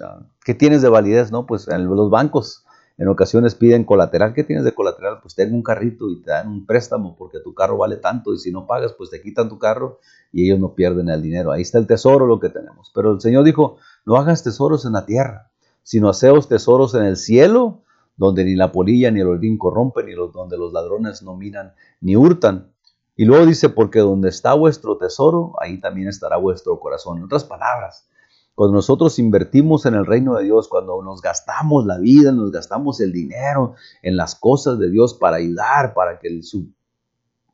Ah, 0.00 0.26
¿Qué 0.44 0.54
tienes 0.54 0.82
de 0.82 0.88
validez? 0.88 1.30
No, 1.32 1.46
pues 1.46 1.68
en 1.68 1.86
los 1.86 2.10
bancos 2.10 2.64
en 3.00 3.08
ocasiones 3.08 3.54
piden 3.54 3.84
colateral. 3.84 4.34
¿Qué 4.34 4.44
tienes 4.44 4.62
de 4.62 4.74
colateral? 4.74 5.20
Pues 5.22 5.34
tengo 5.34 5.56
un 5.56 5.62
carrito 5.62 6.10
y 6.10 6.20
te 6.20 6.32
dan 6.32 6.48
un 6.48 6.66
préstamo 6.66 7.16
porque 7.16 7.40
tu 7.40 7.54
carro 7.54 7.78
vale 7.78 7.96
tanto 7.96 8.34
y 8.34 8.38
si 8.38 8.52
no 8.52 8.66
pagas, 8.66 8.92
pues 8.92 9.08
te 9.08 9.22
quitan 9.22 9.48
tu 9.48 9.58
carro 9.58 10.00
y 10.32 10.44
ellos 10.44 10.60
no 10.60 10.74
pierden 10.74 11.08
el 11.08 11.22
dinero. 11.22 11.50
Ahí 11.50 11.62
está 11.62 11.78
el 11.78 11.86
tesoro, 11.86 12.26
lo 12.26 12.38
que 12.38 12.50
tenemos. 12.50 12.92
Pero 12.94 13.12
el 13.12 13.20
Señor 13.22 13.44
dijo, 13.44 13.78
no 14.04 14.16
hagas 14.16 14.44
tesoros 14.44 14.84
en 14.84 14.92
la 14.92 15.06
tierra, 15.06 15.50
sino 15.82 16.10
haceos 16.10 16.46
tesoros 16.46 16.94
en 16.94 17.04
el 17.04 17.16
cielo, 17.16 17.84
donde 18.18 18.44
ni 18.44 18.54
la 18.54 18.70
polilla 18.70 19.10
ni 19.10 19.20
el 19.20 19.28
orín 19.28 19.56
corrompen, 19.56 20.04
ni 20.04 20.12
donde 20.12 20.58
los 20.58 20.70
ladrones 20.74 21.22
no 21.22 21.34
miran 21.38 21.72
ni 22.02 22.16
hurtan. 22.16 22.70
Y 23.16 23.24
luego 23.24 23.46
dice, 23.46 23.68
porque 23.68 24.00
donde 24.00 24.28
está 24.28 24.54
vuestro 24.54 24.96
tesoro, 24.96 25.52
ahí 25.60 25.80
también 25.80 26.08
estará 26.08 26.36
vuestro 26.36 26.78
corazón. 26.80 27.18
En 27.18 27.24
otras 27.24 27.44
palabras, 27.44 28.08
cuando 28.54 28.74
nosotros 28.76 29.18
invertimos 29.18 29.86
en 29.86 29.94
el 29.94 30.06
reino 30.06 30.36
de 30.36 30.44
Dios, 30.44 30.68
cuando 30.68 31.02
nos 31.02 31.22
gastamos 31.22 31.86
la 31.86 31.98
vida, 31.98 32.32
nos 32.32 32.50
gastamos 32.50 33.00
el 33.00 33.12
dinero 33.12 33.74
en 34.02 34.16
las 34.16 34.34
cosas 34.34 34.78
de 34.78 34.90
Dios 34.90 35.14
para 35.14 35.36
ayudar, 35.36 35.94
para 35.94 36.18
que 36.18 36.42
su 36.42 36.68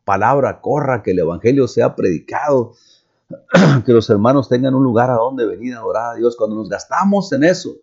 palabra 0.04 0.60
corra, 0.60 1.02
que 1.02 1.12
el 1.12 1.18
Evangelio 1.18 1.68
sea 1.68 1.94
predicado, 1.94 2.72
que 3.86 3.92
los 3.92 4.08
hermanos 4.10 4.48
tengan 4.48 4.74
un 4.74 4.84
lugar 4.84 5.10
a 5.10 5.14
donde 5.14 5.46
venir 5.46 5.74
a 5.74 5.78
adorar 5.78 6.14
a 6.14 6.16
Dios, 6.16 6.36
cuando 6.36 6.56
nos 6.56 6.68
gastamos 6.68 7.32
en 7.32 7.44
eso, 7.44 7.76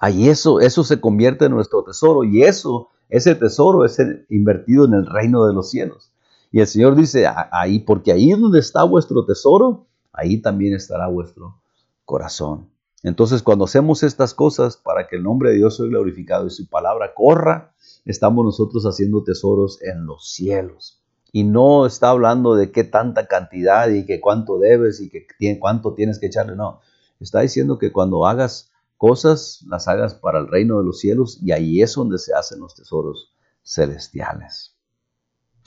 ahí 0.00 0.28
eso, 0.28 0.60
eso 0.60 0.84
se 0.84 1.00
convierte 1.00 1.46
en 1.46 1.52
nuestro 1.52 1.82
tesoro 1.84 2.24
y 2.24 2.42
eso, 2.42 2.90
ese 3.08 3.34
tesoro 3.34 3.84
es 3.84 3.98
invertido 4.28 4.84
en 4.84 4.94
el 4.94 5.06
reino 5.06 5.46
de 5.46 5.54
los 5.54 5.70
cielos. 5.70 6.12
Y 6.50 6.60
el 6.60 6.66
Señor 6.66 6.96
dice, 6.96 7.26
ahí, 7.52 7.80
porque 7.80 8.12
ahí 8.12 8.30
donde 8.30 8.60
está 8.60 8.82
vuestro 8.84 9.24
tesoro, 9.26 9.86
ahí 10.12 10.40
también 10.40 10.74
estará 10.74 11.08
vuestro 11.08 11.60
corazón. 12.04 12.70
Entonces, 13.02 13.42
cuando 13.42 13.66
hacemos 13.66 14.02
estas 14.02 14.34
cosas 14.34 14.76
para 14.76 15.06
que 15.06 15.16
el 15.16 15.22
nombre 15.22 15.50
de 15.50 15.56
Dios 15.56 15.76
sea 15.76 15.86
glorificado 15.86 16.46
y 16.46 16.50
su 16.50 16.68
palabra 16.68 17.14
corra, 17.14 17.74
estamos 18.04 18.44
nosotros 18.44 18.84
haciendo 18.84 19.22
tesoros 19.22 19.80
en 19.82 20.06
los 20.06 20.32
cielos. 20.32 21.02
Y 21.30 21.44
no 21.44 21.86
está 21.86 22.08
hablando 22.08 22.54
de 22.54 22.72
qué 22.72 22.84
tanta 22.84 23.26
cantidad 23.26 23.88
y 23.90 24.06
que 24.06 24.20
cuánto 24.20 24.58
debes 24.58 25.00
y 25.00 25.10
que 25.10 25.26
cuánto 25.60 25.94
tienes 25.94 26.18
que 26.18 26.26
echarle. 26.26 26.56
No, 26.56 26.80
está 27.20 27.40
diciendo 27.40 27.78
que 27.78 27.92
cuando 27.92 28.26
hagas 28.26 28.72
cosas, 28.96 29.62
las 29.68 29.86
hagas 29.86 30.14
para 30.14 30.40
el 30.40 30.48
reino 30.48 30.78
de 30.78 30.84
los 30.84 30.98
cielos 30.98 31.38
y 31.42 31.52
ahí 31.52 31.82
es 31.82 31.94
donde 31.94 32.18
se 32.18 32.34
hacen 32.34 32.60
los 32.60 32.74
tesoros 32.74 33.32
celestiales. 33.62 34.77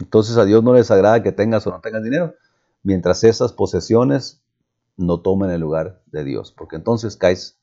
Entonces 0.01 0.35
a 0.37 0.45
Dios 0.45 0.63
no 0.63 0.73
les 0.73 0.89
agrada 0.89 1.21
que 1.21 1.31
tengas 1.31 1.67
o 1.67 1.69
no 1.69 1.79
tengas 1.79 2.03
dinero, 2.03 2.33
mientras 2.81 3.23
esas 3.23 3.53
posesiones 3.53 4.41
no 4.97 5.21
tomen 5.21 5.51
el 5.51 5.61
lugar 5.61 6.01
de 6.07 6.23
Dios, 6.23 6.51
porque 6.51 6.75
entonces 6.75 7.15
caes 7.15 7.59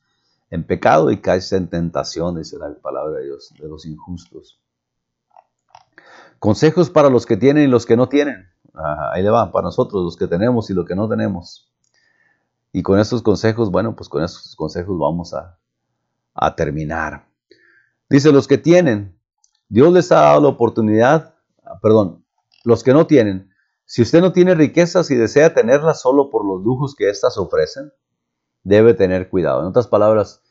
en 0.49 0.63
pecado 0.65 1.11
y 1.11 1.17
caes 1.17 1.51
en 1.51 1.69
tentación, 1.69 2.37
dice 2.37 2.57
la 2.57 2.73
palabra 2.81 3.17
de 3.17 3.25
Dios, 3.25 3.53
de 3.59 3.67
los 3.67 3.85
injustos. 3.85 4.57
Consejos 6.39 6.89
para 6.89 7.09
los 7.09 7.25
que 7.25 7.35
tienen 7.35 7.65
y 7.65 7.67
los 7.67 7.85
que 7.85 7.97
no 7.97 8.07
tienen. 8.07 8.47
ahí 9.11 9.21
le 9.21 9.29
va, 9.29 9.51
para 9.51 9.65
nosotros, 9.65 10.01
los 10.05 10.15
que 10.15 10.27
tenemos 10.27 10.69
y 10.69 10.73
los 10.73 10.85
que 10.85 10.95
no 10.95 11.09
tenemos. 11.09 11.69
Y 12.71 12.81
con 12.83 12.99
estos 12.99 13.21
consejos, 13.21 13.69
bueno, 13.69 13.97
pues 13.97 14.07
con 14.07 14.23
estos 14.23 14.55
consejos 14.55 14.97
vamos 14.97 15.33
a, 15.33 15.59
a 16.33 16.55
terminar. 16.55 17.27
Dice, 18.09 18.31
los 18.31 18.47
que 18.47 18.57
tienen, 18.57 19.19
Dios 19.67 19.91
les 19.91 20.09
ha 20.13 20.21
dado 20.21 20.41
la 20.41 20.47
oportunidad, 20.47 21.35
perdón, 21.81 22.23
los 22.63 22.83
que 22.83 22.93
no 22.93 23.07
tienen, 23.07 23.49
si 23.85 24.03
usted 24.03 24.21
no 24.21 24.33
tiene 24.33 24.53
riquezas 24.53 25.09
y 25.09 25.15
desea 25.15 25.55
tenerlas 25.55 26.01
solo 26.01 26.29
por 26.29 26.45
los 26.45 26.63
lujos 26.63 26.93
que 26.95 27.09
éstas 27.09 27.39
ofrecen, 27.39 27.91
debe 28.63 28.93
tener 28.93 29.29
cuidado. 29.29 29.61
En 29.61 29.67
otras 29.67 29.87
palabras, 29.87 30.43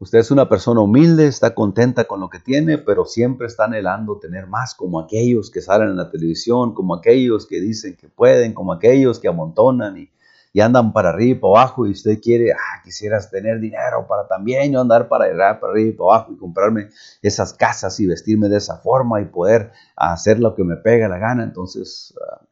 usted 0.00 0.18
es 0.18 0.32
una 0.32 0.48
persona 0.48 0.80
humilde, 0.80 1.28
está 1.28 1.54
contenta 1.54 2.06
con 2.06 2.18
lo 2.18 2.28
que 2.28 2.40
tiene, 2.40 2.78
pero 2.78 3.04
siempre 3.04 3.46
está 3.46 3.66
anhelando 3.66 4.18
tener 4.18 4.48
más, 4.48 4.74
como 4.74 4.98
aquellos 4.98 5.50
que 5.52 5.60
salen 5.60 5.90
en 5.90 5.96
la 5.96 6.10
televisión, 6.10 6.74
como 6.74 6.96
aquellos 6.96 7.46
que 7.46 7.60
dicen 7.60 7.96
que 7.96 8.08
pueden, 8.08 8.52
como 8.52 8.72
aquellos 8.72 9.20
que 9.20 9.28
amontonan 9.28 9.96
y, 9.98 10.10
y 10.52 10.60
andan 10.60 10.92
para 10.92 11.10
arriba 11.10 11.36
y 11.36 11.40
para 11.40 11.62
abajo 11.62 11.86
y 11.86 11.92
usted 11.92 12.20
quiere, 12.20 12.52
ah, 12.52 12.82
quisieras 12.84 13.30
tener 13.30 13.58
dinero 13.58 14.06
para 14.06 14.28
también 14.28 14.72
yo 14.72 14.80
andar 14.80 15.08
para, 15.08 15.24
arriba 15.24 15.60
y 15.74 15.92
para 15.92 16.14
abajo 16.14 16.32
y 16.32 16.36
comprarme 16.36 16.90
esas 17.22 17.54
casas 17.54 17.98
y 18.00 18.06
vestirme 18.06 18.48
de 18.48 18.58
esa 18.58 18.78
forma 18.78 19.20
y 19.20 19.26
poder 19.26 19.72
hacer 19.96 20.38
lo 20.40 20.54
que 20.54 20.64
me 20.64 20.76
pega 20.76 21.08
la 21.08 21.18
gana. 21.18 21.42
Entonces, 21.42 22.14
ah, 22.20 22.46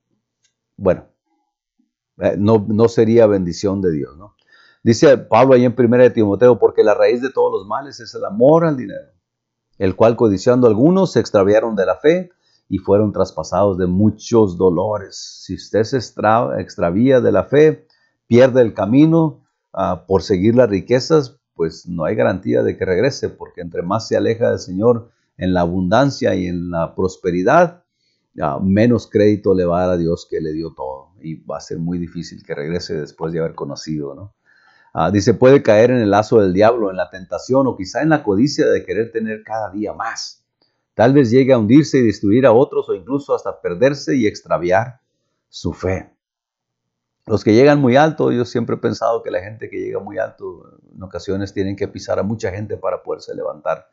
bueno, 0.76 1.09
eh, 2.18 2.36
no, 2.38 2.64
no, 2.68 2.88
sería 2.88 3.26
bendición 3.26 3.82
de 3.82 3.92
Dios, 3.92 4.16
¿no? 4.16 4.34
Dice 4.82 5.18
Pablo 5.18 5.55
ahí 5.55 5.66
en 5.66 5.74
1 5.76 5.98
de 5.98 6.11
Timoteo, 6.11 6.59
porque 6.59 6.82
la 6.82 6.94
raíz 6.94 7.20
de 7.20 7.30
todos 7.30 7.53
los 7.53 7.66
males 7.66 8.01
es 8.01 8.14
el 8.14 8.24
amor 8.24 8.64
al 8.64 8.78
dinero, 8.78 9.12
el 9.76 9.94
cual 9.94 10.16
codiciando 10.16 10.66
algunos 10.66 11.12
se 11.12 11.20
extraviaron 11.20 11.76
de 11.76 11.84
la 11.84 11.96
fe 11.96 12.30
y 12.66 12.78
fueron 12.78 13.12
traspasados 13.12 13.76
de 13.76 13.86
muchos 13.86 14.57
dolores. 14.57 15.42
Si 15.44 15.55
usted 15.55 15.82
se 15.82 15.98
extravía 15.98 17.20
de 17.20 17.32
la 17.32 17.44
fe, 17.44 17.86
pierde 18.31 18.62
el 18.62 18.74
camino 18.74 19.45
ah, 19.72 20.05
por 20.07 20.22
seguir 20.22 20.55
las 20.55 20.70
riquezas, 20.70 21.41
pues 21.55 21.89
no 21.89 22.05
hay 22.05 22.14
garantía 22.14 22.62
de 22.62 22.76
que 22.76 22.85
regrese, 22.85 23.28
porque 23.28 23.61
entre 23.61 23.83
más 23.83 24.07
se 24.07 24.16
aleja 24.16 24.51
del 24.51 24.61
Señor 24.61 25.11
en 25.37 25.53
la 25.53 25.62
abundancia 25.62 26.37
y 26.37 26.47
en 26.47 26.70
la 26.70 26.95
prosperidad, 26.95 27.83
menos 28.62 29.09
crédito 29.11 29.53
le 29.53 29.64
va 29.64 29.83
a 29.83 29.87
dar 29.87 29.95
a 29.97 29.99
Dios 29.99 30.28
que 30.31 30.41
le 30.41 30.53
dio 30.53 30.72
todo 30.76 31.09
y 31.20 31.43
va 31.43 31.57
a 31.57 31.61
ser 31.61 31.81
muy 31.81 31.99
difícil 31.99 32.45
que 32.45 32.55
regrese 32.55 33.01
después 33.01 33.33
de 33.33 33.41
haber 33.41 33.57
conocido, 33.57 34.14
¿no? 34.14 34.33
Ah, 34.95 35.11
dice, 35.11 35.35
puede 35.35 35.61
caer 35.61 35.91
en 35.91 35.99
el 35.99 36.11
lazo 36.11 36.41
del 36.41 36.53
diablo, 36.53 36.89
en 36.89 36.97
la 36.97 37.11
tentación 37.11 37.66
o 37.66 37.76
quizá 37.76 38.01
en 38.03 38.11
la 38.11 38.22
codicia 38.22 38.66
de 38.66 38.85
querer 38.85 39.11
tener 39.11 39.43
cada 39.43 39.70
día 39.70 39.93
más. 39.93 40.45
Tal 40.95 41.14
vez 41.14 41.33
llegue 41.33 41.53
a 41.53 41.59
hundirse 41.59 41.99
y 41.99 42.07
destruir 42.07 42.47
a 42.47 42.53
otros 42.53 42.89
o 42.89 42.95
incluso 42.95 43.35
hasta 43.35 43.61
perderse 43.61 44.16
y 44.16 44.28
extraviar 44.28 45.01
su 45.49 45.72
fe. 45.72 46.12
Los 47.31 47.45
que 47.45 47.55
llegan 47.55 47.81
muy 47.81 47.95
alto, 47.95 48.33
yo 48.33 48.45
siempre 48.45 48.74
he 48.74 48.78
pensado 48.81 49.22
que 49.22 49.31
la 49.31 49.41
gente 49.41 49.70
que 49.70 49.78
llega 49.78 50.01
muy 50.01 50.18
alto 50.18 50.81
en 50.93 51.01
ocasiones 51.01 51.55
tienen 51.55 51.76
que 51.76 51.87
pisar 51.87 52.18
a 52.18 52.24
mucha 52.24 52.51
gente 52.51 52.76
para 52.76 53.05
poderse 53.05 53.37
levantar 53.37 53.87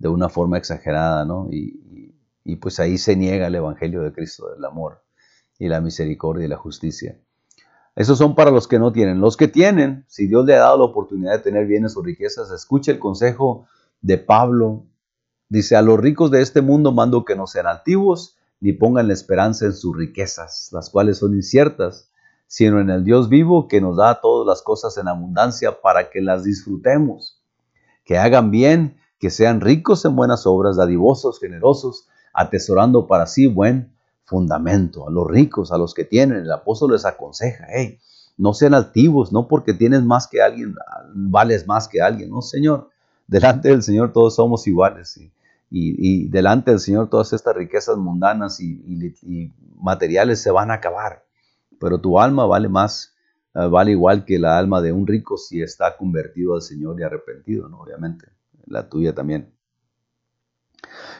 de 0.00 0.08
una 0.08 0.28
forma 0.28 0.58
exagerada, 0.58 1.24
¿no? 1.24 1.46
Y, 1.52 2.56
pues 2.60 2.80
ahí 2.80 2.98
se 2.98 3.14
niega 3.14 3.46
el 3.46 3.54
Evangelio 3.54 4.02
de 4.02 4.12
Cristo, 4.12 4.52
el 4.56 4.64
amor 4.64 5.04
y 5.56 5.68
la 5.68 5.80
misericordia 5.80 6.46
y 6.46 6.48
la 6.48 6.56
justicia. 6.56 7.16
Esos 7.94 8.18
son 8.18 8.34
para 8.34 8.50
los 8.50 8.66
que 8.66 8.80
no 8.80 8.90
tienen. 8.90 9.20
Los 9.20 9.36
que 9.36 9.46
tienen, 9.46 10.04
si 10.08 10.26
Dios 10.26 10.44
le 10.44 10.56
ha 10.56 10.58
dado 10.58 10.78
la 10.78 10.84
oportunidad 10.84 11.34
de 11.34 11.44
tener 11.44 11.66
bienes 11.66 11.96
o 11.96 12.02
riquezas, 12.02 12.50
escuche 12.50 12.90
el 12.90 12.98
consejo 12.98 13.68
de 14.00 14.18
Pablo. 14.18 14.84
Dice, 15.48 15.76
a 15.76 15.82
los 15.82 16.00
ricos 16.00 16.32
de 16.32 16.42
este 16.42 16.60
mundo 16.60 16.90
mando 16.90 17.24
que 17.24 17.36
no 17.36 17.46
sean 17.46 17.68
altivos, 17.68 18.36
ni 18.58 18.72
pongan 18.72 19.06
la 19.06 19.14
esperanza 19.14 19.66
en 19.66 19.74
sus 19.74 19.96
riquezas, 19.96 20.70
las 20.72 20.90
cuales 20.90 21.18
son 21.18 21.34
inciertas, 21.34 22.09
sino 22.50 22.80
en 22.80 22.90
el 22.90 23.04
Dios 23.04 23.28
vivo 23.28 23.68
que 23.68 23.80
nos 23.80 23.96
da 23.96 24.20
todas 24.20 24.44
las 24.44 24.60
cosas 24.62 24.98
en 24.98 25.06
abundancia 25.06 25.80
para 25.80 26.10
que 26.10 26.20
las 26.20 26.42
disfrutemos. 26.42 27.40
Que 28.04 28.18
hagan 28.18 28.50
bien, 28.50 28.96
que 29.20 29.30
sean 29.30 29.60
ricos 29.60 30.04
en 30.04 30.16
buenas 30.16 30.48
obras, 30.48 30.76
dadivosos, 30.76 31.38
generosos, 31.38 32.08
atesorando 32.34 33.06
para 33.06 33.26
sí 33.26 33.46
buen 33.46 33.92
fundamento. 34.24 35.06
A 35.06 35.12
los 35.12 35.28
ricos, 35.28 35.70
a 35.70 35.78
los 35.78 35.94
que 35.94 36.04
tienen, 36.04 36.38
el 36.38 36.50
apóstol 36.50 36.90
les 36.90 37.04
aconseja, 37.04 37.68
hey, 37.72 38.00
no 38.36 38.52
sean 38.52 38.74
altivos, 38.74 39.30
no 39.30 39.46
porque 39.46 39.72
tienes 39.72 40.02
más 40.02 40.26
que 40.26 40.42
alguien, 40.42 40.74
vales 41.14 41.68
más 41.68 41.86
que 41.86 42.02
alguien, 42.02 42.30
no, 42.30 42.42
Señor. 42.42 42.90
Delante 43.28 43.68
del 43.68 43.84
Señor 43.84 44.12
todos 44.12 44.34
somos 44.34 44.66
iguales. 44.66 45.20
Y, 45.70 46.26
delante 46.30 46.72
del 46.72 46.80
Señor 46.80 47.08
todas 47.10 47.32
estas 47.32 47.54
riquezas 47.54 47.96
mundanas 47.96 48.58
y, 48.58 49.52
materiales 49.80 50.42
se 50.42 50.50
van 50.50 50.72
a 50.72 50.74
acabar. 50.74 51.29
Pero 51.80 52.00
tu 52.00 52.20
alma 52.20 52.46
vale 52.46 52.68
más, 52.68 53.16
eh, 53.54 53.66
vale 53.66 53.90
igual 53.92 54.24
que 54.24 54.38
la 54.38 54.58
alma 54.58 54.80
de 54.80 54.92
un 54.92 55.06
rico 55.06 55.36
si 55.36 55.60
está 55.62 55.96
convertido 55.96 56.54
al 56.54 56.62
Señor 56.62 57.00
y 57.00 57.02
arrepentido, 57.02 57.68
¿no? 57.68 57.80
Obviamente. 57.80 58.26
La 58.66 58.88
tuya 58.88 59.14
también. 59.14 59.52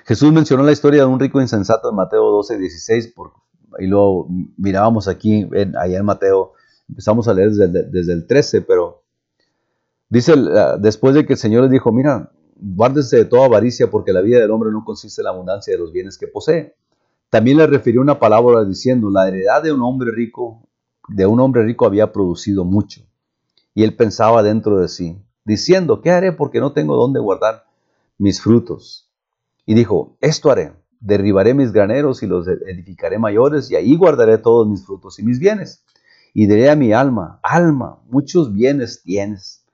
Jesús 0.04 0.32
mencionó 0.32 0.62
la 0.62 0.72
historia 0.72 1.00
de 1.00 1.06
un 1.06 1.18
rico 1.18 1.40
insensato 1.40 1.90
en 1.90 1.96
Mateo 1.96 2.30
12, 2.30 2.58
16, 2.58 3.14
y 3.78 3.86
luego 3.86 4.28
mirábamos 4.56 5.08
aquí, 5.08 5.48
allá 5.78 5.98
en 5.98 6.04
Mateo, 6.04 6.52
empezamos 6.88 7.28
a 7.28 7.34
leer 7.34 7.50
desde, 7.50 8.12
el 8.12 8.26
13, 8.26 8.62
pero 8.62 9.04
dice, 10.08 10.34
después 10.80 11.14
de 11.14 11.26
que 11.26 11.34
el 11.34 11.38
Señor 11.38 11.62
les 11.62 11.70
dijo, 11.70 11.92
mira, 11.92 12.32
guárdese 12.56 13.18
de 13.18 13.24
toda 13.24 13.46
avaricia 13.46 13.90
porque 13.90 14.12
la 14.12 14.20
vida 14.20 14.40
del 14.40 14.50
hombre 14.50 14.70
no 14.70 14.84
consiste 14.84 15.20
en 15.20 15.24
la 15.24 15.30
abundancia 15.30 15.72
de 15.72 15.78
los 15.78 15.92
bienes 15.92 16.18
que 16.18 16.26
posee. 16.26 16.74
También 17.30 17.58
le 17.58 17.66
refirió 17.68 18.00
una 18.00 18.18
palabra 18.18 18.64
diciendo, 18.64 19.08
la 19.08 19.28
heredad 19.28 19.62
de 19.62 19.72
un 19.72 19.82
hombre 19.82 20.10
rico, 20.10 20.68
de 21.06 21.26
un 21.26 21.38
hombre 21.38 21.64
rico 21.64 21.86
había 21.86 22.12
producido 22.12 22.64
mucho. 22.64 23.02
Y 23.72 23.84
él 23.84 23.94
pensaba 23.94 24.42
dentro 24.42 24.80
de 24.80 24.88
sí, 24.88 25.16
diciendo, 25.44 26.00
¿qué 26.00 26.10
haré 26.10 26.32
porque 26.32 26.58
no 26.58 26.72
tengo 26.72 26.96
dónde 26.96 27.20
guardar 27.20 27.66
mis 28.18 28.42
frutos? 28.42 29.08
Y 29.64 29.74
dijo, 29.74 30.16
esto 30.20 30.50
haré, 30.50 30.72
derribaré 30.98 31.54
mis 31.54 31.70
graneros 31.70 32.24
y 32.24 32.26
los 32.26 32.48
edificaré 32.48 33.20
mayores 33.20 33.70
y 33.70 33.76
ahí 33.76 33.96
guardaré 33.96 34.38
todos 34.38 34.68
mis 34.68 34.84
frutos 34.84 35.20
y 35.20 35.22
mis 35.22 35.38
bienes. 35.38 35.84
Y 36.34 36.46
diré 36.46 36.68
a 36.68 36.74
mi 36.74 36.92
alma, 36.92 37.38
alma, 37.44 38.00
muchos 38.08 38.52
bienes 38.52 39.02
tienes. 39.04 39.64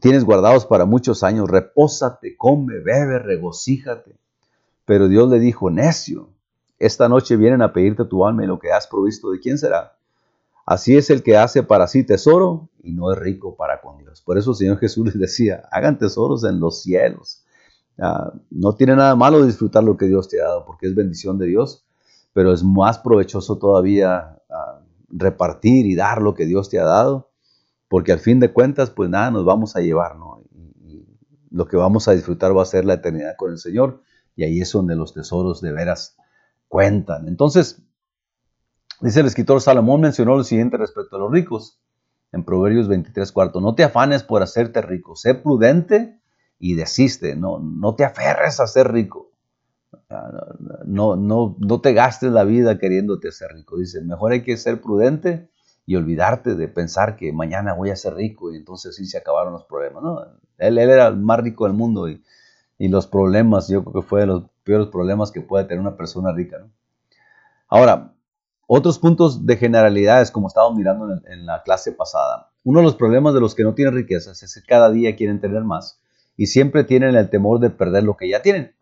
Tienes 0.00 0.24
guardados 0.24 0.64
para 0.64 0.86
muchos 0.86 1.22
años, 1.22 1.50
repósate, 1.50 2.34
come, 2.38 2.78
bebe, 2.78 3.18
regocíjate. 3.18 4.16
Pero 4.86 5.08
Dios 5.08 5.28
le 5.28 5.38
dijo, 5.38 5.70
necio, 5.70 6.30
esta 6.78 7.08
noche 7.08 7.36
vienen 7.36 7.62
a 7.62 7.72
pedirte 7.72 8.04
tu 8.04 8.26
alma 8.26 8.44
y 8.44 8.46
lo 8.46 8.58
que 8.58 8.72
has 8.72 8.86
provisto, 8.86 9.30
¿de 9.30 9.40
quién 9.40 9.58
será? 9.58 9.96
Así 10.66 10.96
es 10.96 11.10
el 11.10 11.22
que 11.22 11.36
hace 11.36 11.62
para 11.62 11.86
sí 11.86 12.04
tesoro 12.04 12.68
y 12.82 12.92
no 12.92 13.12
es 13.12 13.18
rico 13.18 13.56
para 13.56 13.80
con 13.80 13.98
Dios. 13.98 14.20
Por 14.20 14.36
eso 14.36 14.50
el 14.50 14.56
Señor 14.56 14.78
Jesús 14.78 15.06
les 15.06 15.18
decía, 15.18 15.62
hagan 15.70 15.98
tesoros 15.98 16.44
en 16.44 16.58
los 16.58 16.82
cielos. 16.82 17.44
Ah, 17.98 18.32
no 18.50 18.74
tiene 18.74 18.96
nada 18.96 19.14
malo 19.14 19.44
disfrutar 19.46 19.84
lo 19.84 19.96
que 19.96 20.06
Dios 20.06 20.28
te 20.28 20.40
ha 20.40 20.44
dado, 20.44 20.66
porque 20.66 20.86
es 20.86 20.94
bendición 20.94 21.38
de 21.38 21.46
Dios, 21.46 21.86
pero 22.32 22.52
es 22.52 22.62
más 22.62 22.98
provechoso 22.98 23.58
todavía 23.58 24.38
ah, 24.50 24.80
repartir 25.08 25.86
y 25.86 25.94
dar 25.94 26.20
lo 26.20 26.34
que 26.34 26.44
Dios 26.46 26.68
te 26.68 26.78
ha 26.78 26.84
dado, 26.84 27.30
porque 27.88 28.12
al 28.12 28.18
fin 28.18 28.40
de 28.40 28.52
cuentas, 28.52 28.90
pues 28.90 29.08
nada, 29.08 29.30
nos 29.30 29.44
vamos 29.44 29.76
a 29.76 29.80
llevar, 29.80 30.16
¿no? 30.16 30.42
Y, 30.84 31.06
lo 31.48 31.66
que 31.68 31.76
vamos 31.76 32.08
a 32.08 32.12
disfrutar 32.12 32.54
va 32.54 32.62
a 32.62 32.66
ser 32.66 32.84
la 32.84 32.94
eternidad 32.94 33.36
con 33.38 33.52
el 33.52 33.58
Señor, 33.58 34.02
y 34.34 34.44
ahí 34.44 34.60
es 34.60 34.72
donde 34.72 34.96
los 34.96 35.14
tesoros 35.14 35.62
de 35.62 35.72
veras 35.72 36.16
cuentan. 36.68 37.28
Entonces, 37.28 37.82
dice 39.00 39.20
el 39.20 39.26
escritor 39.26 39.60
Salomón 39.60 40.00
mencionó 40.00 40.36
lo 40.36 40.44
siguiente 40.44 40.76
respecto 40.76 41.16
a 41.16 41.18
los 41.20 41.30
ricos, 41.30 41.80
en 42.32 42.44
Proverbios 42.44 42.88
23, 42.88 43.32
cuarto, 43.32 43.60
no 43.60 43.74
te 43.74 43.84
afanes 43.84 44.22
por 44.22 44.42
hacerte 44.42 44.82
rico, 44.82 45.16
sé 45.16 45.34
prudente 45.34 46.20
y 46.58 46.74
desiste, 46.74 47.36
no, 47.36 47.58
no 47.58 47.94
te 47.94 48.04
aferres 48.04 48.60
a 48.60 48.66
ser 48.66 48.92
rico. 48.92 49.30
No, 50.84 51.16
no, 51.16 51.56
no 51.58 51.80
te 51.80 51.92
gastes 51.92 52.30
la 52.30 52.44
vida 52.44 52.78
queriéndote 52.78 53.32
ser 53.32 53.52
rico. 53.52 53.78
Dice, 53.78 54.02
mejor 54.02 54.32
hay 54.32 54.42
que 54.42 54.56
ser 54.56 54.80
prudente 54.80 55.50
y 55.86 55.94
olvidarte 55.96 56.54
de 56.54 56.68
pensar 56.68 57.16
que 57.16 57.32
mañana 57.32 57.72
voy 57.72 57.90
a 57.90 57.96
ser 57.96 58.14
rico 58.14 58.52
y 58.52 58.56
entonces 58.56 58.96
sí 58.96 59.06
se 59.06 59.18
acabaron 59.18 59.52
los 59.52 59.64
problemas. 59.64 60.02
No, 60.02 60.20
él, 60.58 60.78
era 60.78 61.06
el 61.06 61.16
más 61.16 61.40
rico 61.40 61.64
del 61.64 61.74
mundo 61.74 62.08
y, 62.08 62.22
los 62.78 63.06
problemas, 63.06 63.68
yo 63.68 63.82
creo 63.82 64.02
que 64.02 64.08
fue 64.08 64.20
de 64.20 64.26
los 64.26 64.44
peores 64.66 64.88
problemas 64.88 65.30
que 65.30 65.40
puede 65.40 65.64
tener 65.64 65.80
una 65.80 65.96
persona 65.96 66.32
rica. 66.32 66.58
¿no? 66.58 66.70
Ahora, 67.68 68.12
otros 68.66 68.98
puntos 68.98 69.46
de 69.46 69.56
generalidades, 69.56 70.32
como 70.32 70.48
estábamos 70.48 70.76
mirando 70.76 71.20
en, 71.24 71.46
la 71.46 71.62
clase 71.62 71.92
pasada. 71.92 72.50
Uno 72.64 72.80
de 72.80 72.84
los 72.84 72.96
problemas 72.96 73.32
de 73.32 73.40
los 73.40 73.54
que 73.54 73.62
no 73.62 73.74
tienen 73.74 73.94
riquezas 73.94 74.42
es 74.42 74.54
que 74.54 74.66
cada 74.66 74.90
día 74.90 75.14
quieren 75.14 75.40
tener 75.40 75.62
más 75.62 76.00
y 76.36 76.46
siempre 76.46 76.82
tienen 76.82 77.14
el 77.14 77.30
temor 77.30 77.60
de 77.60 77.70
perder 77.70 78.02
lo 78.02 78.16
que 78.16 78.28
ya 78.28 78.42
tienen. 78.42 78.74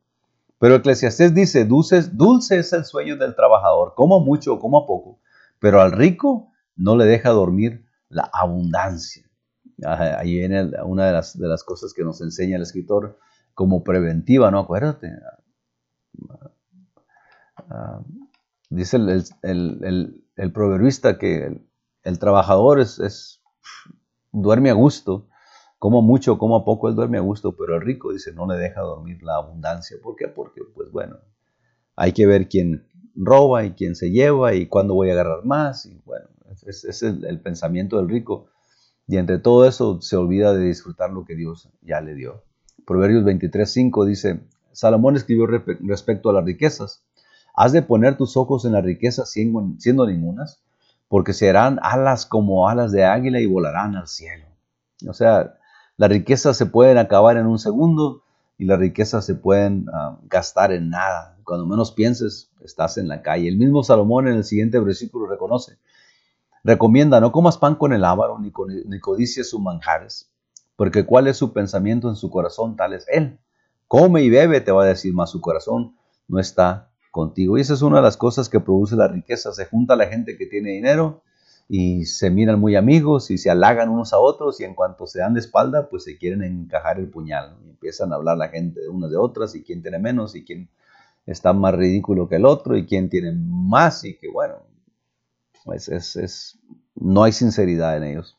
Pero 0.59 0.77
Eclesiastés 0.77 1.35
dice, 1.35 1.67
dulce, 1.67 2.01
dulce 2.03 2.59
es 2.59 2.73
el 2.73 2.87
sueño 2.87 3.19
del 3.19 3.35
trabajador, 3.35 3.93
como 3.95 4.21
mucho 4.21 4.55
o 4.55 4.59
como 4.59 4.87
poco, 4.87 5.21
pero 5.59 5.83
al 5.83 5.93
rico 5.93 6.49
no 6.77 6.97
le 6.97 7.05
deja 7.05 7.31
dormir 7.31 7.85
la 8.09 8.31
abundancia. 8.33 9.29
Ahí 9.85 10.39
viene 10.39 10.71
una 10.85 11.07
de 11.07 11.13
las, 11.13 11.39
de 11.39 11.47
las 11.47 11.63
cosas 11.63 11.93
que 11.93 12.05
nos 12.05 12.23
enseña 12.23 12.57
el 12.57 12.63
escritor 12.63 13.19
como 13.53 13.85
preventiva, 13.85 14.51
¿no? 14.51 14.61
Acuérdate. 14.61 15.13
Ah, 17.75 18.01
dice 18.71 18.97
el, 18.99 19.25
el, 19.43 20.25
el, 20.37 20.53
proverbista 20.53 21.19
que 21.19 21.61
el, 22.05 22.19
trabajador 22.21 22.79
es, 22.81 23.41
duerme 24.33 24.71
a 24.71 24.75
gusto, 24.75 25.27
como 25.79 26.01
mucho, 26.01 26.39
como 26.39 26.65
poco, 26.65 26.89
él 26.89 26.95
duerme 26.95 27.19
a 27.19 27.23
gusto, 27.23 27.57
pero 27.57 27.75
el 27.75 27.83
rico 27.83 28.13
dice, 28.13 28.33
no 28.33 28.47
le 28.47 28.57
deja 28.57 28.81
dormir 28.81 29.23
la 29.23 29.37
abundancia. 29.37 29.97
¿Por 30.03 30.15
qué? 30.15 30.29
Porque, 30.29 30.63
pues 30.73 30.91
bueno, 30.93 31.19
hay 31.97 32.13
que 32.13 32.27
ver 32.27 32.49
quién 32.49 32.87
roba 33.17 33.65
y 33.65 33.73
quién 33.73 33.97
se 33.97 34.11
lleva 34.11 34.55
y 34.55 34.67
cuándo 34.67 34.95
voy 34.95 35.11
a 35.11 35.15
agarrar 35.15 35.45
más. 35.45 35.87
Y 35.87 36.01
bueno, 36.05 36.29
es 36.67 37.03
el, 37.03 37.41
pensamiento 37.41 37.99
del 37.99 38.09
rico. 38.09 38.47
Y 39.07 39.19
entre 39.19 39.39
todo 39.39 39.67
eso 39.67 40.01
se 40.01 40.17
olvida 40.17 40.55
de 40.55 40.65
disfrutar 40.65 41.11
lo 41.11 41.25
que 41.25 41.35
Dios 41.35 41.69
ya 41.83 42.01
le 42.01 42.15
dio. 42.15 42.45
Proverbios 42.87 43.25
23.5 43.25 44.07
dice, 44.07 44.41
Salomón 44.73 45.17
escribió 45.17 45.47
respecto 45.47 46.31
a 46.31 46.33
las 46.33 46.45
riquezas, 46.45 47.05
has 47.55 47.73
de 47.73 47.83
poner 47.83 48.17
tus 48.17 48.37
ojos 48.37 48.65
en 48.65 48.73
las 48.73 48.85
riquezas 48.85 49.31
siendo, 49.31 49.65
siendo 49.79 50.07
ningunas, 50.07 50.61
porque 51.09 51.33
serán 51.33 51.79
alas 51.83 52.27
como 52.27 52.69
alas 52.69 52.91
de 52.91 53.05
águila 53.05 53.41
y 53.41 53.47
volarán 53.47 53.95
al 53.95 54.09
cielo. 54.09 54.47
O 55.09 55.13
sea, 55.13 55.55
las 55.97 56.11
riquezas 56.11 56.57
se 56.57 56.67
pueden 56.67 56.99
acabar 56.99 57.37
en 57.37 57.47
un 57.47 57.59
segundo 57.59 58.23
y 58.59 58.65
las 58.65 58.79
riquezas 58.79 59.25
se 59.25 59.35
pueden 59.35 59.87
ah, 59.93 60.19
gastar 60.25 60.73
en 60.73 60.91
nada. 60.91 61.37
Cuando 61.45 61.67
menos 61.67 61.93
pienses, 61.93 62.51
estás 62.65 62.99
en 62.99 63.07
la 63.07 63.23
calle. 63.23 63.49
El 63.49 63.59
mismo 63.59 63.85
Salomón 63.85 64.27
en 64.27 64.35
el 64.35 64.45
siguiente 64.45 64.81
versículo 64.81 65.27
reconoce, 65.27 65.79
recomienda, 66.65 67.21
no 67.21 67.31
comas 67.31 67.59
pan 67.59 67.77
con 67.77 67.93
el 67.93 68.05
ávaro, 68.05 68.39
ni, 68.41 68.53
ni 68.87 68.99
codicies 68.99 69.51
sus 69.51 69.61
manjares, 69.61 70.31
porque 70.75 71.05
cuál 71.05 71.29
es 71.29 71.37
su 71.37 71.53
pensamiento 71.53 72.09
en 72.09 72.17
su 72.17 72.31
corazón, 72.31 72.77
tal 72.77 72.95
es 72.95 73.07
él. 73.09 73.39
Come 73.87 74.23
y 74.23 74.31
bebe, 74.31 74.61
te 74.61 74.73
va 74.73 74.85
a 74.85 74.87
decir, 74.87 75.15
más 75.15 75.31
su 75.31 75.41
corazón 75.41 75.95
no 76.27 76.41
está 76.41 76.91
contigo. 77.15 77.57
Y 77.57 77.61
esa 77.61 77.75
es 77.75 77.83
una 77.83 77.99
de 77.99 78.03
las 78.03 78.17
cosas 78.17 78.49
que 78.49 78.59
produce 78.59 78.97
la 78.97 79.07
riqueza. 79.07 79.53
Se 79.53 79.67
junta 79.67 79.95
la 79.95 80.07
gente 80.07 80.37
que 80.37 80.47
tiene 80.47 80.71
dinero 80.71 81.23
y 81.69 82.07
se 82.07 82.29
miran 82.29 82.59
muy 82.59 82.75
amigos 82.75 83.31
y 83.31 83.39
se 83.39 83.51
halagan 83.51 83.89
unos 83.89 84.13
a 84.13 84.19
otros 84.19 84.61
y 84.61 84.65
en 84.65 84.75
cuanto 84.75 85.07
se 85.07 85.21
dan 85.21 85.33
de 85.33 85.41
espalda, 85.41 85.89
pues 85.89 86.03
se 86.03 86.19
quieren 86.19 86.43
encajar 86.43 86.99
el 86.99 87.09
puñal. 87.09 87.57
Y 87.65 87.71
empiezan 87.71 88.13
a 88.13 88.17
hablar 88.17 88.37
la 88.37 88.49
gente 88.49 88.81
de 88.81 88.89
unas 88.89 89.11
de 89.11 89.17
otras 89.17 89.55
y 89.55 89.63
quién 89.63 89.81
tiene 89.81 90.01
menos 90.01 90.35
y 90.35 90.45
quién 90.45 90.69
está 91.25 91.53
más 91.53 91.75
ridículo 91.75 92.29
que 92.29 92.37
el 92.37 92.45
otro 92.45 92.77
y 92.77 92.85
quién 92.85 93.09
tiene 93.09 93.33
más 93.33 94.05
y 94.05 94.19
que 94.19 94.29
bueno, 94.29 94.57
pues 95.65 95.89
es, 95.89 96.17
es, 96.17 96.59
no 96.97 97.23
hay 97.23 97.31
sinceridad 97.31 97.97
en 97.97 98.05
ellos. 98.05 98.37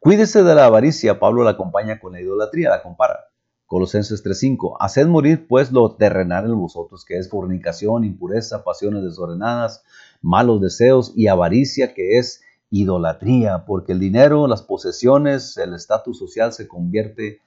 Cuídese 0.00 0.42
de 0.42 0.54
la 0.54 0.64
avaricia, 0.64 1.20
Pablo 1.20 1.44
la 1.44 1.50
acompaña 1.50 2.00
con 2.00 2.14
la 2.14 2.20
idolatría, 2.22 2.70
la 2.70 2.82
compara. 2.82 3.26
Colosenses 3.72 4.22
3:5, 4.22 4.76
haced 4.80 5.06
morir 5.06 5.46
pues 5.48 5.72
lo 5.72 5.94
terrenal 5.94 6.44
en 6.44 6.60
vosotros, 6.60 7.06
que 7.06 7.16
es 7.16 7.30
fornicación, 7.30 8.04
impureza, 8.04 8.64
pasiones 8.64 9.02
desordenadas, 9.02 9.82
malos 10.20 10.60
deseos 10.60 11.14
y 11.16 11.28
avaricia 11.28 11.94
que 11.94 12.18
es 12.18 12.42
idolatría, 12.68 13.64
porque 13.64 13.92
el 13.92 13.98
dinero, 13.98 14.46
las 14.46 14.60
posesiones, 14.60 15.56
el 15.56 15.72
estatus 15.72 16.18
social 16.18 16.52
se 16.52 16.68
convierte 16.68 17.40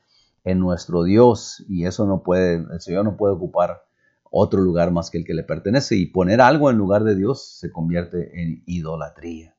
en 0.44 0.58
nuestro 0.58 1.04
Dios 1.04 1.64
y 1.70 1.86
eso 1.86 2.08
no 2.08 2.24
puede, 2.24 2.56
el 2.74 2.82
Señor 2.82 3.06
no 3.06 3.18
puede 3.18 3.36
ocupar 3.36 3.84
otro 4.32 4.62
lugar 4.62 4.90
más 4.90 5.12
que 5.12 5.20
el 5.20 5.26
que 5.26 5.36
le 5.36 5.44
pertenece 5.44 5.96
y 5.96 6.08
poner 6.08 6.42
algo 6.42 6.72
en 6.72 6.78
lugar 6.80 7.04
de 7.04 7.14
Dios 7.14 7.60
se 7.60 7.72
convierte 7.72 8.42
en 8.42 8.64
idolatría. 8.66 9.56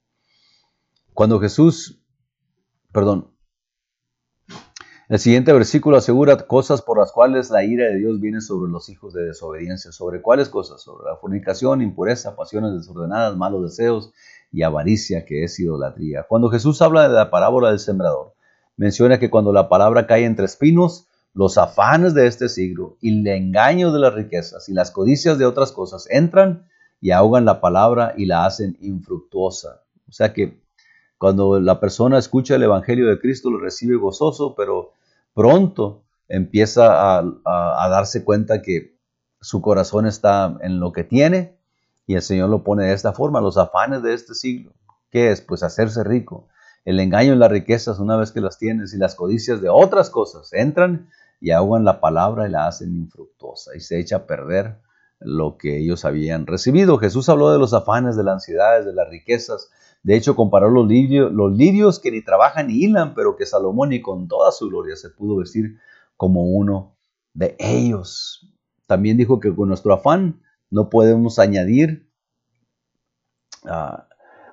Cuando 1.14 1.38
Jesús, 1.38 2.02
perdón, 2.90 3.35
el 5.08 5.18
siguiente 5.20 5.52
versículo 5.52 5.96
asegura 5.96 6.36
cosas 6.36 6.82
por 6.82 6.98
las 6.98 7.12
cuales 7.12 7.50
la 7.50 7.64
ira 7.64 7.86
de 7.86 7.98
Dios 7.98 8.20
viene 8.20 8.40
sobre 8.40 8.70
los 8.72 8.88
hijos 8.88 9.14
de 9.14 9.24
desobediencia. 9.24 9.92
¿Sobre 9.92 10.20
cuáles 10.20 10.48
cosas? 10.48 10.82
Sobre 10.82 11.08
la 11.08 11.16
fornicación, 11.16 11.80
impureza, 11.80 12.34
pasiones 12.34 12.74
desordenadas, 12.74 13.36
malos 13.36 13.62
deseos 13.62 14.12
y 14.50 14.62
avaricia, 14.62 15.24
que 15.24 15.44
es 15.44 15.60
idolatría. 15.60 16.24
Cuando 16.28 16.50
Jesús 16.50 16.82
habla 16.82 17.08
de 17.08 17.14
la 17.14 17.30
parábola 17.30 17.70
del 17.70 17.78
sembrador, 17.78 18.34
menciona 18.76 19.20
que 19.20 19.30
cuando 19.30 19.52
la 19.52 19.68
palabra 19.68 20.08
cae 20.08 20.24
entre 20.24 20.46
espinos, 20.46 21.06
los 21.34 21.56
afanes 21.56 22.14
de 22.14 22.26
este 22.26 22.48
siglo 22.48 22.96
y 23.00 23.20
el 23.20 23.26
engaño 23.28 23.92
de 23.92 24.00
las 24.00 24.14
riquezas 24.14 24.68
y 24.68 24.72
las 24.72 24.90
codicias 24.90 25.38
de 25.38 25.44
otras 25.44 25.70
cosas 25.70 26.08
entran 26.10 26.66
y 27.00 27.10
ahogan 27.12 27.44
la 27.44 27.60
palabra 27.60 28.14
y 28.16 28.24
la 28.24 28.46
hacen 28.46 28.76
infructuosa. 28.80 29.82
O 30.08 30.12
sea 30.12 30.32
que 30.32 30.65
cuando 31.18 31.60
la 31.60 31.80
persona 31.80 32.18
escucha 32.18 32.56
el 32.56 32.62
Evangelio 32.62 33.08
de 33.08 33.18
Cristo, 33.18 33.50
lo 33.50 33.58
recibe 33.58 33.96
gozoso, 33.96 34.54
pero 34.54 34.92
pronto 35.34 36.02
empieza 36.28 37.18
a, 37.18 37.88
darse 37.88 38.24
cuenta 38.24 38.62
que 38.62 38.96
su 39.40 39.62
corazón 39.62 40.06
está 40.06 40.56
en 40.60 40.80
lo 40.80 40.92
que 40.92 41.04
tiene 41.04 41.56
y 42.06 42.14
el 42.14 42.22
Señor 42.22 42.50
lo 42.50 42.64
pone 42.64 42.84
de 42.84 42.92
esta 42.92 43.12
forma, 43.12 43.40
los 43.40 43.58
afanes 43.58 44.02
de 44.02 44.14
este 44.14 44.34
siglo. 44.34 44.72
¿Qué 45.10 45.30
es? 45.30 45.40
Pues 45.40 45.62
hacerse 45.62 46.04
rico. 46.04 46.48
El 46.84 47.00
engaño 47.00 47.32
en 47.32 47.40
las 47.40 47.50
riquezas, 47.50 47.98
una 47.98 48.16
vez 48.16 48.32
que 48.32 48.40
las 48.40 48.58
tienes, 48.58 48.94
y 48.94 48.98
las 48.98 49.14
codicias 49.14 49.60
de 49.60 49.68
otras 49.68 50.10
cosas 50.10 50.52
entran 50.52 51.08
y 51.40 51.50
ahogan 51.50 51.84
la 51.84 52.00
palabra 52.00 52.46
y 52.46 52.50
la 52.50 52.66
hacen 52.66 52.94
infructuosa 52.94 53.74
y 53.74 53.80
se 53.80 53.98
echa 53.98 54.16
a 54.16 54.26
perder 54.26 54.78
lo 55.18 55.56
que 55.56 55.78
ellos 55.78 56.04
habían 56.04 56.46
recibido. 56.46 56.98
Jesús 56.98 57.28
habló 57.28 57.50
de 57.50 57.58
los 57.58 57.74
afanes, 57.74 58.16
de 58.16 58.24
las 58.24 58.34
ansiedades, 58.34 58.84
de 58.84 58.92
las 58.92 59.08
riquezas, 59.08 59.70
de 60.06 60.14
hecho, 60.14 60.36
comparó 60.36 60.70
los 60.70 60.86
lirios, 60.86 61.32
los 61.32 61.52
lirios 61.52 61.98
que 61.98 62.12
ni 62.12 62.22
trabajan 62.22 62.68
ni 62.68 62.74
hilan, 62.74 63.12
pero 63.12 63.34
que 63.34 63.44
Salomón 63.44 63.92
y 63.92 64.00
con 64.00 64.28
toda 64.28 64.52
su 64.52 64.68
gloria 64.68 64.94
se 64.94 65.10
pudo 65.10 65.38
vestir 65.38 65.78
como 66.16 66.44
uno 66.44 66.94
de 67.34 67.56
ellos. 67.58 68.48
También 68.86 69.16
dijo 69.16 69.40
que 69.40 69.52
con 69.52 69.66
nuestro 69.66 69.92
afán 69.92 70.40
no 70.70 70.90
podemos 70.90 71.40
añadir 71.40 72.08
ah, 73.64 74.06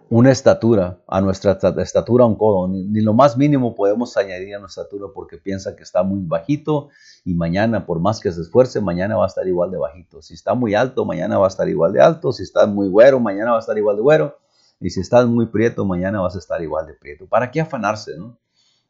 una 0.10 0.32
estatura, 0.32 1.04
a 1.06 1.22
nuestra 1.22 1.60
estatura 1.84 2.26
un 2.26 2.36
codo, 2.36 2.68
ni, 2.68 3.02
lo 3.02 3.14
más 3.14 3.38
mínimo 3.38 3.76
podemos 3.76 4.18
añadir 4.18 4.56
a 4.56 4.60
nuestra 4.60 4.82
estatura 4.82 5.10
porque 5.14 5.38
piensa 5.38 5.76
que 5.76 5.84
está 5.84 6.02
muy 6.02 6.22
bajito 6.24 6.90
y 7.24 7.36
mañana, 7.36 7.86
por 7.86 8.00
más 8.00 8.20
que 8.20 8.32
se 8.32 8.42
esfuerce, 8.42 8.82
mañana 8.82 9.18
va 9.18 9.26
a 9.26 9.28
estar 9.28 9.48
igual 9.48 9.70
de 9.70 9.78
bajito. 9.78 10.20
Si 10.24 10.34
está 10.34 10.56
muy 10.56 10.74
alto, 10.74 11.06
mañana 11.06 11.38
va 11.38 11.46
a 11.46 11.50
estar 11.50 11.70
igual 11.70 11.94
de 11.94 12.02
alto. 12.02 12.32
Si 12.32 12.42
está 12.42 12.66
muy 12.66 12.88
güero, 12.90 13.20
mañana 13.20 13.52
va 13.52 13.58
a 13.58 13.60
estar 13.60 13.78
igual 13.78 13.98
de 13.98 14.02
güero. 14.02 14.43
Y 14.84 14.90
si 14.90 15.00
estás 15.00 15.26
muy 15.28 15.46
prieto, 15.46 15.86
mañana 15.86 16.20
vas 16.20 16.36
a 16.36 16.40
estar 16.40 16.62
igual 16.62 16.86
de 16.86 16.94
prieto. 16.94 17.26
¿Para 17.26 17.50
qué 17.52 17.62
afanarse? 17.62 18.18
No? 18.18 18.38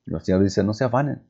El 0.08 0.20
Señor 0.22 0.42
dice, 0.42 0.64
no 0.64 0.74
se 0.74 0.84
afanen. 0.84 1.22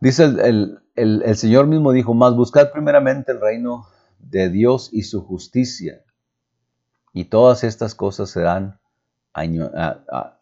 Dice 0.00 0.24
el, 0.24 0.80
el 0.96 1.36
Señor 1.36 1.68
mismo 1.68 1.92
dijo, 1.92 2.14
más 2.14 2.34
buscad 2.34 2.72
primeramente 2.72 3.30
el 3.30 3.40
reino 3.40 3.86
de 4.18 4.48
Dios 4.48 4.90
y 4.92 5.04
su 5.04 5.22
justicia 5.22 6.02
y 7.12 7.26
todas 7.26 7.62
estas 7.62 7.94
cosas 7.94 8.30
serán 8.30 8.80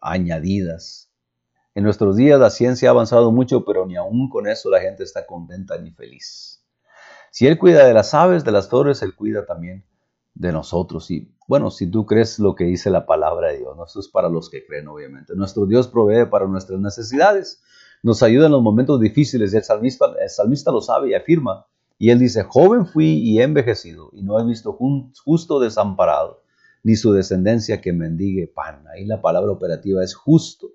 añadidas. 0.01 1.11
En 1.75 1.83
nuestros 1.83 2.17
días 2.17 2.39
la 2.39 2.49
ciencia 2.49 2.89
ha 2.89 2.93
avanzado 2.93 3.31
mucho, 3.31 3.63
pero 3.63 3.85
ni 3.85 3.95
aún 3.95 4.27
con 4.29 4.47
eso 4.47 4.71
la 4.71 4.81
gente 4.81 5.03
está 5.03 5.27
contenta 5.27 5.77
ni 5.77 5.91
feliz. 5.91 6.63
Si 7.29 7.45
Él 7.45 7.59
cuida 7.59 7.85
de 7.85 7.93
las 7.93 8.15
aves, 8.15 8.43
de 8.43 8.51
las 8.51 8.69
flores, 8.69 9.03
Él 9.03 9.15
cuida 9.15 9.45
también 9.45 9.85
de 10.39 10.51
nosotros. 10.51 11.09
Y 11.11 11.33
bueno, 11.47 11.71
si 11.71 11.89
tú 11.89 12.05
crees 12.05 12.39
lo 12.39 12.55
que 12.55 12.65
dice 12.65 12.89
la 12.89 13.05
palabra 13.05 13.49
de 13.49 13.59
Dios, 13.59 13.75
¿no? 13.75 13.85
es 13.85 14.07
para 14.07 14.29
los 14.29 14.49
que 14.49 14.65
creen, 14.65 14.87
obviamente. 14.87 15.33
Nuestro 15.35 15.65
Dios 15.65 15.87
provee 15.87 16.29
para 16.29 16.47
nuestras 16.47 16.79
necesidades, 16.79 17.63
nos 18.03 18.21
ayuda 18.21 18.45
en 18.45 18.51
los 18.51 18.61
momentos 18.61 18.99
difíciles. 18.99 19.53
El 19.53 19.63
salmista, 19.63 20.05
el 20.21 20.29
salmista 20.29 20.71
lo 20.71 20.81
sabe 20.81 21.09
y 21.09 21.13
afirma. 21.15 21.65
Y 21.99 22.11
él 22.11 22.19
dice, 22.19 22.43
joven 22.43 22.85
fui 22.85 23.07
y 23.07 23.39
he 23.39 23.43
envejecido, 23.43 24.11
y 24.13 24.21
no 24.21 24.39
he 24.39 24.45
visto 24.45 24.77
justo 25.25 25.59
desamparado, 25.59 26.43
ni 26.83 26.95
su 26.95 27.11
descendencia 27.11 27.81
que 27.81 27.91
mendigue 27.91 28.45
pan. 28.45 28.83
Ahí 28.93 29.03
la 29.03 29.19
palabra 29.19 29.51
operativa 29.51 30.03
es 30.03 30.13
justo. 30.13 30.67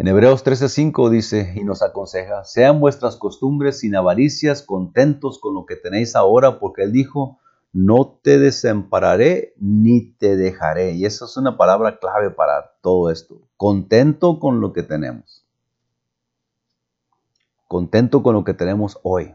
En 0.00 0.08
Hebreos 0.08 0.42
13:5 0.44 1.10
dice 1.10 1.52
y 1.56 1.62
nos 1.62 1.82
aconseja, 1.82 2.42
sean 2.44 2.80
vuestras 2.80 3.16
costumbres 3.16 3.80
sin 3.80 3.94
avaricias, 3.94 4.62
contentos 4.62 5.38
con 5.38 5.52
lo 5.52 5.66
que 5.66 5.76
tenéis 5.76 6.16
ahora, 6.16 6.58
porque 6.58 6.84
Él 6.84 6.92
dijo, 6.92 7.38
no 7.74 8.18
te 8.22 8.38
desampararé 8.38 9.52
ni 9.58 10.12
te 10.12 10.38
dejaré. 10.38 10.92
Y 10.92 11.04
esa 11.04 11.26
es 11.26 11.36
una 11.36 11.58
palabra 11.58 11.98
clave 11.98 12.30
para 12.30 12.76
todo 12.80 13.10
esto. 13.10 13.42
Contento 13.58 14.38
con 14.38 14.62
lo 14.62 14.72
que 14.72 14.82
tenemos. 14.82 15.44
Contento 17.68 18.22
con 18.22 18.34
lo 18.34 18.42
que 18.42 18.54
tenemos 18.54 18.98
hoy. 19.02 19.34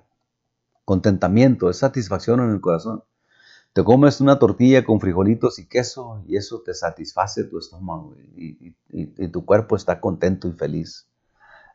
Contentamiento, 0.83 1.69
es 1.69 1.77
satisfacción 1.77 2.39
en 2.39 2.49
el 2.49 2.59
corazón. 2.59 3.03
Te 3.75 3.83
comes 3.83 4.21
una 4.21 4.39
tortilla 4.39 4.85
con 4.85 5.01
frijolitos 5.01 5.59
y 5.59 5.65
queso 5.67 6.23
y 6.25 6.37
eso 6.37 6.61
te 6.61 6.73
satisface 6.73 7.43
tu 7.43 7.59
estómago 7.59 8.15
y, 8.37 8.73
tu 9.27 9.43
cuerpo 9.43 9.75
está 9.75 9.99
contento 9.99 10.47
y 10.47 10.53
feliz. 10.53 11.09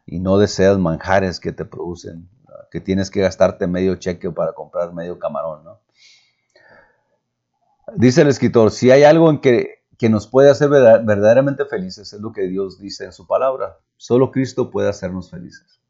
Y 0.07 0.19
no 0.19 0.39
deseas 0.39 0.79
manjares 0.79 1.41
que 1.41 1.53
te 1.53 1.67
producen, 1.67 2.27
que 2.71 2.81
tienes 2.81 3.11
que 3.11 3.21
gastarte 3.21 3.67
medio 3.67 3.97
cheque 3.97 4.31
para 4.31 4.55
comprar 4.55 4.95
medio 4.95 5.19
camarón. 5.19 5.63
¿no? 5.63 5.81
Dice 7.97 8.23
el 8.23 8.29
escritor, 8.29 8.71
si 8.71 8.91
hay 8.91 9.03
algo 9.03 9.29
en 9.29 9.43
que, 9.43 9.85
que 9.99 10.09
nos 10.09 10.27
puede 10.27 10.49
hacer 10.49 10.71
verdaderamente 10.71 11.67
felices, 11.67 12.15
es 12.15 12.21
lo 12.23 12.33
que 12.33 12.49
Dios 12.49 12.79
dice 12.79 13.05
en 13.05 13.13
su 13.13 13.27
palabra. 13.27 13.77
Solo 13.99 14.31
Cristo 14.31 14.71
puede 14.71 14.89
hacernos 14.89 15.31
felices. 15.31 15.83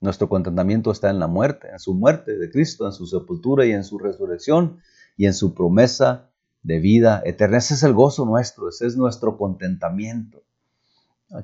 Nuestro 0.00 0.28
contentamiento 0.28 0.92
está 0.92 1.10
en 1.10 1.18
la 1.18 1.26
muerte, 1.26 1.70
en 1.72 1.80
su 1.80 1.92
muerte 1.92 2.38
de 2.38 2.48
Cristo, 2.52 2.86
en 2.86 2.92
su 2.92 3.04
sepultura 3.04 3.66
y 3.66 3.72
en 3.72 3.82
su 3.82 3.98
resurrección 3.98 4.80
y 5.20 5.26
en 5.26 5.34
su 5.34 5.52
promesa 5.52 6.30
de 6.62 6.78
vida 6.78 7.20
eterna. 7.26 7.58
Ese 7.58 7.74
es 7.74 7.82
el 7.82 7.92
gozo 7.92 8.24
nuestro, 8.24 8.70
ese 8.70 8.86
es 8.86 8.96
nuestro 8.96 9.36
contentamiento. 9.36 10.42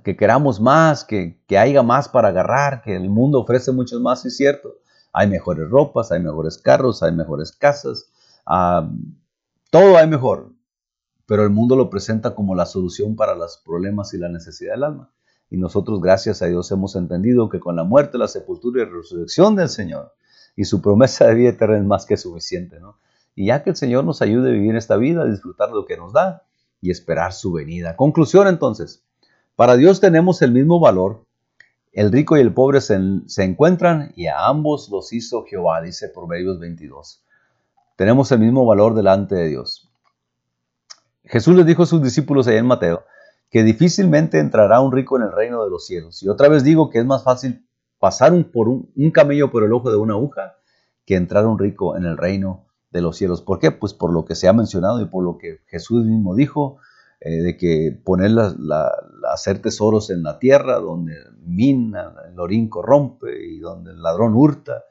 Que 0.03 0.17
queramos 0.17 0.63
más, 0.63 1.05
que, 1.05 1.43
que 1.47 1.59
haya 1.59 1.83
más 1.83 2.09
para 2.09 2.29
agarrar, 2.29 2.81
que 2.81 2.97
el 2.97 3.11
mundo 3.11 3.39
ofrece 3.39 3.73
mucho 3.73 4.01
más, 4.01 4.25
es 4.25 4.35
cierto. 4.35 4.77
Hay 5.13 5.29
mejores 5.29 5.69
ropas, 5.69 6.11
hay 6.11 6.21
mejores 6.21 6.57
carros, 6.57 7.03
hay 7.03 7.13
mejores 7.13 7.53
casas, 7.53 8.11
ah, 8.47 8.91
todo 9.71 9.99
hay 9.99 10.07
mejor, 10.07 10.55
pero 11.27 11.43
el 11.43 11.51
mundo 11.51 11.77
lo 11.77 11.91
presenta 11.91 12.35
como 12.35 12.55
la 12.55 12.65
solución 12.65 13.15
para 13.15 13.35
los 13.35 13.59
problemas 13.59 14.15
y 14.15 14.17
la 14.17 14.31
necesidad 14.31 14.73
del 14.73 14.85
alma. 14.85 15.11
Y 15.51 15.59
nosotros, 15.59 16.01
gracias 16.01 16.41
a 16.41 16.47
Dios, 16.47 16.73
hemos 16.73 16.97
entendido 16.97 17.51
que 17.51 17.61
con 17.61 17.77
la 17.77 17.85
muerte, 17.85 18.17
la 18.17 18.29
sepultura 18.29 18.83
y 18.83 18.87
la 18.87 18.93
resurrección 18.93 19.55
del 19.55 19.69
Señor 19.69 20.15
y 20.57 20.65
su 20.65 20.81
promesa 20.81 21.27
de 21.27 21.35
vida 21.35 21.51
eterna 21.51 21.77
es 21.77 21.85
más 21.85 22.07
que 22.07 22.17
suficiente, 22.17 22.81
¿no? 22.81 22.97
Y 23.37 23.47
ya 23.47 23.63
que 23.63 23.71
el 23.71 23.77
Señor 23.77 24.05
nos 24.05 24.23
ayude 24.23 24.49
a 24.49 24.53
vivir 24.53 24.75
esta 24.77 24.97
vida, 24.97 25.23
a 25.23 25.27
disfrutar 25.27 25.71
lo 25.71 25.85
que 25.85 25.99
nos 25.99 26.15
da 26.15 26.43
y 26.81 26.91
esperar 26.91 27.35
su 27.35 27.53
venida. 27.53 27.95
Conclusión 27.95 28.49
entonces, 28.49 29.05
para 29.55 29.77
Dios 29.77 30.01
tenemos 30.01 30.41
el 30.41 30.53
mismo 30.53 30.81
valor. 30.81 31.23
El 31.93 32.11
rico 32.11 32.37
y 32.37 32.41
el 32.41 32.53
pobre 32.53 32.81
se, 32.81 32.99
se 33.27 33.45
encuentran 33.45 34.13
y 34.17 34.27
a 34.27 34.47
ambos 34.47 34.89
los 34.91 35.13
hizo 35.13 35.45
Jehová, 35.45 35.83
dice 35.83 36.09
Proverbios 36.09 36.59
22. 36.59 37.23
Tenemos 37.97 38.33
el 38.33 38.39
mismo 38.39 38.65
valor 38.65 38.95
delante 38.95 39.35
de 39.35 39.49
Dios. 39.49 39.91
Jesús 41.25 41.57
les 41.57 41.67
dijo 41.67 41.83
a 41.83 41.87
sus 41.87 42.03
discípulos 42.03 42.49
allá 42.49 42.59
en 42.59 42.67
Mateo 42.67 43.05
que 43.51 43.63
difícilmente 43.63 44.39
entrará 44.39 44.81
un 44.81 44.93
rico 44.93 45.17
en 45.17 45.25
el 45.25 45.33
reino 45.33 45.63
de 45.63 45.71
los 45.71 45.87
cielos. 45.87 46.23
Y 46.23 46.29
otra 46.29 46.49
vez 46.49 46.65
digo 46.65 46.89
que 46.89 47.01
es 47.01 47.05
más 47.07 47.23
fácil 47.23 47.67
pasar 47.99 48.33
un, 48.33 48.45
por 48.45 48.69
un, 48.69 48.91
un 48.97 49.11
camello 49.11 49.51
por 49.51 49.63
el 49.63 49.73
ojo 49.73 49.91
de 49.91 49.97
una 49.97 50.15
aguja 50.15 50.57
que 51.05 51.17
entrar 51.17 51.47
un 51.47 51.59
rico 51.59 51.97
en 51.97 52.05
el 52.05 52.17
reino 52.17 52.66
de 52.97 53.03
los 53.03 53.17
cielos. 53.17 53.43
¿Por 53.43 53.59
qué? 53.59 53.71
Pues 53.71 53.95
por 53.95 54.13
lo 54.13 54.25
que 54.25 54.35
se 54.35 54.49
ha 54.49 54.53
mencionado 54.53 55.01
y 55.01 55.07
por 55.07 55.23
lo 55.23 55.39
que 55.39 55.61
Jesús 55.67 56.05
mismo 56.05 56.35
dijo, 56.35 56.79
eh, 57.21 57.43
de 57.43 57.57
que 57.57 57.99
poner 58.05 58.31
hacer 59.33 59.61
tesoros 59.61 60.11
en 60.11 60.23
la 60.23 60.39
tierra 60.39 60.79
donde 60.79 61.15
mina, 61.41 62.15
el 62.31 62.39
orín 62.41 62.69
corrompe 62.69 63.47
y 63.47 63.59
donde 63.59 63.93
el 63.93 64.03
ladrón 64.03 64.35
hurta. 64.35 64.85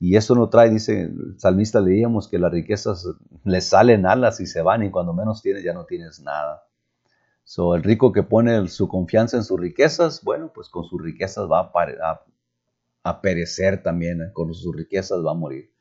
Y 0.00 0.16
eso 0.16 0.34
no 0.34 0.48
trae, 0.48 0.70
dice 0.70 1.02
el 1.02 1.38
salmista, 1.38 1.80
leíamos 1.80 2.28
que 2.28 2.38
las 2.38 2.52
riquezas 2.52 3.06
le 3.44 3.60
salen 3.60 4.06
alas 4.06 4.40
y 4.40 4.46
se 4.46 4.62
van 4.62 4.84
y 4.84 4.90
cuando 4.90 5.12
menos 5.12 5.42
tienes 5.42 5.64
ya 5.64 5.72
no 5.72 5.84
tienes 5.84 6.20
nada. 6.20 6.64
So, 7.42 7.74
el 7.74 7.82
rico 7.82 8.12
que 8.12 8.22
pone 8.22 8.68
su 8.68 8.86
confianza 8.86 9.36
en 9.36 9.44
sus 9.44 9.58
riquezas, 9.58 10.22
bueno, 10.22 10.52
pues 10.54 10.68
con 10.68 10.84
sus 10.84 11.02
riquezas 11.02 11.48
va 11.50 11.72
a, 11.72 12.20
a 13.02 13.20
perecer 13.20 13.82
también, 13.82 14.30
con 14.34 14.54
sus 14.54 14.76
riquezas 14.76 15.24
va 15.24 15.32
a 15.32 15.34
morir. 15.34 15.72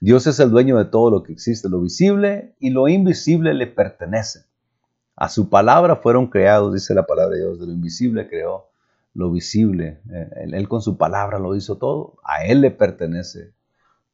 Dios 0.00 0.26
es 0.26 0.38
el 0.40 0.50
dueño 0.50 0.76
de 0.76 0.84
todo 0.84 1.10
lo 1.10 1.22
que 1.22 1.32
existe, 1.32 1.68
lo 1.68 1.80
visible 1.80 2.54
y 2.58 2.70
lo 2.70 2.88
invisible 2.88 3.54
le 3.54 3.66
pertenece. 3.66 4.44
A 5.16 5.28
su 5.28 5.48
palabra 5.48 5.96
fueron 5.96 6.26
creados, 6.26 6.74
dice 6.74 6.94
la 6.94 7.06
palabra 7.06 7.36
de 7.36 7.42
Dios, 7.42 7.58
de 7.58 7.66
lo 7.66 7.72
invisible 7.72 8.28
creó 8.28 8.68
lo 9.16 9.30
visible. 9.30 10.00
Eh, 10.12 10.48
él, 10.52 10.68
con 10.68 10.82
su 10.82 10.96
palabra 10.96 11.38
lo 11.38 11.56
hizo 11.56 11.78
todo, 11.78 12.18
a 12.22 12.44
Él 12.44 12.60
le 12.60 12.70
pertenece 12.70 13.54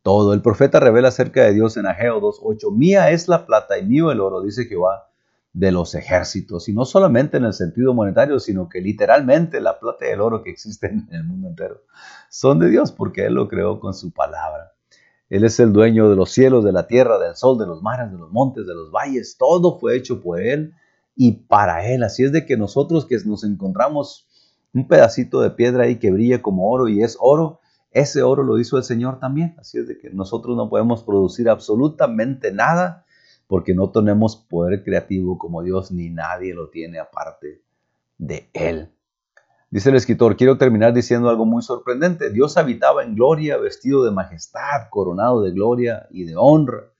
todo. 0.03 0.33
El 0.33 0.43
profeta 0.43 0.81
revela 0.81 1.09
acerca 1.09 1.43
de 1.43 1.53
Dios 1.53 1.77
en 1.77 1.87
Ageo 1.87 2.21
2.8, 2.21 2.73
mía 2.75 3.11
es 3.11 3.29
la 3.29 3.45
plata 3.45 3.79
y 3.79 3.85
mío 3.85 4.11
el 4.13 4.21
oro, 4.21 4.43
dice 4.43 4.67
Jehová 4.67 5.09
de 5.53 5.71
los 5.71 5.95
ejércitos, 5.95 6.69
y 6.71 6.73
no 6.73 6.87
solamente 6.87 7.37
en 7.37 7.45
el 7.45 7.53
sentido 7.53 7.93
monetario, 7.93 8.39
sino 8.41 8.71
que 8.71 8.81
literalmente 8.81 9.61
la 9.61 9.79
plata 9.79 10.07
y 10.07 10.11
el 10.11 10.21
oro 10.21 10.43
que 10.43 10.51
existen 10.51 11.07
en 11.11 11.17
el 11.17 11.25
mundo 11.25 11.49
entero 11.49 11.83
son 12.31 12.59
de 12.59 12.71
Dios 12.71 12.91
porque 12.91 13.27
Él 13.27 13.35
lo 13.35 13.49
creó 13.49 13.79
con 13.79 13.93
su 13.93 14.13
palabra. 14.13 14.72
Él 15.33 15.45
es 15.45 15.59
el 15.61 15.73
dueño 15.73 16.11
de 16.11 16.17
los 16.17 16.31
cielos, 16.31 16.63
de 16.63 16.73
la 16.73 16.87
tierra, 16.87 17.19
del 17.19 17.35
sol, 17.37 17.57
de 17.57 17.65
los 17.65 17.81
mares, 17.81 18.13
de 18.13 18.19
los 18.19 18.31
montes, 18.31 18.67
de 18.67 18.75
los 18.75 18.91
valles. 18.91 19.39
Todo 19.39 19.79
fue 19.79 19.97
hecho 19.97 20.21
por 20.21 20.39
Él 20.39 20.75
y 21.17 21.33
para 21.47 21.89
Él. 21.91 22.03
Así 22.03 22.23
es 22.23 22.33
de 22.33 22.45
que 22.45 22.59
nosotros 22.59 23.07
que 23.07 23.17
nos 23.25 23.43
encontramos 23.43 24.27
un 24.75 24.87
pedacito 24.87 25.41
de 25.41 25.49
piedra 25.49 25.85
ahí 25.85 25.99
que 25.99 26.11
brilla 26.11 26.43
como 26.43 26.71
oro 26.71 26.87
y 26.87 27.03
es 27.03 27.17
oro, 27.19 27.61
ese 27.93 28.23
oro 28.23 28.43
lo 28.43 28.59
hizo 28.59 28.77
el 28.77 28.85
Señor 28.85 29.21
también. 29.21 29.55
Así 29.59 29.79
es 29.79 29.89
de 29.89 29.97
que 29.97 30.11
nosotros 30.11 30.55
no 30.55 30.69
podemos 30.69 31.03
producir 31.03 31.49
absolutamente 31.49 32.53
nada 32.53 33.07
porque 33.47 33.73
no 33.73 33.89
tenemos 33.89 34.37
poder 34.37 34.85
creativo 34.85 35.39
como 35.39 35.63
Dios 35.63 35.93
ni 35.93 36.11
nadie 36.11 36.53
lo 36.53 36.69
tiene 36.69 36.99
aparte 36.99 37.63
de 38.19 38.51
Él. 38.53 38.91
Dice 39.73 39.89
el 39.89 39.97
escritor, 39.97 40.37
quiero 40.37 40.59
terminar 40.59 40.93
diciendo 40.93 41.31
algo 41.31 41.47
muy 41.47 41.63
sorprendente. 41.63 42.29
Dios 42.29 42.59
habitaba 42.59 43.05
en 43.05 43.15
gloria, 43.15 43.57
vestido 43.57 44.05
de 44.05 44.11
majestad, 44.11 44.91
coronado 44.91 45.41
de 45.41 45.51
gloria 45.51 46.07
y 46.11 46.25
de 46.25 46.35
honra. 46.37 46.91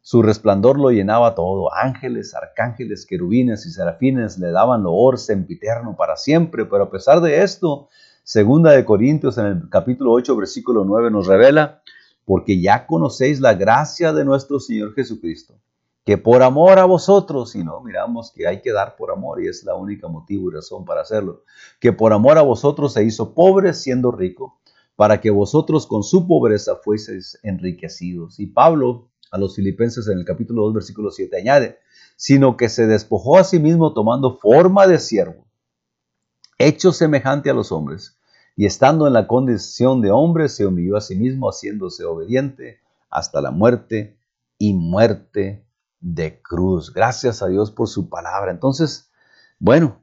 Su 0.00 0.22
resplandor 0.22 0.80
lo 0.80 0.88
llenaba 0.88 1.34
todo. 1.34 1.70
Ángeles, 1.74 2.34
arcángeles, 2.34 3.04
querubines 3.04 3.66
y 3.66 3.72
serafines 3.72 4.38
le 4.38 4.52
daban 4.52 4.84
loor 4.84 5.18
sempiterno 5.18 5.96
para 5.98 6.16
siempre. 6.16 6.64
Pero 6.64 6.84
a 6.84 6.90
pesar 6.90 7.20
de 7.20 7.42
esto, 7.42 7.90
segunda 8.22 8.70
de 8.70 8.86
Corintios 8.86 9.36
en 9.36 9.44
el 9.44 9.68
capítulo 9.68 10.12
8, 10.12 10.34
versículo 10.34 10.86
9 10.86 11.10
nos 11.10 11.26
revela, 11.26 11.82
porque 12.24 12.58
ya 12.58 12.86
conocéis 12.86 13.38
la 13.40 13.52
gracia 13.52 14.14
de 14.14 14.24
nuestro 14.24 14.60
Señor 14.60 14.94
Jesucristo, 14.94 15.56
que 16.04 16.18
por 16.18 16.42
amor 16.42 16.78
a 16.78 16.84
vosotros, 16.84 17.54
y 17.54 17.64
no, 17.64 17.80
miramos 17.80 18.30
que 18.30 18.46
hay 18.46 18.60
que 18.60 18.72
dar 18.72 18.94
por 18.96 19.10
amor 19.10 19.42
y 19.42 19.48
es 19.48 19.64
la 19.64 19.74
única 19.74 20.06
motivo 20.06 20.50
y 20.50 20.54
razón 20.54 20.84
para 20.84 21.00
hacerlo, 21.00 21.44
que 21.80 21.92
por 21.92 22.12
amor 22.12 22.36
a 22.36 22.42
vosotros 22.42 22.92
se 22.92 23.04
hizo 23.04 23.34
pobre 23.34 23.72
siendo 23.72 24.12
rico, 24.12 24.60
para 24.96 25.20
que 25.20 25.30
vosotros 25.30 25.86
con 25.86 26.02
su 26.02 26.26
pobreza 26.26 26.76
fueseis 26.76 27.38
enriquecidos. 27.42 28.38
Y 28.38 28.46
Pablo 28.46 29.08
a 29.32 29.38
los 29.38 29.56
filipenses 29.56 30.06
en 30.06 30.18
el 30.18 30.24
capítulo 30.24 30.62
2, 30.64 30.74
versículo 30.74 31.10
7 31.10 31.36
añade, 31.36 31.78
sino 32.16 32.56
que 32.56 32.68
se 32.68 32.86
despojó 32.86 33.38
a 33.38 33.44
sí 33.44 33.58
mismo 33.58 33.92
tomando 33.92 34.36
forma 34.36 34.86
de 34.86 34.98
siervo, 34.98 35.46
hecho 36.58 36.92
semejante 36.92 37.50
a 37.50 37.54
los 37.54 37.72
hombres, 37.72 38.16
y 38.56 38.66
estando 38.66 39.08
en 39.08 39.14
la 39.14 39.26
condición 39.26 40.00
de 40.02 40.12
hombre, 40.12 40.48
se 40.48 40.66
humilló 40.66 40.96
a 40.96 41.00
sí 41.00 41.16
mismo, 41.16 41.48
haciéndose 41.48 42.04
obediente 42.04 42.78
hasta 43.10 43.40
la 43.40 43.50
muerte 43.50 44.16
y 44.58 44.74
muerte 44.74 45.63
de 46.04 46.42
cruz. 46.42 46.92
Gracias 46.92 47.42
a 47.42 47.48
Dios 47.48 47.70
por 47.70 47.88
su 47.88 48.10
palabra. 48.10 48.50
Entonces, 48.50 49.10
bueno, 49.58 50.02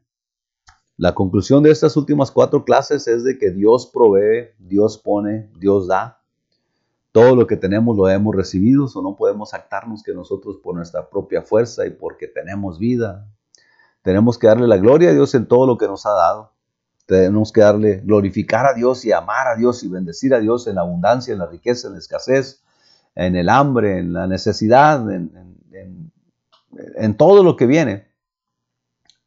la 0.97 1.13
conclusión 1.13 1.61
de 1.61 1.69
estas 1.69 1.95
últimas 1.95 2.31
cuatro 2.31 2.65
clases 2.65 3.07
es 3.07 3.23
de 3.23 3.37
que 3.37 3.51
Dios 3.51 3.89
provee, 3.93 4.49
Dios 4.57 4.97
pone, 4.97 5.51
Dios 5.59 5.87
da. 5.87 6.23
Todo 7.11 7.35
lo 7.35 7.45
que 7.45 7.55
tenemos 7.55 7.95
lo 7.95 8.09
hemos 8.09 8.35
recibido, 8.35 8.85
o 8.93 9.01
no 9.03 9.15
podemos 9.15 9.53
actarnos 9.53 10.01
que 10.01 10.13
nosotros 10.13 10.57
por 10.63 10.75
nuestra 10.75 11.09
propia 11.09 11.43
fuerza 11.43 11.85
y 11.85 11.91
porque 11.91 12.27
tenemos 12.27 12.79
vida. 12.79 13.27
Tenemos 14.01 14.39
que 14.39 14.47
darle 14.47 14.67
la 14.67 14.77
gloria 14.77 15.09
a 15.09 15.13
Dios 15.13 15.35
en 15.35 15.45
todo 15.45 15.67
lo 15.67 15.77
que 15.77 15.87
nos 15.87 16.05
ha 16.07 16.13
dado. 16.13 16.53
Tenemos 17.05 17.51
que 17.51 17.61
darle, 17.61 17.97
glorificar 17.97 18.65
a 18.65 18.73
Dios 18.73 19.05
y 19.05 19.11
amar 19.11 19.47
a 19.47 19.55
Dios 19.55 19.83
y 19.83 19.89
bendecir 19.89 20.33
a 20.33 20.39
Dios 20.39 20.65
en 20.65 20.75
la 20.75 20.81
abundancia, 20.81 21.31
en 21.33 21.39
la 21.39 21.45
riqueza, 21.45 21.89
en 21.89 21.93
la 21.93 21.99
escasez, 21.99 22.63
en 23.13 23.35
el 23.35 23.49
hambre, 23.49 23.99
en 23.99 24.13
la 24.13 24.25
necesidad, 24.25 25.11
en, 25.11 25.35
en 25.35 25.60
todo 27.17 27.43
lo 27.43 27.55
que 27.55 27.65
viene. 27.65 28.07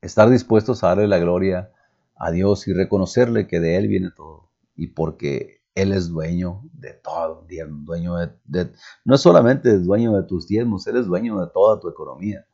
Estar 0.01 0.29
dispuestos 0.29 0.85
a 0.85 0.89
darle 0.89 1.09
la 1.09 1.19
gloria 1.19 1.71
a 2.17 2.31
Dios 2.31 2.69
y 2.69 2.73
reconocerle 2.73 3.47
que 3.47 3.61
de 3.61 3.77
Él 3.77 3.89
viene 3.89 4.11
todo. 4.15 4.51
Y 4.77 4.89
porque 4.89 5.63
Él 5.75 5.93
es 5.93 6.09
dueño 6.09 6.63
de 6.73 6.93
todo, 6.93 7.47
dueño 7.85 8.17
de, 8.45 8.73
no 9.05 9.15
es 9.15 9.21
solamente 9.21 9.79
dueño 9.79 10.13
de 10.13 10.25
tus 10.25 10.47
diezmos, 10.47 10.87
Él 10.87 10.97
es 10.97 11.07
dueño 11.07 11.41
de 11.41 11.51
toda 11.53 11.81
tu 11.81 11.89
economía. 11.89 12.47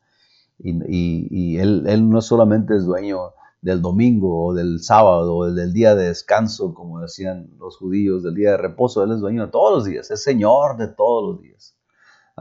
Y, 0.63 1.57
él, 1.57 1.85
él, 1.87 2.07
no 2.07 2.21
solamente 2.21 2.75
es 2.75 2.85
dueño 2.85 3.33
del 3.61 3.81
domingo 3.81 4.45
o 4.45 4.53
del 4.53 4.79
sábado 4.79 5.35
o 5.35 5.51
del 5.51 5.73
día 5.73 5.95
de 5.95 6.05
descanso, 6.05 6.73
como 6.73 6.99
decían 6.99 7.49
los 7.57 7.77
judíos, 7.77 8.23
del 8.23 8.35
día 8.35 8.51
de 8.51 8.57
reposo. 8.57 9.03
Él 9.03 9.11
es 9.11 9.19
dueño 9.19 9.45
de 9.45 9.51
todos 9.51 9.73
los 9.73 9.85
días, 9.85 10.11
es 10.11 10.23
Señor 10.23 10.77
de 10.77 10.87
todos 10.87 11.33
los 11.33 11.41
días. 11.41 11.75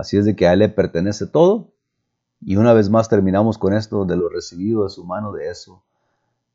Así 0.01 0.17
es 0.17 0.25
de 0.25 0.35
que 0.35 0.49
a 0.49 0.55
Él 0.55 0.61
le 0.61 0.69
pertenece 0.69 1.27
todo. 1.27 1.73
Y 2.41 2.57
una 2.57 2.73
vez 2.73 2.89
más 2.89 3.09
terminamos 3.09 3.59
con 3.59 3.75
esto 3.75 4.05
de 4.05 4.17
lo 4.17 4.29
recibido 4.29 4.85
de 4.85 4.91
su 4.91 5.05
mano, 5.05 5.33
de 5.33 5.49
eso 5.51 5.85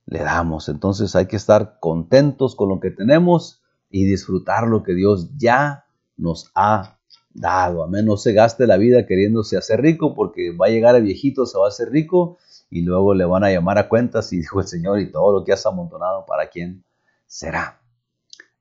le 0.06 0.20
damos. 0.20 0.70
Entonces 0.70 1.16
hay 1.16 1.28
que 1.28 1.36
estar 1.36 1.80
contentos 1.80 2.56
con 2.56 2.70
lo 2.70 2.80
que 2.80 2.92
tenemos 2.92 3.62
y 3.90 4.06
disfrutar 4.06 4.68
lo 4.68 4.84
que 4.84 4.94
Dios 4.94 5.30
ya 5.38 5.86
nos 6.18 6.52
ha 6.56 6.98
dado. 7.34 7.84
Amén. 7.84 8.06
No 8.06 8.18
se 8.18 8.34
gaste 8.34 8.68
la 8.68 8.78
vida 8.78 9.06
queriéndose 9.06 9.58
hacer 9.58 9.82
rico 9.82 10.16
porque 10.16 10.56
va 10.56 10.68
a 10.68 10.70
llegar 10.70 10.96
el 10.96 11.04
viejito, 11.04 11.46
se 11.46 11.58
va 11.58 11.66
a 11.66 11.70
hacer 11.70 11.92
rico 11.92 12.38
y 12.70 12.82
luego 12.82 13.14
le 13.14 13.26
van 13.26 13.44
a 13.44 13.52
llamar 13.52 13.78
a 13.78 13.88
cuentas 13.90 14.32
y 14.34 14.38
dijo 14.38 14.60
el 14.60 14.68
Señor 14.68 15.00
y 15.00 15.12
todo 15.12 15.32
lo 15.32 15.44
que 15.44 15.54
has 15.54 15.66
amontonado, 15.66 16.26
¿para 16.26 16.50
quién 16.50 16.84
será? 17.28 17.80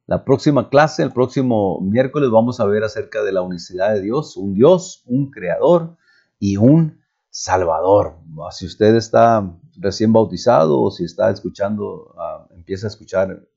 La 0.06 0.24
próxima 0.24 0.68
clase, 0.68 1.02
el 1.02 1.12
próximo 1.12 1.80
miércoles, 1.80 2.30
vamos 2.30 2.60
a 2.60 2.66
ver 2.66 2.84
acerca 2.84 3.22
de 3.22 3.32
la 3.32 3.40
unicidad 3.40 3.94
de 3.94 4.02
Dios, 4.02 4.36
un 4.36 4.52
Dios, 4.52 5.02
un 5.06 5.30
creador 5.30 5.96
y 6.38 6.58
un 6.58 7.00
salvador. 7.30 8.18
Si 8.50 8.66
usted 8.66 8.94
está 8.96 9.50
recién 9.76 10.12
bautizado 10.12 10.82
o 10.82 10.90
si 10.90 11.04
está 11.04 11.30
escuchando, 11.30 12.14
ah, 12.18 12.46
empieza 12.50 12.86
a 12.86 12.90
escuchar 12.90 13.48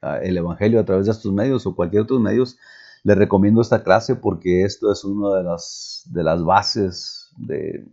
ah, 0.00 0.18
el 0.22 0.38
Evangelio 0.38 0.80
a 0.80 0.84
través 0.86 1.06
de 1.06 1.12
estos 1.12 1.30
medios 1.30 1.66
o 1.66 1.76
cualquier 1.76 2.02
otro 2.02 2.18
medios, 2.18 2.56
le 3.04 3.14
recomiendo 3.14 3.60
esta 3.60 3.82
clase 3.82 4.16
porque 4.16 4.64
esto 4.64 4.90
es 4.90 5.04
una 5.04 5.36
de 5.36 5.42
las, 5.42 6.04
de 6.06 6.22
las 6.22 6.42
bases 6.42 7.30
de, 7.36 7.86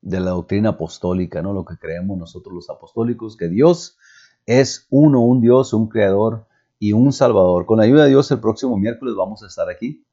de 0.00 0.18
la 0.20 0.30
doctrina 0.30 0.70
apostólica, 0.70 1.42
¿no? 1.42 1.52
Lo 1.52 1.64
que 1.64 1.76
creemos 1.76 2.18
nosotros 2.18 2.52
los 2.52 2.70
apostólicos, 2.70 3.36
que 3.36 3.48
Dios 3.48 3.98
es 4.46 4.88
uno, 4.90 5.20
un 5.20 5.40
Dios, 5.40 5.72
un 5.72 5.88
creador 5.88 6.47
y 6.78 6.92
un 6.92 7.12
salvador. 7.12 7.66
Con 7.66 7.78
la 7.78 7.84
ayuda 7.84 8.04
de 8.04 8.10
Dios 8.10 8.30
el 8.30 8.40
próximo 8.40 8.76
miércoles 8.76 9.14
vamos 9.16 9.42
a 9.42 9.46
estar 9.46 9.68
aquí. 9.68 10.04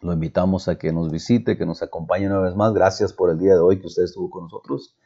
Lo 0.00 0.12
invitamos 0.12 0.68
a 0.68 0.78
que 0.78 0.92
nos 0.92 1.10
visite, 1.10 1.58
que 1.58 1.66
nos 1.66 1.82
acompañe 1.82 2.26
una 2.26 2.40
vez 2.40 2.56
más. 2.56 2.72
Gracias 2.72 3.12
por 3.12 3.30
el 3.30 3.38
día 3.38 3.54
de 3.54 3.60
hoy 3.60 3.80
que 3.80 3.86
usted 3.86 4.04
estuvo 4.04 4.30
con 4.30 4.44
nosotros. 4.44 4.96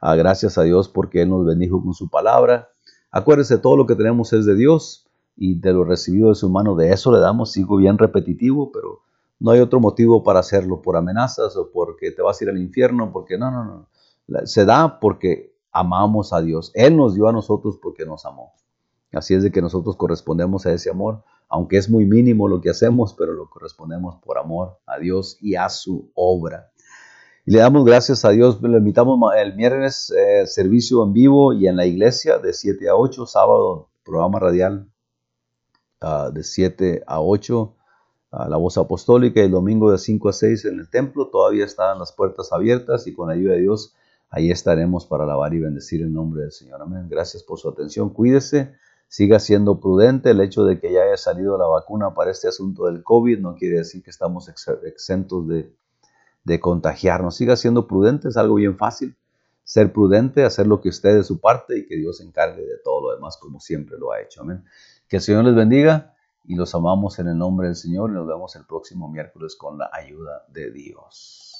Ah, 0.00 0.16
gracias 0.16 0.58
a 0.58 0.62
Dios 0.62 0.88
porque 0.88 1.22
Él 1.22 1.30
nos 1.30 1.46
bendijo 1.46 1.82
con 1.82 1.94
su 1.94 2.10
palabra. 2.10 2.68
Acuérdese, 3.10 3.58
todo 3.58 3.76
lo 3.76 3.86
que 3.86 3.94
tenemos 3.94 4.32
es 4.32 4.44
de 4.44 4.54
Dios 4.54 5.06
y 5.36 5.58
de 5.58 5.72
lo 5.72 5.84
recibido 5.84 6.28
de 6.28 6.34
su 6.34 6.50
mano, 6.50 6.76
de 6.76 6.92
eso 6.92 7.10
le 7.10 7.20
damos. 7.20 7.52
Sigo 7.52 7.76
bien 7.76 7.96
repetitivo, 7.96 8.70
pero 8.70 9.00
no 9.40 9.50
hay 9.50 9.60
otro 9.60 9.80
motivo 9.80 10.22
para 10.22 10.40
hacerlo 10.40 10.82
por 10.82 10.96
amenazas 10.96 11.56
o 11.56 11.70
porque 11.70 12.10
te 12.10 12.22
vas 12.22 12.40
a 12.40 12.44
ir 12.44 12.50
al 12.50 12.58
infierno, 12.58 13.12
porque 13.12 13.38
no, 13.38 13.50
no, 13.50 13.64
no. 13.64 14.46
Se 14.46 14.64
da 14.64 15.00
porque 15.00 15.56
amamos 15.72 16.32
a 16.32 16.40
Dios. 16.40 16.70
Él 16.74 16.96
nos 16.96 17.14
dio 17.14 17.28
a 17.28 17.32
nosotros 17.32 17.78
porque 17.80 18.04
nos 18.04 18.26
amó. 18.26 18.52
Así 19.14 19.34
es 19.34 19.42
de 19.42 19.50
que 19.50 19.62
nosotros 19.62 19.96
correspondemos 19.96 20.66
a 20.66 20.72
ese 20.72 20.90
amor, 20.90 21.22
aunque 21.48 21.76
es 21.76 21.88
muy 21.88 22.04
mínimo 22.04 22.48
lo 22.48 22.60
que 22.60 22.70
hacemos, 22.70 23.14
pero 23.14 23.32
lo 23.32 23.48
correspondemos 23.48 24.16
por 24.16 24.38
amor 24.38 24.78
a 24.86 24.98
Dios 24.98 25.38
y 25.40 25.54
a 25.54 25.68
su 25.68 26.10
obra. 26.14 26.70
Y 27.46 27.52
le 27.52 27.58
damos 27.58 27.84
gracias 27.84 28.24
a 28.24 28.30
Dios. 28.30 28.60
Le 28.62 28.78
invitamos 28.78 29.20
el 29.36 29.52
viernes 29.52 30.10
eh, 30.10 30.46
servicio 30.46 31.04
en 31.04 31.12
vivo 31.12 31.52
y 31.52 31.66
en 31.68 31.76
la 31.76 31.86
iglesia 31.86 32.38
de 32.38 32.52
7 32.52 32.88
a 32.88 32.96
8, 32.96 33.26
sábado 33.26 33.90
programa 34.04 34.38
radial 34.38 34.88
ah, 36.00 36.30
de 36.32 36.42
7 36.42 37.04
a 37.06 37.20
8 37.20 37.74
la 38.48 38.56
voz 38.56 38.76
apostólica 38.78 39.40
y 39.40 39.44
el 39.44 39.50
domingo 39.50 39.90
de 39.90 39.98
5 39.98 40.28
a 40.28 40.32
6 40.32 40.64
en 40.66 40.80
el 40.80 40.90
templo. 40.90 41.28
Todavía 41.28 41.64
están 41.64 41.98
las 41.98 42.12
puertas 42.12 42.52
abiertas 42.52 43.06
y 43.06 43.14
con 43.14 43.28
la 43.28 43.34
ayuda 43.34 43.54
de 43.54 43.60
Dios 43.60 43.94
ahí 44.30 44.50
estaremos 44.50 45.06
para 45.06 45.24
alabar 45.24 45.54
y 45.54 45.60
bendecir 45.60 46.02
el 46.02 46.12
nombre 46.12 46.42
del 46.42 46.52
Señor. 46.52 46.82
Amén. 46.82 47.06
Gracias 47.08 47.42
por 47.42 47.58
su 47.58 47.68
atención. 47.68 48.10
Cuídese, 48.10 48.74
siga 49.14 49.38
siendo 49.38 49.78
prudente. 49.78 50.30
El 50.30 50.40
hecho 50.40 50.64
de 50.64 50.80
que 50.80 50.92
ya 50.92 51.02
haya 51.02 51.16
salido 51.16 51.56
la 51.56 51.66
vacuna 51.66 52.14
para 52.14 52.32
este 52.32 52.48
asunto 52.48 52.86
del 52.86 53.04
COVID 53.04 53.38
no 53.38 53.54
quiere 53.54 53.78
decir 53.78 54.02
que 54.02 54.10
estamos 54.10 54.48
exentos 54.48 55.46
de, 55.46 55.72
de 56.42 56.58
contagiarnos. 56.58 57.36
Siga 57.36 57.54
siendo 57.54 57.86
prudente, 57.86 58.26
es 58.26 58.36
algo 58.36 58.56
bien 58.56 58.76
fácil. 58.76 59.14
Ser 59.62 59.92
prudente, 59.92 60.42
hacer 60.42 60.66
lo 60.66 60.80
que 60.80 60.88
esté 60.88 61.14
de 61.14 61.22
su 61.22 61.38
parte 61.38 61.78
y 61.78 61.86
que 61.86 61.94
Dios 61.94 62.16
se 62.16 62.24
encargue 62.24 62.62
de 62.62 62.78
todo 62.82 63.02
lo 63.02 63.14
demás 63.14 63.36
como 63.36 63.60
siempre 63.60 63.96
lo 63.98 64.10
ha 64.10 64.20
hecho. 64.20 64.42
Amén. 64.42 64.64
Que 65.06 65.18
el 65.18 65.22
Señor 65.22 65.44
les 65.44 65.54
bendiga 65.54 66.12
y 66.44 66.56
los 66.56 66.74
amamos 66.74 67.20
en 67.20 67.28
el 67.28 67.38
nombre 67.38 67.68
del 67.68 67.76
Señor 67.76 68.10
y 68.10 68.14
nos 68.14 68.26
vemos 68.26 68.56
el 68.56 68.66
próximo 68.66 69.08
miércoles 69.08 69.54
con 69.54 69.78
la 69.78 69.90
ayuda 69.92 70.44
de 70.48 70.72
Dios. 70.72 71.53